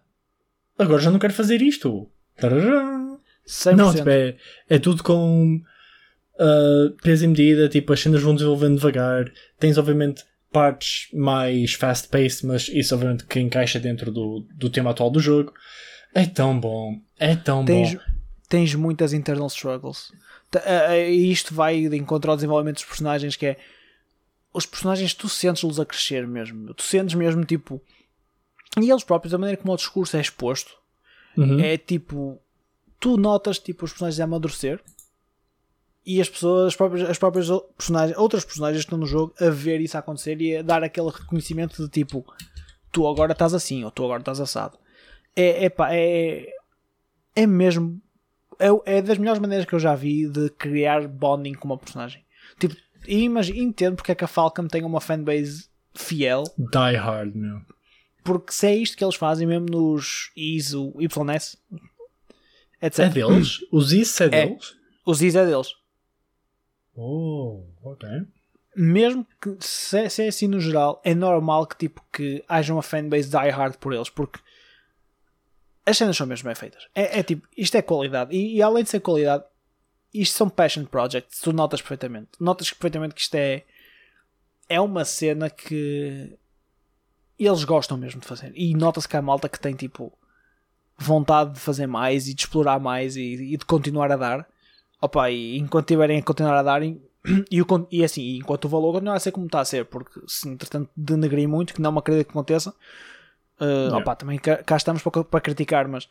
[0.77, 2.09] agora já não quero fazer isto.
[2.37, 3.17] Tarará.
[3.47, 3.75] 100%.
[3.75, 4.35] Não, tipo, é,
[4.69, 5.61] é tudo com
[6.39, 9.31] uh, peso e medida, tipo, as cenas vão desenvolvendo devagar.
[9.59, 15.09] Tens, obviamente, partes mais fast-paced, mas isso, obviamente, que encaixa dentro do, do tema atual
[15.09, 15.53] do jogo.
[16.15, 17.99] É tão bom, é tão tens, bom.
[18.47, 20.11] tens muitas internal struggles.
[20.51, 23.57] T- a- a- E isto vai de encontro ao desenvolvimento dos personagens, que é
[24.53, 26.73] os personagens tu sentes-los a crescer mesmo.
[26.75, 27.81] Tu sentes mesmo tipo.
[28.79, 30.77] E eles próprios, a maneira como o discurso é exposto,
[31.37, 31.59] Uhum.
[31.59, 32.39] é tipo.
[32.99, 34.79] Tu notas tipo, os personagens a amadurecer
[36.05, 37.47] e as pessoas, as próprias, as próprias
[37.77, 41.09] personagens, outras personagens que estão no jogo a ver isso acontecer e a dar aquele
[41.09, 42.25] reconhecimento de tipo
[42.91, 44.77] tu agora estás assim ou tu agora estás assado.
[45.35, 46.47] É, é pá, é,
[47.35, 48.01] é mesmo
[48.59, 52.23] é, é das melhores maneiras que eu já vi de criar bonding com uma personagem.
[52.59, 52.75] Tipo,
[53.07, 57.61] e imagino, entendo porque é que a Falcon tem uma fanbase fiel, Die Hard, meu.
[58.23, 61.57] Porque se é isto que eles fazem mesmo nos Is, o YS,
[62.81, 62.99] etc.
[62.99, 63.59] É deles?
[63.71, 64.29] Os isso é É.
[64.47, 64.75] deles?
[65.05, 65.67] Os Is é deles.
[66.95, 68.07] Oh, ok.
[68.75, 72.73] Mesmo que se é, se é assim no geral, é normal que tipo que haja
[72.73, 74.39] uma fanbase die hard por eles, porque
[75.85, 76.87] as cenas são mesmo bem feitas.
[76.95, 78.35] É, é tipo, isto é qualidade.
[78.35, 79.43] E, e além de ser qualidade,
[80.13, 81.39] isto são passion projects.
[81.41, 82.29] Tu notas perfeitamente.
[82.39, 83.63] Notas perfeitamente que isto é
[84.69, 86.37] é uma cena que
[87.39, 88.51] eles gostam mesmo de fazer.
[88.55, 90.11] E nota-se que há malta que tem tipo
[90.97, 94.47] vontade de fazer mais e de explorar mais e, e de continuar a dar.
[95.01, 96.81] Opa, e enquanto tiverem a continuar a dar,
[97.51, 100.21] e, o e assim, enquanto o valor continuar a ser como está a ser, porque
[100.27, 102.73] se entretanto denegrir muito, que não é uma acredito que aconteça,
[103.59, 106.07] uh, opa, também cá, cá estamos para, para criticar, mas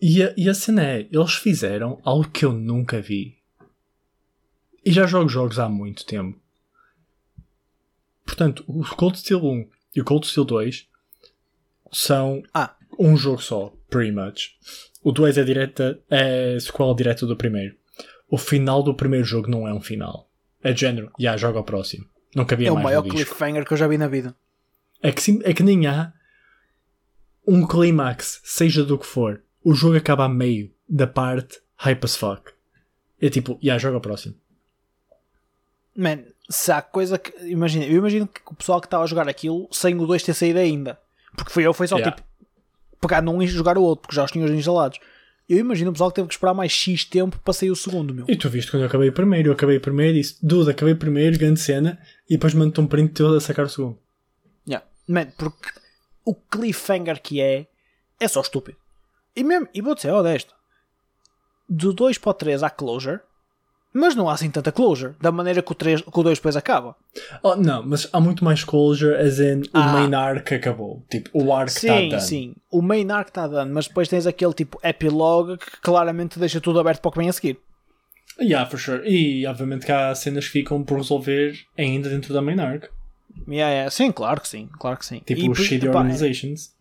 [0.00, 3.38] E a, e a cena é, eles fizeram algo que eu nunca vi.
[4.84, 6.36] E já jogo jogos há muito tempo.
[8.24, 10.88] Portanto, o Cold Steel 1 e o Cold Steel 2
[11.92, 14.56] são ah, um jogo só, pretty much.
[15.02, 17.76] O 2 é direta, é sequela direta do primeiro.
[18.28, 20.30] O final do primeiro jogo não é um final.
[20.62, 22.06] É de género, já joga ao próximo.
[22.34, 23.34] Não cabia é o mais maior no disco.
[23.34, 24.34] cliffhanger que eu já vi na vida.
[25.02, 26.12] É que, sim, é que nem há
[27.46, 29.42] um clímax, seja do que for.
[29.64, 32.52] O jogo acaba a meio da parte hype as fuck.
[33.20, 34.34] É tipo, já joga ao próximo.
[35.96, 37.32] Man, se há coisa que.
[37.46, 40.34] Imagina, eu imagino que o pessoal que estava a jogar aquilo sem o 2 ter
[40.34, 40.98] saído ainda.
[41.36, 42.16] Porque foi eu, foi só Yeah.
[42.16, 42.28] tipo
[43.00, 45.00] pegar num e jogar o outro, porque já os tinha instalados.
[45.48, 48.14] Eu imagino o pessoal que teve que esperar mais X tempo para sair o segundo,
[48.14, 48.24] meu.
[48.28, 50.70] E tu viste quando eu acabei o primeiro, eu acabei o primeiro e disse, dude,
[50.70, 51.98] acabei o primeiro, grande cena,
[52.30, 53.98] e depois mando-te um print teu a sacar o segundo.
[54.66, 54.86] Yeah.
[55.08, 55.68] Man, porque
[56.24, 57.66] o cliffhanger que é
[58.20, 58.78] é só estúpido.
[59.34, 60.54] E, mesmo, e vou-te ser honesto:
[61.68, 63.20] do 2 para o 3 há closure,
[63.92, 66.56] mas não há assim tanta closure, da maneira que o, 3, que o 2 depois
[66.56, 66.96] acaba.
[67.42, 69.92] Oh, não, mas há muito mais closure, as in, o Ah.
[69.92, 71.04] main arc acabou.
[71.10, 72.22] Tipo, o arc está Sim, done.
[72.22, 72.54] sim.
[72.70, 76.80] O main arc está dando, mas depois tens aquele tipo epilogue que claramente deixa tudo
[76.80, 77.58] aberto para o que vem a seguir.
[78.40, 79.02] Yeah, for sure.
[79.06, 82.88] E obviamente que há cenas que ficam por resolver ainda dentro da main arc.
[83.46, 83.90] Yeah, yeah.
[83.90, 85.20] Sim, claro que sim, claro que sim.
[85.24, 86.72] Tipo, E, os shitty organizations.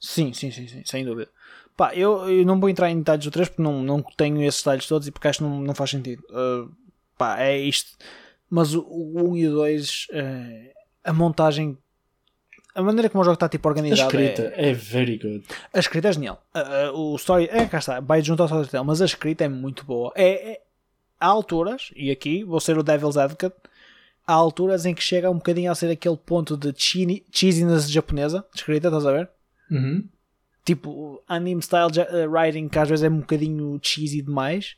[0.00, 1.30] Sim, sim, sim, sim, sem dúvida.
[1.76, 4.60] Pá, eu, eu não vou entrar em detalhes do 3 porque não, não tenho esses
[4.60, 6.22] detalhes todos e porque acho que não, não faz sentido.
[6.30, 6.72] Uh,
[7.18, 7.90] pá, é isto.
[8.48, 10.72] Mas o, o 1 e o 2, eh,
[11.04, 11.76] a montagem,
[12.76, 14.08] a maneira como o jogo está tipo A organizado.
[14.08, 15.44] escrita É, é very good.
[15.74, 16.42] a escrita é genial.
[16.54, 19.48] Uh, uh, o story, é, cá está, vai junto ao storytelling, mas a escrita é
[19.48, 20.12] muito boa.
[20.14, 20.60] É, é-
[21.20, 23.56] há alturas, e aqui vou ser o Devil's Advocate,
[24.26, 28.60] há alturas em que chega um bocadinho a ser aquele ponto de cheesiness japonesa, de
[28.60, 29.28] escrita, estás a ver?
[29.70, 30.06] Uhum.
[30.66, 34.76] Tipo anime style uh, writing que às vezes é um bocadinho cheesy demais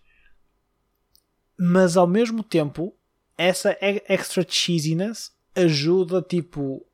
[1.59, 2.95] mas ao mesmo tempo
[3.37, 6.87] essa extra cheesiness ajuda tipo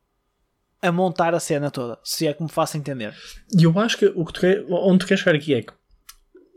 [0.81, 3.15] a montar a cena toda se é que me faço entender
[3.55, 5.73] E eu acho que o que tu quer, onde tu queres chegar aqui é que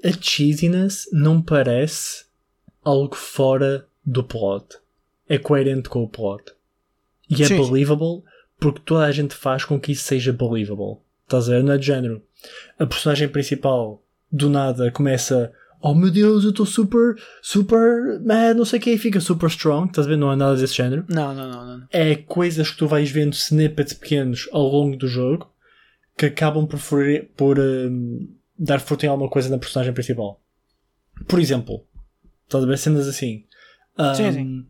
[0.05, 2.26] a cheesiness não parece
[2.84, 4.77] algo fora do plot
[5.27, 6.53] é coerente com o plot.
[7.30, 7.57] E é sim.
[7.57, 8.23] believable
[8.57, 11.01] porque toda a gente faz com que isso seja believable.
[11.28, 11.64] Estás a ver?
[11.64, 12.24] Não é de género.
[12.80, 14.02] A personagem principal
[14.32, 15.52] do nada começa.
[15.82, 18.20] Oh meu Deus, eu estou super, super
[18.56, 19.90] não sei o que, e fica super strong.
[19.90, 20.16] Estás a ver?
[20.16, 21.06] Não é nada desse género.
[21.10, 21.88] Não, não, não, não.
[21.91, 25.52] É coisas que tu vais vendo snippets pequenos ao longo do jogo
[26.18, 26.80] que acabam por,
[27.36, 30.41] por hum, dar fruto em alguma coisa na personagem principal.
[31.28, 31.86] Por exemplo,
[32.45, 33.45] estás a ver cenas assim.
[33.99, 34.66] Hum, Sim, sim.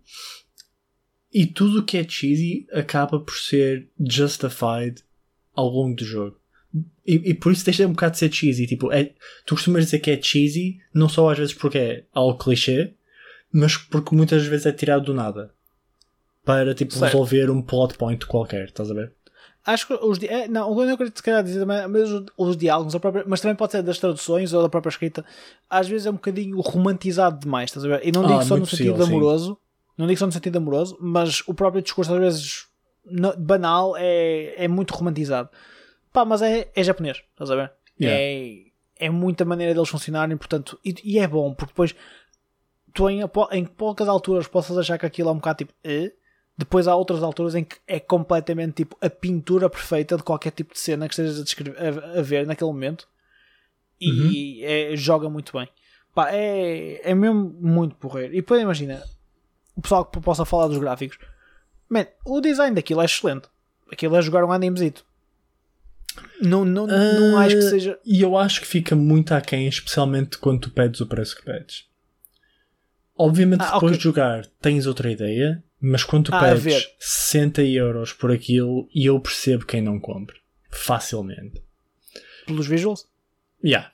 [1.32, 5.04] E tudo o que é cheesy acaba por ser justified
[5.54, 6.37] ao longo do jogo.
[7.06, 8.68] E, e por isso deixa um bocado de ser cheesy.
[8.68, 9.14] Tipo, é,
[9.46, 12.94] tu costumas dizer que é cheesy, não só às vezes porque é algo clichê,
[13.52, 15.52] mas porque muitas vezes é tirado do nada.
[16.44, 17.06] Para tipo Certo.
[17.12, 19.12] resolver um plot point qualquer, estás a ver?
[19.66, 20.22] Acho que os.
[20.24, 23.00] é, não, o que eu queria se calhar dizer também, mas os, os diálogos, a
[23.02, 25.26] própria, mas também pode ser das traduções ou da própria escrita,
[25.70, 28.02] às vezes é um bocadinho romantizado demais, estás a ver?
[28.08, 29.12] E não Ah, digo só no muito sentido possível, sim.
[29.12, 29.58] amoroso,
[29.98, 32.66] não digo só no sentido amoroso, mas o próprio discurso às vezes
[33.40, 35.50] banal é, é muito romantizado.
[36.18, 37.72] Pá, mas é, é japonês, estás a ver?
[38.02, 38.20] Yeah.
[38.20, 41.96] É, é muita maneira deles funcionarem, portanto, e, e é bom, porque depois
[42.92, 43.20] tu em,
[43.52, 45.74] em poucas alturas possas achar que aquilo é um bocado tipo.
[45.84, 46.12] "Eh?",
[46.58, 50.74] depois há outras alturas em que é completamente tipo a pintura perfeita de qualquer tipo
[50.74, 53.08] de cena que estejas a, descrever, a, a ver naquele momento
[54.34, 55.70] e é- joga muito bem.
[56.16, 58.34] Pá, é, é mesmo muito porreiro.
[58.34, 59.04] E depois imagina
[59.76, 61.20] o pessoal que possa falar dos gráficos,
[61.88, 63.48] man, o design daquilo é excelente.
[63.92, 65.06] Aquilo é jogar um animezito.
[66.42, 68.00] Não, não, não Ah, acho que seja.
[68.06, 71.86] E eu acho que fica muito aquém, especialmente quando tu pedes o preço que pedes.
[73.18, 73.98] Obviamente, Ah, depois ok.
[73.98, 76.88] de jogar, tens outra ideia, mas quando tu Ah, pedes ver.
[77.00, 80.36] 60 euros por aquilo, e eu percebo quem não compra.
[80.70, 81.62] Facilmente.
[82.46, 83.06] pelos visuals.
[83.62, 83.92] Yeah.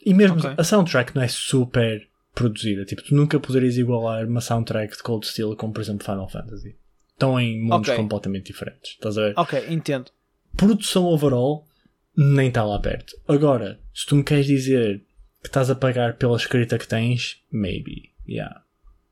[0.00, 0.54] E mesmo Ok.
[0.56, 2.84] a soundtrack não é super produzida.
[2.86, 6.76] Tipo, tu nunca poderias igualar uma soundtrack de Cold Steel com, por exemplo, Final Fantasy.
[7.12, 7.96] Estão em mundos Ok.
[7.96, 8.92] completamente diferentes.
[8.92, 9.34] Estás a ver?
[9.36, 10.10] Ok, entendo.
[10.58, 11.66] Produção overall
[12.14, 13.16] nem está lá perto.
[13.28, 15.00] Agora, se tu me queres dizer
[15.40, 18.12] que estás a pagar pela escrita que tens, maybe.
[18.28, 18.62] Yeah.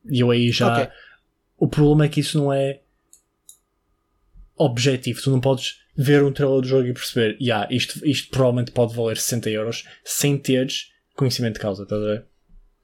[0.05, 0.83] E eu aí já.
[0.83, 0.93] Ok.
[1.57, 2.81] O problema é que isso não é
[4.57, 5.21] objetivo.
[5.21, 8.93] Tu não podes ver um trailer do jogo e perceber, yeah, isto, isto provavelmente pode
[8.93, 12.25] valer 60 euros sem teres conhecimento de causa, estás a ver?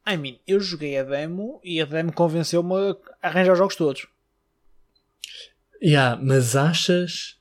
[0.07, 4.07] I mean, eu joguei a demo e a demo convenceu-me a arranjar os jogos todos.
[5.81, 7.37] Yeah, mas achas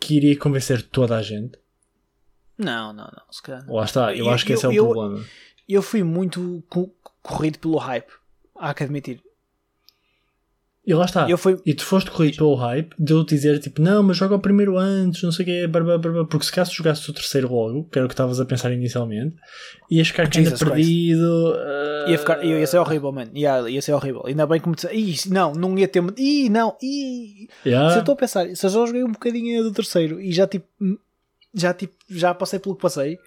[0.00, 1.58] que iria convencer toda a gente?
[2.56, 3.22] Não, não, não.
[3.32, 3.64] Se calhar.
[3.66, 3.74] não.
[3.74, 5.24] Lá está, eu, Eu- acho que esse é o eu- problema.
[5.68, 6.90] Eu fui muito co-
[7.22, 8.10] corrido pelo hype.
[8.56, 9.22] Há que admitir.
[10.88, 11.28] E lá está.
[11.36, 11.60] Fui.
[11.66, 14.78] E tu foste corrido pelo hype de eu dizer tipo, não, mas joga o primeiro
[14.78, 17.98] antes, não sei o quê, barba, barba, porque se caso jogasses o terceiro logo, que
[17.98, 19.36] era o que estavas a pensar inicialmente,
[19.90, 21.54] ias ficar ainda perdido.
[21.58, 23.26] ah, Ia, ficar, ia, ser horrível, man.
[23.34, 24.22] Ia, ia ser horrível.
[24.26, 25.30] Ainda bem que me disse.
[25.30, 26.02] Não, não ia ter.
[26.16, 26.74] Ih, não.
[26.82, 27.48] Ih.
[27.66, 27.90] yeah.
[27.90, 30.46] Se eu estou a pensar, se eu já joguei um bocadinho do terceiro e já
[30.46, 30.66] tipo.
[31.52, 31.92] Já tipo.
[32.08, 33.18] Já passei pelo que passei.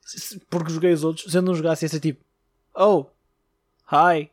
[0.00, 1.30] se- se- Porque joguei os outros.
[1.30, 2.20] Se eu não jogasse, ia ser tipo.
[2.74, 3.06] Oh.
[3.92, 4.30] Hi.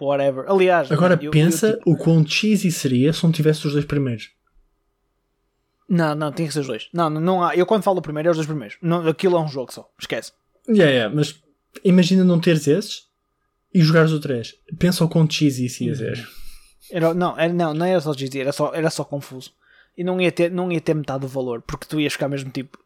[0.00, 0.44] Whatever.
[0.48, 0.90] Aliás.
[0.90, 4.30] Agora eu- eu, pensa tipo, o quão cheesy seria se não tivesse os dois primeiros.
[5.88, 6.88] não, não, tem que ser os dois.
[6.92, 7.54] Não, não, não há.
[7.54, 8.76] Eu quando falo do primeiro, é os dois primeiros.
[8.80, 9.88] Não, aquilo é um jogo só.
[9.98, 10.32] Esquece.
[10.68, 11.40] Yeah, yeah, mas
[11.84, 13.06] imagina não teres esses
[13.74, 14.54] e jogares o 3.
[14.78, 16.28] Pensa o quão cheesy isso ia ser.
[16.90, 19.52] Era, não, era, não, não era só dizer, era só, era só confuso.
[19.96, 22.50] E não ia, ter, não ia ter metade do valor, porque tu ias ficar mesmo
[22.50, 22.78] tipo,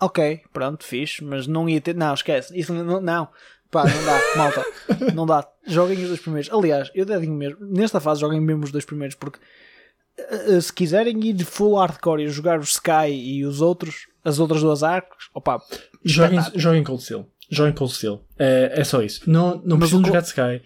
[0.00, 3.28] ok, pronto, fixe, mas não ia ter, não, esquece, isso não, não,
[3.74, 4.64] pá, não dá, malta,
[5.14, 6.52] não dá, joguem os dois primeiros.
[6.52, 9.38] Aliás, eu até digo mesmo, nesta fase joguem mesmo os dois primeiros, porque
[10.16, 14.60] eh, se quiserem ir full hardcore e jogar o Sky e os outros, as outras
[14.62, 15.60] duas arcos, opá,
[16.04, 17.28] Joguem, joguem Cold Steel.
[17.50, 18.24] Joguem Cold Steel.
[18.38, 19.28] É, é só isso.
[19.28, 20.62] Não, não precisam o jogar de Sky.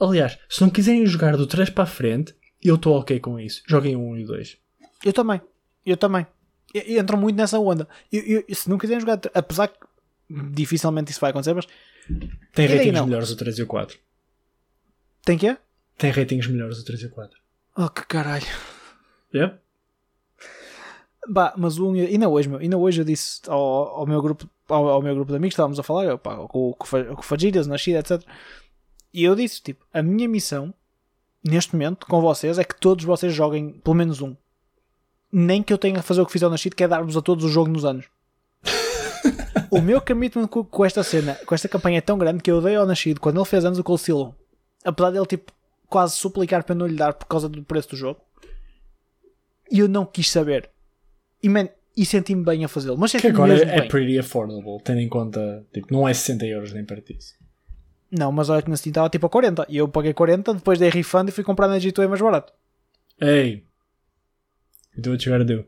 [0.00, 3.62] Aliás, se não quiserem jogar do 3 para a frente, eu estou ok com isso.
[3.66, 4.56] Joguem o 1 e o 2.
[5.04, 5.40] Eu também.
[5.84, 6.26] Eu também.
[6.74, 7.86] E- e Entro muito nessa onda.
[8.12, 9.76] Eu, eu- se não quiserem jogar, apesar que
[10.52, 11.66] dificilmente isso vai acontecer, mas
[12.52, 13.06] Tem E ratings não?
[13.06, 13.98] melhores o 3 e o 4.
[15.24, 15.58] tem que é?
[15.98, 17.38] Tem ratings melhores o 3 e o 4.
[17.76, 18.46] Oh, que caralho.
[19.34, 19.58] Yeah?
[21.28, 24.88] Bah, mas o, ainda hoje, meu, ainda hoje eu disse ao, ao meu grupo, ao,
[24.88, 27.66] ao meu grupo de amigos, estávamos a falar, eu, pá, com, com, com o Fagiras,
[27.66, 28.22] Nascida, etc.
[29.12, 30.72] E eu disse, tipo, a minha missão,
[31.44, 34.36] neste momento, com vocês, é que todos vocês joguem pelo menos um.
[35.32, 37.22] Nem que eu tenha que fazer o que fiz ao Nascido, que é dar-vos a
[37.22, 38.06] todos o jogo nos anos.
[39.70, 42.60] O meu commitment com, com esta cena, com esta campanha é tão grande que eu
[42.60, 44.32] dei ao Nascido, quando ele fez anos o 1,
[44.84, 45.52] apesar dele, tipo,
[45.88, 48.20] quase suplicar para não lhe dar por causa do preço do jogo,
[49.70, 50.70] e eu não quis saber.
[51.42, 52.96] E, man, e senti-me bem a fazê-lo.
[52.98, 53.88] Mas Que agora é bem.
[53.88, 57.34] pretty affordable, tendo em conta, tipo, não é 60 euros nem perto disso.
[58.10, 59.66] Não, mas olha que na Steam estava tipo a 40.
[59.68, 62.52] E eu paguei 40, depois dei refund e fui comprar na G2 mais barato.
[63.20, 63.64] Ei!
[64.96, 65.64] Do what you gotta do.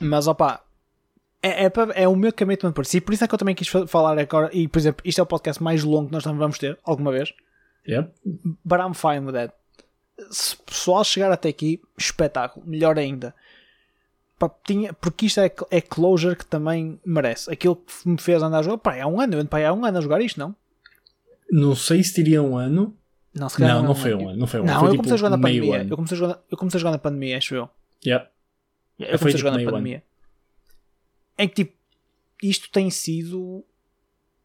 [0.00, 0.63] Mas opá,
[1.48, 1.72] é, é,
[2.04, 3.00] é o meu commitment por si.
[3.00, 4.50] Por isso é que eu também quis fa- falar agora.
[4.52, 7.10] E por exemplo, isto é o podcast mais longo que nós também vamos ter alguma
[7.12, 7.32] vez.
[7.86, 8.10] Yep.
[8.64, 9.54] But I'm fine with that.
[10.30, 13.34] Se o pessoal chegar até aqui, espetáculo, melhor ainda.
[14.66, 17.50] Tinha- porque isto é, é closure que também merece.
[17.50, 18.78] Aquilo que me fez andar a jogar.
[18.78, 20.54] Pá, há um ano, eu ando há um ano a jogar isto, não?
[21.50, 22.94] Não sei se diria um ano.
[23.34, 24.38] Não, se calhar Não, é não foi um ano.
[24.38, 24.64] Não foi um.
[24.64, 25.86] Não, foi eu tipo comecei a jogar na pandemia.
[25.88, 27.68] Eu comecei a jogar, eu comecei a jogar na pandemia, acho eu.
[28.06, 28.28] Yep.
[28.98, 30.02] Eu comecei a tipo jogar na meio ano.
[31.36, 31.46] Pandemia.
[31.46, 31.76] É que tipo,
[32.42, 33.64] isto tem sido.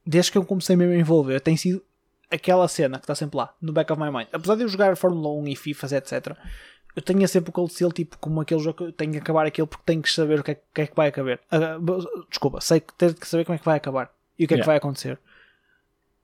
[0.05, 1.83] Desde que eu comecei mesmo a envolver, tem sido
[2.31, 4.27] aquela cena que está sempre lá, no back of my mind.
[4.31, 6.37] Apesar de eu jogar Fórmula 1 e FIFA, etc.,
[6.95, 9.45] eu tenho sempre o Cold Steel tipo como aquele jogo que eu tenho que acabar
[9.45, 11.39] aquilo porque tenho que saber o que é, que, é que vai acabar.
[11.51, 11.77] Ah,
[12.29, 14.57] desculpa, sei que tenho que saber como é que vai acabar e o que é
[14.57, 14.65] que Yeah.
[14.65, 15.19] vai acontecer.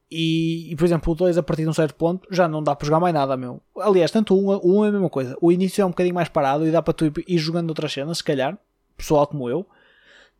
[0.09, 2.75] E, e, por exemplo, o 2 a partir de um certo ponto já não dá
[2.75, 3.61] para jogar mais nada, meu.
[3.77, 5.37] Aliás, tanto o 1, o 1 é a mesma coisa.
[5.41, 7.91] O início é um bocadinho mais parado e dá para tu ir, ir jogando outras
[7.91, 8.57] cenas, se calhar,
[8.95, 9.65] pessoal como eu.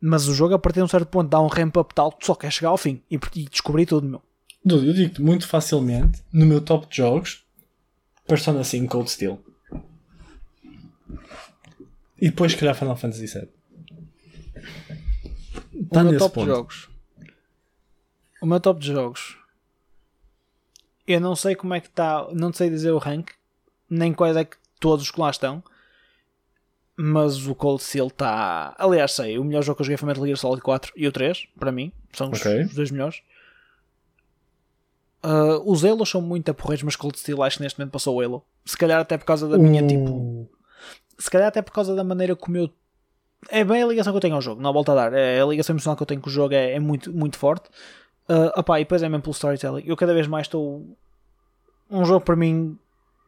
[0.00, 2.20] Mas o jogo a partir de um certo ponto dá um ramp up tal que
[2.20, 4.22] tu só quer chegar ao fim e, e descobrir tudo, meu.
[4.64, 7.44] Dude, eu digo-te muito facilmente, no meu top de jogos,
[8.26, 9.40] Persona 5 Cold Steel.
[12.20, 13.48] E depois, se calhar, Final Fantasy VII.
[15.82, 16.46] Está o meu top ponto.
[16.46, 16.88] de jogos.
[18.40, 19.38] O meu top de jogos.
[21.06, 22.26] Eu não sei como é que está.
[22.32, 23.30] Não sei dizer o rank.
[23.88, 25.62] Nem quais é que todos os que lá estão.
[26.96, 28.74] Mas o Cold Steel está.
[28.78, 29.38] Aliás, sei.
[29.38, 31.46] O melhor jogo que eu joguei foi Metal Gear Solid 4 e o 3.
[31.58, 31.92] Para mim.
[32.12, 32.62] São os, Ok.
[32.62, 33.20] os dois melhores.
[35.22, 38.20] Ah, os Halo são muito aporreiros, mas Cold Steel acho que neste momento passou o
[38.20, 38.42] Halo.
[38.64, 40.48] Se calhar até por causa da minha tipo Uh,
[41.18, 42.70] se calhar até por causa da maneira como eu.
[43.48, 45.12] É bem a ligação que eu tenho ao jogo, não volta a dar.
[45.14, 47.68] É, a ligação emocional que eu tenho com o jogo é, é muito, muito forte.
[48.28, 49.82] Uh, opá, e depois é mesmo pelo storytelling.
[49.86, 50.84] Eu cada vez mais estou.
[51.90, 52.78] Um jogo para mim,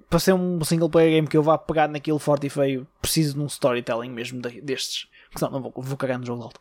[0.09, 3.35] para ser um single player game que eu vá pegar naquilo forte e feio, preciso
[3.35, 5.07] de um storytelling mesmo de- destes.
[5.29, 6.61] Porque senão não vou, vou cagar no jogo de alto.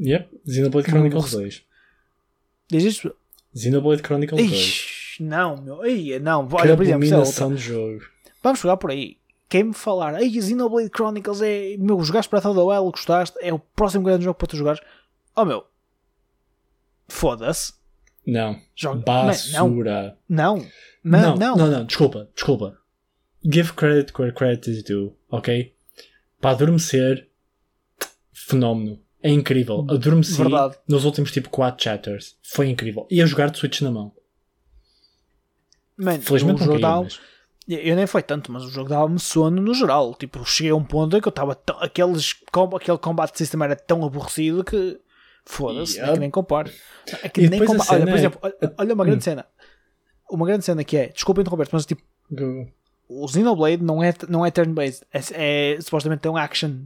[0.00, 1.62] Yep, Xenoblade Chronicles 2.
[2.70, 3.14] Diz isto?
[3.56, 4.52] Xenoblade Chronicles 2.
[4.52, 5.84] Ixi, não, meu.
[5.84, 6.46] Ei, não.
[6.46, 7.48] Que Olha, por exemplo, isso é outra.
[7.48, 8.00] de jogo.
[8.42, 9.16] Vamos jogar por aí.
[9.48, 11.76] Quem me falar, ei, Xenoblade Chronicles é.
[11.78, 14.80] Meu, jogaste Breath of the Wild, gostaste, é o próximo grande jogo para tu jogares.
[15.36, 15.64] Oh meu,
[17.08, 17.72] foda-se.
[18.26, 18.58] Não.
[18.74, 19.00] Joga.
[19.02, 20.16] Basura.
[20.28, 20.56] Não,
[21.04, 21.56] não, Não, não.
[21.56, 22.78] não, não, desculpa, desculpa.
[23.44, 25.74] Give credit where credit is due, ok?
[26.40, 27.28] Para adormecer,
[28.32, 29.00] fenómeno.
[29.22, 29.86] É incrível.
[29.88, 30.76] Adormeci Verdade.
[30.88, 32.36] nos últimos tipo 4 chapters.
[32.42, 33.06] Foi incrível.
[33.10, 34.12] E a jogar de Switch na mão.
[35.96, 37.20] Man, Felizmente o não jogo mas...
[37.66, 40.14] Eu nem foi tanto, mas o jogo dava-me sono no geral.
[40.14, 41.54] Tipo, cheguei a um ponto em que eu estava.
[41.54, 42.34] tão- Aqueles,
[42.76, 45.00] aquele combate system era tão aborrecido que.
[45.46, 46.10] Foda-se, Yep.
[46.10, 46.70] nem, nem comparo.
[47.22, 47.90] É que E nem comparo.
[47.92, 49.46] Olha, por é- exemplo, olha, olha uma grande cena.
[50.30, 51.08] Uma grande cena que é.
[51.08, 52.70] Desculpa interromper mas tipo, Go.
[53.08, 55.04] O Xenoblade não é, não é turn-based.
[55.12, 56.80] É, é, supostamente tem um action.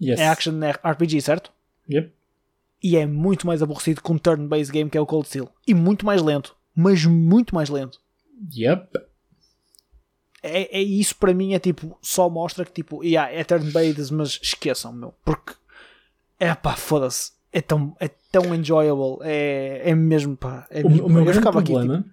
[0.00, 0.20] Yes.
[0.20, 0.54] É action
[0.84, 1.52] RPG, certo?
[1.90, 2.12] Yep.
[2.82, 5.48] E é muito mais aborrecido que um turn-based game que é o Cold Steel.
[5.66, 6.54] E muito mais lento.
[6.74, 8.00] Mas muito mais lento.
[8.54, 8.98] Yep.
[10.42, 14.38] É, é isso para mim é tipo, só mostra que tipo, yeah, é turn-based, mas
[14.42, 15.14] esqueçam, meu.
[15.24, 15.54] Porque
[16.38, 17.32] é pá, foda-se.
[17.50, 19.18] É tão, é tão enjoyable.
[19.22, 20.66] É, é mesmo pá.
[20.68, 22.04] É O, mesmo, o meu eu grande ficava aqui, problema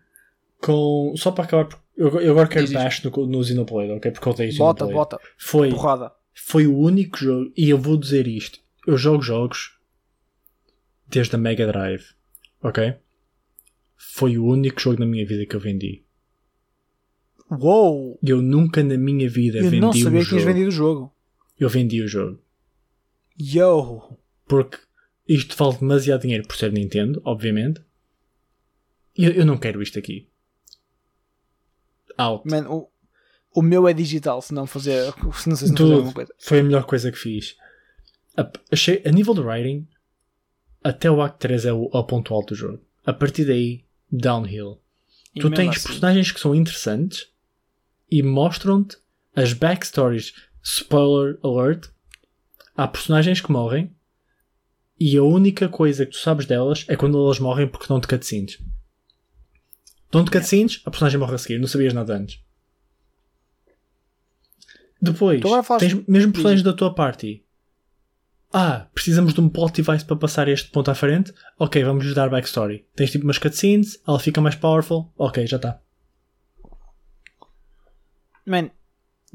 [0.61, 1.13] com.
[1.17, 1.65] Só para acabar.
[1.65, 2.73] porque Eu, eu agora quero isto.
[2.73, 4.11] bash no, no Xenoblade, ok?
[4.11, 5.09] Porque eu tenho tipo, bota, Xenoblade.
[5.11, 6.11] bota, Foi, porrada.
[6.33, 7.51] foi o único jogo.
[7.55, 8.59] E eu vou dizer isto.
[8.87, 9.77] Eu jogo jogos
[11.07, 12.03] desde a Mega Drive,
[12.63, 12.95] ok?
[13.95, 16.03] Foi o único jogo na minha vida que eu vendi.
[17.51, 18.17] Uou!
[18.23, 20.29] Eu nunca na minha vida Eu vendi não um sabia que jogo.
[20.29, 21.13] tinhas vendido o jogo.
[21.59, 22.39] Eu vendi o jogo.
[23.39, 24.17] Yo!
[24.47, 24.77] Porque
[25.27, 27.81] isto vale demasiado dinheiro por ser Nintendo, obviamente.
[29.17, 30.27] E eu, eu não quero isto aqui.
[32.21, 32.47] Out.
[32.49, 32.89] Man, o,
[33.53, 35.13] o meu é digital, se não fazer.
[35.35, 36.13] Se não sei se não fazer Tudo.
[36.13, 36.33] coisa.
[36.39, 37.55] Foi a melhor coisa que fiz.
[38.37, 39.87] A, achei, a nível do writing,
[40.83, 42.79] até o Act 3 é o, é o ponto alto do jogo.
[43.05, 44.79] A partir daí, downhill.
[45.35, 47.27] E tu tens assim- personagens que são interessantes
[48.09, 48.97] e mostram-te
[49.35, 50.33] as backstories.
[50.63, 51.87] Spoiler alert:
[52.75, 53.91] há personagens que morrem
[54.99, 58.59] e a única coisa que tu sabes delas é quando elas morrem porque dão-te cutscenes.
[60.11, 62.39] Dão-te cutscenes, a personagem morre a seguir, não sabias nada antes.
[65.01, 67.43] Depois, falaste- tens mesmo personagens da tua party.
[68.53, 71.33] Ah, precisamos de um plot device para passar este ponto à frente.
[71.57, 72.85] Ok, vamos lhes dar backstory.
[72.95, 75.11] Tens tipo umas cutscenes, ela fica mais powerful.
[75.17, 75.81] Ok, já está.
[78.45, 78.69] Man,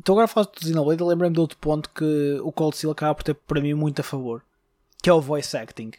[0.05, 3.23] tu agora falas do Xenoblade, lembrei-me de outro ponto que o Cold Steel acaba por
[3.25, 4.45] ter para mim muito a favor.
[5.03, 5.93] Que é o voice acting.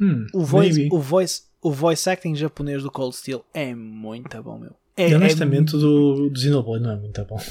[0.00, 0.94] Hum, O voice, maybe.
[0.94, 4.74] o, voice, o voice acting japonês do Cold Steel é muito bom, meu.
[4.96, 7.40] É, E é honestamente, o do, do Xenoblade não é muito bom.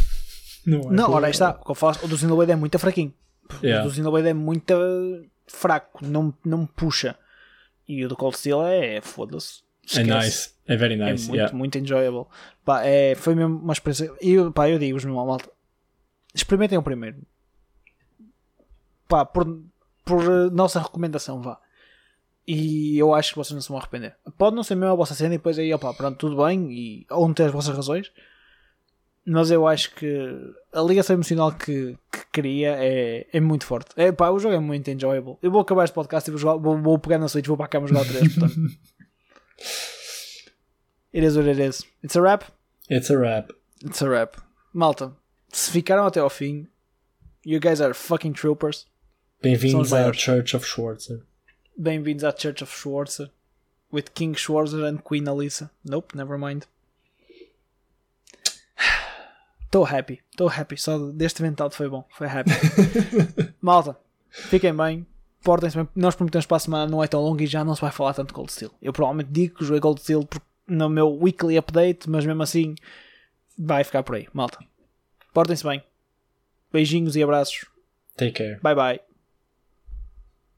[0.66, 1.60] Não, é Não, ora aí está.
[1.66, 3.14] O, faço, o do Xenoblade é muito fraquinho.
[3.64, 3.84] Yeah.
[3.84, 4.74] O do Xenoblade é muito
[5.48, 7.16] fraco, não, não puxa.
[7.88, 9.62] E o do Cold Steel é, foda-se.
[9.98, 10.52] É nice.
[10.68, 11.24] É very É nice.
[11.26, 11.58] muito, yeah.
[11.58, 12.26] muito enjoyable.
[12.64, 14.14] Pá, é, foi mesmo uma experiência.
[14.22, 15.50] E eu, pá, eu digo-vos, meu malta,
[16.36, 17.18] experimentem o primeiro.
[19.08, 19.64] Pá, por,
[20.06, 21.60] por eh, nossa recomendação, vá.
[22.48, 24.16] E eu acho que vocês não se vão arrepender.
[24.38, 26.72] Pode não ser mesmo a vossa cena e depois aí, opá, pronto, tudo bem.
[26.72, 28.12] E onde ter as vossas razões.
[29.26, 33.92] Mas eu acho que a ligação emocional que, que cria é, é muito forte.
[33.96, 35.38] É, pá, o jogo é muito enjoyable.
[35.44, 37.68] Eu vou acabar este podcast e vou, jogar- vou, vou pegar na Switch, vou para
[37.68, 38.56] a cama jogar o 3, portanto.
[41.14, 41.84] It is what it is.
[42.04, 42.44] It's a wrap.
[42.90, 43.52] It's a wrap.
[43.84, 44.38] It's a wrap.
[44.74, 45.12] Malta,
[45.52, 46.68] se ficaram até ao fim,
[47.46, 48.86] you guys are fucking troopers.
[49.42, 50.14] Bem-vindos os à.
[50.14, 51.22] Church of Schwarzer.
[51.82, 53.30] Bem-vindos à Church of Schwarzer.
[53.94, 55.72] With King Schwarzer and Queen Alisa.
[55.82, 56.64] Nope, never mind.
[59.64, 60.20] Estou happy.
[60.30, 60.78] Estou happy.
[60.78, 62.04] Só deste mental foi bom.
[62.10, 62.52] Foi happy.
[63.62, 63.98] Malta,
[64.30, 65.08] fiquem bem.
[65.42, 65.88] Portem-se bem.
[65.96, 68.14] Nós prometemos para a semana não é tão longo e já não se vai falar
[68.14, 68.72] tanto de Gold Steel.
[68.82, 70.28] Eu provavelmente digo que joguei Gold Steel
[70.68, 72.76] no meu weekly update, mas mesmo assim
[73.58, 74.28] vai ficar por aí.
[74.34, 74.60] Malta,
[75.34, 75.82] portem-se bem.
[76.74, 77.64] Beijinhos e abraços.
[78.18, 78.60] Take care.
[78.62, 79.09] Bye bye.